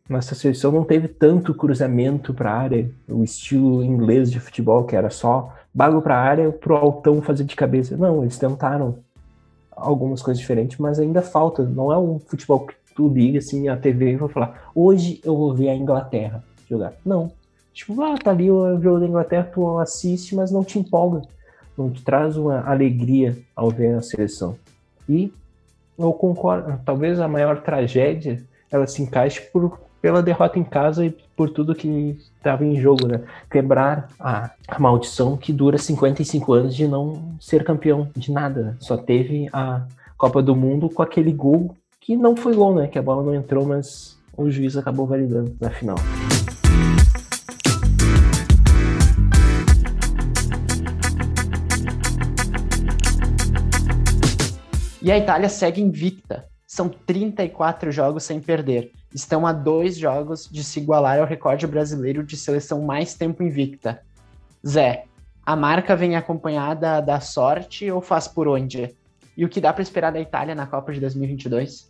nossa 0.08 0.36
seleção 0.36 0.72
não 0.72 0.84
teve 0.84 1.08
tanto 1.08 1.54
cruzamento 1.54 2.34
para 2.34 2.52
a 2.52 2.58
área, 2.58 2.92
o 3.08 3.24
estilo 3.24 3.84
inglês 3.84 4.30
de 4.30 4.40
futebol, 4.40 4.84
que 4.84 4.96
era 4.96 5.10
só 5.10 5.54
bago 5.74 6.02
para 6.02 6.18
a 6.18 6.22
área 6.22 6.52
para 6.52 6.74
o 6.74 6.76
altão 6.76 7.22
fazer 7.22 7.46
de 7.46 7.56
cabeça. 7.56 7.96
Não, 7.96 8.22
eles 8.22 8.38
tentaram 8.38 8.98
algumas 9.76 10.22
coisas 10.22 10.40
diferentes, 10.40 10.78
mas 10.78 11.00
ainda 11.00 11.22
falta. 11.22 11.64
Não 11.64 11.92
é 11.92 11.98
um 11.98 12.20
futebol 12.20 12.66
que 12.66 12.76
tu 12.96 13.08
liga 13.08 13.40
assim 13.40 13.68
a 13.68 13.78
TV 13.78 14.12
e 14.12 14.16
vai 14.16 14.30
falar: 14.30 14.72
hoje 14.74 15.20
eu 15.24 15.36
vou 15.36 15.54
ver 15.54 15.70
a 15.70 15.76
Inglaterra 15.76 16.44
jogar. 16.70 16.94
Não. 17.06 17.32
Tipo, 17.74 18.02
ah, 18.04 18.16
tá 18.18 18.32
ali 18.32 18.52
o 18.52 18.80
jogo 18.80 19.00
da 19.00 19.08
Inglaterra, 19.08 19.50
tu 19.52 19.80
assiste, 19.80 20.36
mas 20.36 20.52
não 20.52 20.64
te 20.64 20.78
empolga. 20.78 21.22
Não 21.76 21.90
te 21.90 22.04
traz 22.04 22.38
uma 22.38 22.62
alegria 22.62 23.36
ao 23.56 23.72
ver 23.72 23.96
a 23.96 24.02
seleção. 24.02 24.56
E 25.10 25.34
eu 25.98 26.14
concordo, 26.14 26.80
talvez 26.86 27.20
a 27.20 27.28
maior 27.28 27.62
tragédia 27.62 28.44
ela 28.72 28.88
se 28.88 29.02
encaixe 29.02 29.42
por 29.52 29.80
pela 30.04 30.22
derrota 30.22 30.60
em 30.60 30.66
casa 30.66 31.06
e 31.06 31.12
por 31.34 31.50
tudo 31.50 31.74
que 31.74 32.20
estava 32.36 32.66
em 32.66 32.76
jogo, 32.76 33.08
né? 33.08 33.22
Quebrar 33.50 34.10
a, 34.20 34.52
a, 34.68 34.78
maldição 34.78 35.38
que 35.38 35.54
dura 35.54 35.78
55 35.78 36.52
anos 36.52 36.76
de 36.76 36.86
não 36.86 37.38
ser 37.40 37.64
campeão 37.64 38.10
de 38.14 38.30
nada. 38.30 38.64
Né? 38.64 38.76
Só 38.82 38.98
teve 38.98 39.48
a 39.54 39.88
Copa 40.18 40.44
do 40.44 40.54
Mundo 40.58 40.90
com 40.90 41.02
aquele 41.02 41.32
gol 41.32 41.74
que 42.02 42.18
não 42.18 42.36
foi 42.36 42.54
gol, 42.54 42.76
né? 42.76 42.88
Que 42.88 43.00
a 43.00 43.02
bola 43.02 43.24
não 43.24 43.34
entrou, 43.34 43.66
mas 43.66 44.20
o 44.36 44.50
juiz 44.52 44.76
acabou 44.76 45.08
validando 45.08 45.56
na 45.58 45.70
final. 45.70 45.96
E 55.02 55.10
a 55.10 55.18
Itália 55.18 55.48
segue 55.48 55.82
invicta. 55.82 56.46
São 56.68 56.90
34 56.90 57.90
jogos 57.90 58.24
sem 58.24 58.42
perder 58.42 58.92
estão 59.14 59.46
a 59.46 59.54
dois 59.54 59.98
jogos 59.98 60.50
de 60.50 60.64
se 60.64 60.80
igualar 60.80 61.20
ao 61.20 61.26
recorde 61.26 61.68
brasileiro 61.68 62.24
de 62.24 62.36
seleção 62.36 62.82
mais 62.82 63.14
tempo 63.14 63.44
invicta. 63.44 64.02
Zé, 64.66 65.06
a 65.46 65.56
marca 65.56 65.96
vem 65.96 66.16
acompanhada 66.16 67.02
da 67.02 67.20
sorte 67.20 67.92
ou 67.92 68.02
faz 68.02 68.28
por 68.28 68.48
onde? 68.48 68.96
E 69.36 69.44
o 69.44 69.50
que 69.50 69.60
dá 69.60 69.74
para 69.74 69.84
esperar 69.84 70.12
da 70.12 70.20
Itália 70.20 70.56
na 70.56 70.66
Copa 70.66 70.94
de 70.94 71.00
2022? 71.00 71.90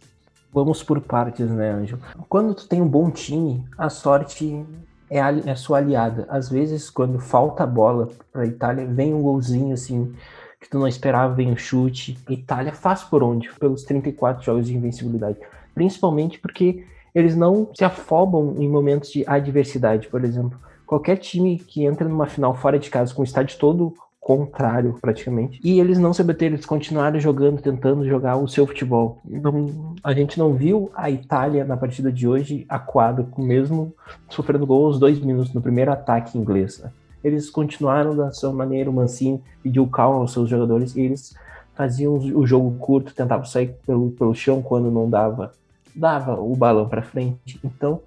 Vamos 0.52 0.84
por 0.84 1.02
partes, 1.02 1.50
né, 1.50 1.72
Anjo? 1.72 2.00
Quando 2.30 2.54
tu 2.54 2.68
tem 2.68 2.82
um 2.82 2.88
bom 2.88 3.10
time, 3.10 3.66
a 3.78 3.90
sorte 3.90 4.66
é 5.10 5.22
a, 5.22 5.32
é 5.32 5.56
sua 5.56 5.80
aliada. 5.80 6.26
Às 6.30 6.50
vezes, 6.50 6.90
quando 6.90 7.20
falta 7.20 7.64
a 7.64 7.68
bola 7.68 8.10
para 8.32 8.44
a 8.44 8.46
Itália, 8.46 8.86
vem 8.86 9.14
um 9.14 9.22
golzinho 9.22 9.74
assim 9.74 10.16
que 10.60 10.70
tu 10.70 10.80
não 10.80 10.88
esperava, 10.88 11.34
vem 11.34 11.52
um 11.52 11.58
chute. 11.58 12.18
Itália 12.30 12.72
faz 12.72 13.04
por 13.04 13.22
onde? 13.22 13.52
Pelos 13.60 13.84
34 13.84 14.44
jogos 14.44 14.68
de 14.68 14.76
invencibilidade. 14.76 15.38
Principalmente 15.76 16.40
porque 16.40 16.86
eles 17.14 17.36
não 17.36 17.70
se 17.74 17.84
afobam 17.84 18.56
em 18.58 18.68
momentos 18.68 19.12
de 19.12 19.24
adversidade, 19.28 20.08
por 20.08 20.24
exemplo. 20.24 20.60
Qualquer 20.86 21.18
time 21.18 21.58
que 21.58 21.86
entra 21.86 22.08
numa 22.08 22.28
final 22.28 22.56
fora 22.56 22.78
de 22.78 22.90
casa 22.90 23.14
com 23.14 23.22
o 23.22 23.26
estádio 23.26 23.58
todo 23.58 23.94
contrário, 24.20 24.98
praticamente. 25.02 25.60
E 25.64 25.80
eles 25.80 26.00
não 26.00 26.14
se 26.14 26.22
abateram, 26.22 26.56
eles 26.56 26.66
continuaram 26.66 27.20
jogando, 27.20 27.62
tentando 27.62 28.08
jogar 28.08 28.38
o 28.38 28.48
seu 28.48 28.66
futebol. 28.66 29.20
Não, 29.26 29.96
a 30.02 30.14
gente 30.14 30.40
não 30.40 30.54
viu 30.54 30.90
a 30.96 31.12
Itália 31.12 31.66
na 31.66 31.76
partida 31.76 32.12
de 32.12 32.28
hoje 32.28 32.66
acuada, 32.70 33.28
mesmo 33.38 33.94
sofrendo 34.30 34.66
gol 34.66 34.86
aos 34.86 34.98
dois 34.98 35.20
minutos 35.20 35.54
no 35.54 35.62
primeiro 35.62 35.92
ataque 35.92 36.38
inglês. 36.38 36.82
Eles 37.22 37.50
continuaram 37.50 38.16
da 38.16 38.32
sua 38.32 38.54
maneira, 38.54 38.90
o 38.90 38.94
Mancini 38.94 39.42
pediu 39.62 39.86
calma 39.88 40.20
aos 40.20 40.32
seus 40.32 40.50
jogadores 40.50 40.96
e 40.96 41.02
eles 41.02 41.36
faziam 41.76 42.16
o 42.16 42.46
jogo 42.46 42.78
curto, 42.78 43.14
tentavam 43.14 43.46
sair 43.46 43.76
pelo, 43.86 44.12
pelo 44.12 44.34
chão 44.34 44.62
quando 44.62 44.92
não 44.92 45.10
dava 45.10 45.52
dava 45.96 46.40
o 46.40 46.56
balão 46.56 46.88
para 46.88 47.02
frente. 47.02 47.60
Então, 47.64 48.02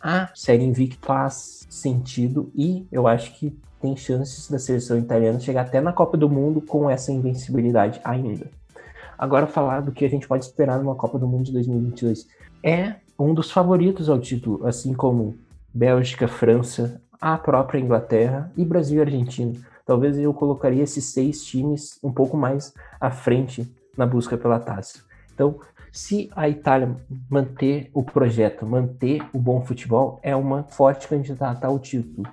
a 0.00 0.30
série 0.34 0.64
invicta 0.64 1.06
faz 1.06 1.66
sentido 1.68 2.50
e 2.54 2.86
eu 2.90 3.06
acho 3.06 3.34
que 3.34 3.56
tem 3.80 3.96
chances 3.96 4.50
da 4.50 4.58
seleção 4.58 4.98
italiana 4.98 5.40
chegar 5.40 5.62
até 5.62 5.80
na 5.80 5.92
Copa 5.92 6.16
do 6.16 6.28
Mundo 6.28 6.60
com 6.60 6.88
essa 6.88 7.12
invencibilidade 7.12 8.00
ainda. 8.04 8.46
Agora 9.18 9.46
falar 9.46 9.80
do 9.80 9.92
que 9.92 10.04
a 10.04 10.08
gente 10.08 10.28
pode 10.28 10.44
esperar 10.44 10.78
numa 10.78 10.94
Copa 10.94 11.18
do 11.18 11.26
Mundo 11.26 11.44
de 11.44 11.52
2022. 11.52 12.26
É 12.62 12.96
um 13.18 13.34
dos 13.34 13.50
favoritos 13.50 14.08
ao 14.08 14.18
título, 14.18 14.66
assim 14.66 14.94
como 14.94 15.36
Bélgica, 15.72 16.26
França, 16.26 17.00
a 17.20 17.36
própria 17.36 17.78
Inglaterra 17.78 18.50
e 18.56 18.64
Brasil 18.64 18.98
e 18.98 19.00
Argentina. 19.02 19.52
Talvez 19.84 20.18
eu 20.18 20.32
colocaria 20.32 20.82
esses 20.82 21.06
seis 21.06 21.44
times 21.44 21.98
um 22.02 22.12
pouco 22.12 22.36
mais 22.36 22.72
à 23.00 23.10
frente 23.10 23.70
na 23.96 24.06
busca 24.06 24.38
pela 24.38 24.58
taça. 24.58 25.00
Então, 25.34 25.58
se 25.92 26.30
a 26.34 26.48
Itália 26.48 26.94
manter 27.28 27.90
o 27.92 28.02
projeto, 28.02 28.64
manter 28.66 29.22
o 29.32 29.38
bom 29.38 29.64
futebol, 29.64 30.20
é 30.22 30.34
uma 30.34 30.62
forte 30.64 31.08
candidata 31.08 31.66
ao 31.66 31.78
título. 31.78 32.28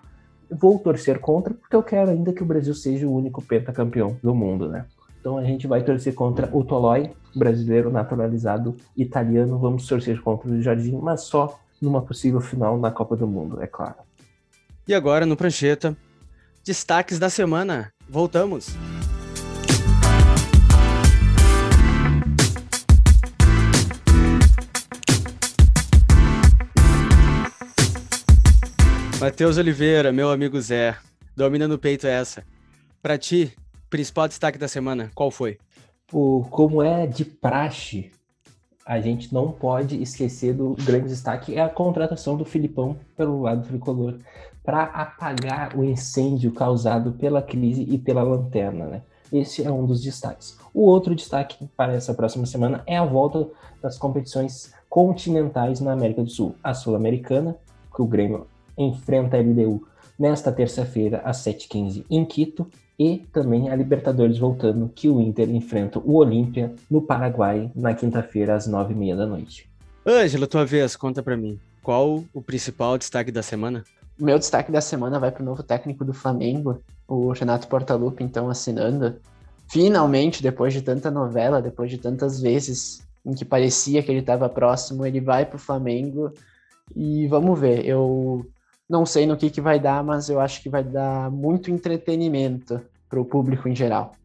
Vou 0.49 0.79
torcer 0.79 1.19
contra 1.19 1.53
porque 1.53 1.75
eu 1.75 1.83
quero 1.83 2.11
ainda 2.11 2.31
que 2.31 2.43
o 2.43 2.45
Brasil 2.45 2.73
seja 2.73 3.07
o 3.07 3.13
único 3.13 3.41
pentacampeão 3.41 4.17
do 4.23 4.33
mundo, 4.33 4.69
né? 4.69 4.85
Então 5.19 5.37
a 5.37 5.43
gente 5.43 5.67
vai 5.67 5.83
torcer 5.83 6.13
contra 6.13 6.49
o 6.55 6.63
Tolói, 6.63 7.11
brasileiro 7.35 7.91
naturalizado 7.91 8.77
italiano. 8.95 9.59
Vamos 9.59 9.85
torcer 9.85 10.21
contra 10.21 10.49
o 10.49 10.61
Jardim, 10.61 10.97
mas 11.01 11.21
só 11.23 11.59
numa 11.81 12.01
possível 12.01 12.39
final 12.39 12.77
na 12.79 12.91
Copa 12.91 13.15
do 13.15 13.27
Mundo, 13.27 13.61
é 13.61 13.67
claro. 13.67 13.95
E 14.87 14.93
agora 14.93 15.25
no 15.25 15.35
Prancheta, 15.35 15.97
destaques 16.63 17.19
da 17.19 17.29
semana. 17.29 17.91
Voltamos. 18.09 18.75
Matheus 29.19 29.57
Oliveira, 29.57 30.11
meu 30.11 30.29
amigo 30.29 30.61
Zé, 30.61 30.95
domina 31.35 31.67
no 31.67 31.79
peito 31.79 32.05
essa. 32.05 32.43
Para 33.01 33.17
ti, 33.17 33.51
principal 33.89 34.27
destaque 34.27 34.59
da 34.59 34.67
semana, 34.67 35.09
qual 35.15 35.31
foi? 35.31 35.57
O, 36.13 36.45
como 36.51 36.83
é 36.83 37.07
de 37.07 37.25
praxe, 37.25 38.11
a 38.85 38.99
gente 38.99 39.33
não 39.33 39.51
pode 39.51 39.99
esquecer 39.99 40.53
do 40.53 40.75
grande 40.83 41.07
destaque 41.07 41.55
é 41.55 41.61
a 41.61 41.67
contratação 41.67 42.37
do 42.37 42.45
Filipão 42.45 42.95
pelo 43.15 43.41
lado 43.41 43.67
tricolor 43.67 44.19
para 44.63 44.83
apagar 44.83 45.75
o 45.75 45.83
incêndio 45.83 46.51
causado 46.51 47.13
pela 47.13 47.41
crise 47.41 47.87
e 47.89 47.97
pela 47.97 48.21
lanterna, 48.21 48.85
né? 48.85 49.01
Esse 49.33 49.63
é 49.63 49.71
um 49.71 49.87
dos 49.87 50.03
destaques. 50.03 50.59
O 50.71 50.83
outro 50.83 51.15
destaque 51.15 51.67
para 51.75 51.93
essa 51.93 52.13
próxima 52.13 52.45
semana 52.45 52.83
é 52.85 52.95
a 52.95 53.03
volta 53.03 53.49
das 53.81 53.97
competições 53.97 54.73
continentais 54.87 55.81
na 55.81 55.91
América 55.91 56.21
do 56.21 56.29
Sul. 56.29 56.55
A 56.63 56.75
Sul-Americana, 56.75 57.55
que 57.93 58.01
o 58.01 58.05
Grêmio 58.05 58.45
enfrenta 58.77 59.37
a 59.37 59.39
LDU 59.39 59.87
nesta 60.17 60.51
terça-feira 60.51 61.21
às 61.23 61.37
7h15 61.37 62.05
em 62.09 62.25
Quito 62.25 62.67
e 62.99 63.19
também 63.31 63.69
a 63.69 63.75
Libertadores 63.75 64.37
voltando, 64.37 64.91
que 64.93 65.07
o 65.07 65.21
Inter 65.21 65.49
enfrenta 65.49 65.99
o 65.99 66.15
Olímpia 66.15 66.73
no 66.89 67.01
Paraguai 67.01 67.71
na 67.75 67.93
quinta-feira 67.93 68.55
às 68.55 68.67
9h30 68.67 69.15
da 69.15 69.25
noite. 69.25 69.69
Ângelo, 70.05 70.47
tua 70.47 70.65
vez, 70.65 70.95
conta 70.95 71.21
para 71.21 71.37
mim. 71.37 71.59
Qual 71.83 72.23
o 72.33 72.41
principal 72.41 72.97
destaque 72.97 73.31
da 73.31 73.43
semana? 73.43 73.83
O 74.19 74.25
meu 74.25 74.39
destaque 74.39 74.71
da 74.71 74.81
semana 74.81 75.19
vai 75.19 75.31
para 75.31 75.43
o 75.43 75.45
novo 75.45 75.61
técnico 75.61 76.03
do 76.03 76.13
Flamengo, 76.13 76.81
o 77.07 77.31
Renato 77.31 77.67
Portaluppi, 77.67 78.23
então 78.23 78.49
assinando. 78.49 79.15
Finalmente, 79.69 80.41
depois 80.41 80.73
de 80.73 80.81
tanta 80.81 81.11
novela, 81.11 81.61
depois 81.61 81.91
de 81.91 81.97
tantas 81.97 82.41
vezes 82.41 83.05
em 83.25 83.33
que 83.33 83.45
parecia 83.45 84.01
que 84.01 84.09
ele 84.09 84.21
estava 84.21 84.49
próximo, 84.49 85.05
ele 85.05 85.19
vai 85.19 85.45
para 85.45 85.57
o 85.57 85.59
Flamengo 85.59 86.31
e 86.95 87.27
vamos 87.27 87.59
ver. 87.59 87.85
Eu 87.85 88.45
não 88.89 89.05
sei 89.05 89.25
no 89.25 89.35
que, 89.35 89.49
que 89.49 89.61
vai 89.61 89.79
dar, 89.79 90.03
mas 90.03 90.29
eu 90.29 90.39
acho 90.39 90.61
que 90.61 90.69
vai 90.69 90.83
dar 90.83 91.29
muito 91.29 91.69
entretenimento 91.69 92.81
para 93.09 93.19
o 93.19 93.25
público 93.25 93.67
em 93.67 93.75
geral. 93.75 94.15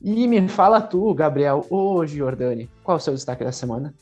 E 0.00 0.26
me 0.28 0.48
fala 0.48 0.80
tu, 0.80 1.12
Gabriel, 1.14 1.66
ou 1.70 2.06
Giordani, 2.06 2.68
qual 2.82 2.96
é 2.96 3.00
o 3.00 3.02
seu 3.02 3.14
destaque 3.14 3.42
da 3.42 3.52
semana? 3.52 3.94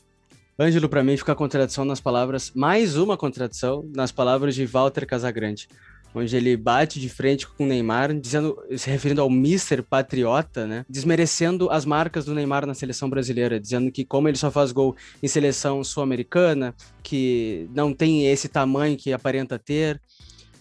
Ângelo, 0.59 0.87
para 0.87 1.03
mim, 1.03 1.17
fica 1.17 1.31
a 1.31 1.35
contradição 1.35 1.83
nas 1.83 1.99
palavras, 1.99 2.51
mais 2.53 2.95
uma 2.95 3.17
contradição 3.17 3.89
nas 3.95 4.11
palavras 4.11 4.53
de 4.53 4.65
Walter 4.65 5.05
Casagrande. 5.05 5.67
Onde 6.13 6.35
ele 6.35 6.55
bate 6.55 6.99
de 6.99 7.09
frente 7.09 7.47
com 7.47 7.63
o 7.63 7.67
Neymar, 7.67 8.13
dizendo, 8.13 8.57
se 8.77 8.89
referindo 8.89 9.21
ao 9.21 9.29
Mister 9.29 9.83
Patriota, 9.83 10.67
né? 10.67 10.85
Desmerecendo 10.89 11.69
as 11.69 11.85
marcas 11.85 12.25
do 12.25 12.33
Neymar 12.33 12.65
na 12.65 12.73
seleção 12.73 13.09
brasileira, 13.09 13.59
dizendo 13.59 13.91
que 13.91 14.05
como 14.05 14.27
ele 14.27 14.37
só 14.37 14.51
faz 14.51 14.71
gol 14.71 14.95
em 15.21 15.27
seleção 15.27 15.83
sul-americana, 15.83 16.75
que 17.01 17.67
não 17.73 17.93
tem 17.93 18.27
esse 18.27 18.47
tamanho 18.47 18.97
que 18.97 19.11
aparenta 19.11 19.57
ter. 19.57 19.99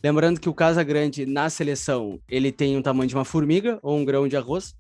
Lembrando 0.03 0.41
que 0.41 0.49
o 0.49 0.55
Casa 0.55 0.83
Grande 0.83 1.25
na 1.27 1.49
seleção, 1.49 2.19
ele 2.29 2.51
tem 2.51 2.77
um 2.77 2.83
tamanho 2.83 3.09
de 3.09 3.15
uma 3.15 3.25
formiga 3.25 3.79
ou 3.83 3.97
um 3.97 4.05
grão 4.05 4.27
de 4.27 4.37
arroz, 4.37 4.75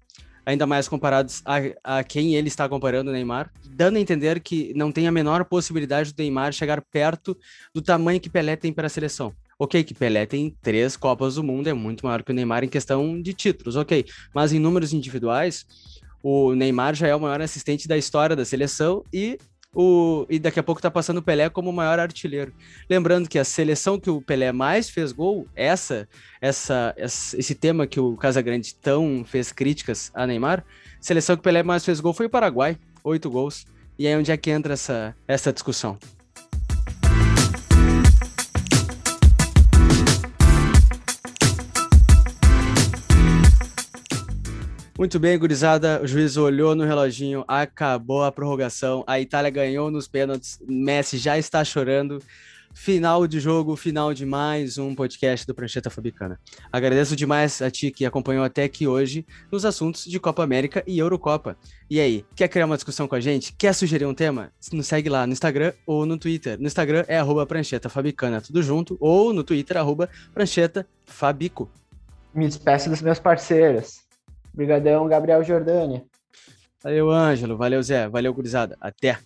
ainda 0.45 0.67
mais 0.67 0.89
comparados 0.89 1.43
a, 1.45 1.99
a 1.99 2.05
quem 2.05 2.35
ele 2.35 2.49
está 2.49 2.69
comparando 2.69 3.11
o 3.11 3.13
Neymar, 3.13 3.53
dando 3.71 3.97
a 3.97 4.01
entender 4.01 4.41
que 4.41 4.73
não 4.75 4.91
tem 4.91 5.07
a 5.07 5.13
menor 5.13 5.45
possibilidade 5.45 6.13
do 6.13 6.19
Neymar 6.19 6.53
chegar 6.53 6.83
perto 6.83 7.37
do 7.73 7.81
tamanho 7.81 8.21
que 8.21 8.29
Pelé 8.29 8.57
tem 8.57 8.73
para 8.73 8.87
a 8.87 8.91
seleção. 8.91 9.33
Ok, 9.63 9.85
que 9.85 9.95
Pelé 9.95 10.27
tem 10.27 10.51
três 10.61 10.97
Copas 10.97 11.37
do 11.37 11.45
Mundo, 11.45 11.69
é 11.69 11.73
muito 11.73 12.05
maior 12.05 12.25
que 12.25 12.33
o 12.33 12.35
Neymar 12.35 12.65
em 12.65 12.69
questão 12.69 13.23
de 13.23 13.33
títulos, 13.33 13.77
ok. 13.77 14.05
Mas 14.35 14.53
em 14.53 14.59
números 14.59 14.93
individuais, 14.93 15.65
o 16.21 16.53
Neymar 16.53 16.97
já 16.97 17.07
é 17.07 17.15
o 17.15 17.21
maior 17.21 17.41
assistente 17.41 17.87
da 17.87 17.97
história 17.97 18.35
da 18.35 18.45
seleção 18.45 19.05
e 19.13 19.39
o, 19.73 20.27
e 20.29 20.41
daqui 20.41 20.59
a 20.59 20.65
pouco 20.65 20.83
tá 20.83 20.91
passando 20.91 21.19
o 21.19 21.23
Pelé 21.23 21.49
como 21.49 21.71
o 21.71 21.73
maior 21.73 22.01
artilheiro. 22.01 22.53
Lembrando 22.91 23.29
que 23.29 23.39
a 23.39 23.45
seleção 23.45 24.01
que 24.01 24.11
o 24.11 24.21
Pelé 24.21 24.51
mais 24.51 24.91
fez 24.91 25.13
gol, 25.13 25.47
essa, 25.55 26.09
essa, 26.41 26.93
esse 26.99 27.55
tema 27.55 27.87
que 27.87 28.01
o 28.01 28.17
Casagrande 28.17 28.75
tão 28.75 29.25
fez 29.25 29.53
críticas 29.53 30.11
a 30.13 30.27
Neymar, 30.27 30.65
seleção 31.01 31.37
que 31.37 31.41
o 31.41 31.45
Pelé 31.45 31.63
mais 31.63 31.85
fez 31.85 32.01
gol 32.01 32.13
foi 32.13 32.27
o 32.27 32.31
Paraguai, 32.31 32.77
oito 33.05 33.31
gols. 33.31 33.65
E 33.97 34.09
aí 34.09 34.17
onde 34.17 34.33
é 34.33 34.37
que 34.37 34.51
entra 34.51 34.73
essa, 34.73 35.15
essa 35.29 35.53
discussão? 35.53 36.01
Muito 45.03 45.19
bem, 45.19 45.37
gurizada. 45.37 46.01
O 46.01 46.07
juiz 46.07 46.37
olhou 46.37 46.77
no 46.77 46.85
reloginho, 46.85 47.45
acabou 47.49 48.23
a 48.23 48.31
prorrogação. 48.31 49.03
A 49.05 49.19
Itália 49.19 49.51
ganhou 49.51 49.91
nos 49.91 50.07
pênaltis. 50.07 50.61
Messi 50.65 51.19
já 51.19 51.37
está 51.37 51.65
chorando. 51.65 52.23
Final 52.73 53.27
de 53.27 53.41
jogo, 53.41 53.75
final 53.75 54.15
de 54.15 54.25
mais 54.25 54.79
um 54.79 54.95
podcast 54.95 55.45
do 55.45 55.57
Prancheta 55.57 55.91
Fabicana. 55.91 56.39
Agradeço 56.71 57.17
demais 57.17 57.61
a 57.61 57.69
ti 57.69 57.91
que 57.91 58.07
acompanhou 58.07 58.45
até 58.45 58.63
aqui 58.63 58.87
hoje 58.87 59.27
nos 59.51 59.65
assuntos 59.65 60.05
de 60.05 60.21
Copa 60.21 60.45
América 60.45 60.85
e 60.87 61.01
Eurocopa. 61.01 61.57
E 61.91 61.99
aí, 61.99 62.25
quer 62.37 62.47
criar 62.47 62.67
uma 62.67 62.77
discussão 62.77 63.09
com 63.09 63.17
a 63.17 63.21
gente? 63.21 63.53
Quer 63.55 63.75
sugerir 63.75 64.07
um 64.07 64.15
tema? 64.15 64.53
Nos 64.73 64.87
segue 64.87 65.09
lá 65.09 65.27
no 65.27 65.33
Instagram 65.33 65.73
ou 65.85 66.07
no 66.07 66.17
Twitter. 66.17 66.61
No 66.61 66.69
Instagram 66.69 67.05
é 67.09 67.19
arroba 67.19 67.45
Prancheta 67.45 67.89
Fabicana, 67.89 68.41
tudo 68.41 68.63
junto, 68.63 68.97
ou 69.01 69.33
no 69.33 69.43
Twitter, 69.43 69.77
arroba 69.79 70.09
Prancheta 70.33 70.87
Fabico. 71.05 71.69
Me 72.33 72.47
despeço 72.47 72.89
dos 72.89 73.03
meus 73.03 73.19
parceiros. 73.19 74.02
Obrigadão, 74.53 75.09
Gabriel 75.09 75.43
Jordânia. 75.43 76.05
Valeu, 76.83 77.11
Ângelo. 77.11 77.57
Valeu, 77.57 77.83
Zé. 77.83 78.09
Valeu, 78.09 78.35
gurizada. 78.35 78.77
Até. 78.81 79.19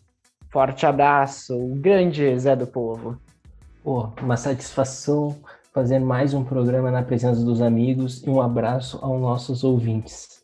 Forte 0.51 0.87
abraço. 0.87 1.57
O 1.57 1.75
grande 1.75 2.39
Zé 2.39 2.55
do 2.55 2.67
Povo. 2.67 3.19
Pô, 3.83 4.11
uma 4.23 4.37
satisfação 4.37 5.37
fazer 5.73 5.99
mais 5.99 6.33
um 6.33 6.43
programa 6.43 6.91
na 6.91 7.03
presença 7.03 7.45
dos 7.45 7.61
amigos 7.61 8.23
e 8.23 8.31
um 8.31 8.41
abraço 8.41 8.99
aos 9.03 9.21
nossos 9.21 9.63
ouvintes. 9.63 10.43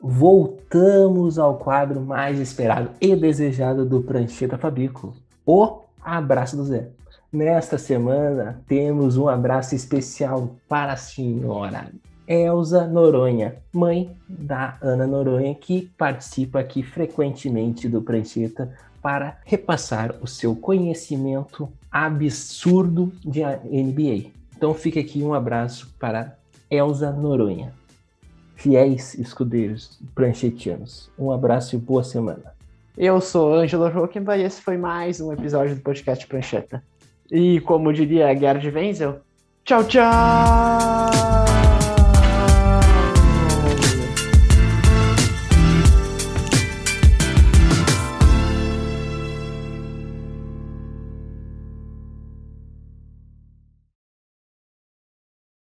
Voltamos 0.00 1.38
ao 1.38 1.58
quadro 1.58 2.00
mais 2.00 2.38
esperado 2.40 2.90
e 3.00 3.14
desejado 3.14 3.84
do 3.84 4.02
Prancheta 4.02 4.56
Fabico, 4.56 5.14
o 5.46 5.80
Abraço 6.02 6.56
do 6.56 6.64
Zé. 6.64 6.88
Nesta 7.32 7.78
semana 7.78 8.62
temos 8.66 9.16
um 9.16 9.28
abraço 9.28 9.74
especial 9.74 10.56
para 10.68 10.92
a 10.92 10.96
senhora 10.96 11.90
Elza 12.26 12.86
Noronha, 12.86 13.56
mãe 13.72 14.10
da 14.28 14.78
Ana 14.80 15.06
Noronha, 15.06 15.54
que 15.54 15.90
participa 15.98 16.60
aqui 16.60 16.82
frequentemente 16.82 17.88
do 17.88 18.00
Prancheta 18.00 18.72
para 19.02 19.38
repassar 19.44 20.14
o 20.22 20.26
seu 20.26 20.56
conhecimento 20.56 21.68
absurdo 21.92 23.12
de 23.22 23.42
NBA. 23.42 24.30
Então 24.56 24.72
fica 24.72 25.00
aqui 25.00 25.22
um 25.22 25.34
abraço 25.34 25.94
para 25.98 26.38
Elza 26.70 27.12
Noronha. 27.12 27.72
Fiéis 28.56 29.14
escudeiros 29.14 30.00
pranchetianos, 30.14 31.10
um 31.18 31.30
abraço 31.30 31.76
e 31.76 31.78
boa 31.78 32.02
semana. 32.02 32.54
Eu 32.96 33.20
sou 33.20 33.52
Ângelo 33.52 33.88
Roquemba 33.90 34.36
e 34.38 34.44
esse 34.44 34.62
foi 34.62 34.78
mais 34.78 35.20
um 35.20 35.32
episódio 35.32 35.74
do 35.74 35.82
podcast 35.82 36.26
Prancheta. 36.26 36.82
E 37.30 37.60
como 37.60 37.92
diria 37.92 38.34
Gerd 38.34 38.70
Wenzel, 38.70 39.20
tchau, 39.64 39.84
tchau! 39.84 41.23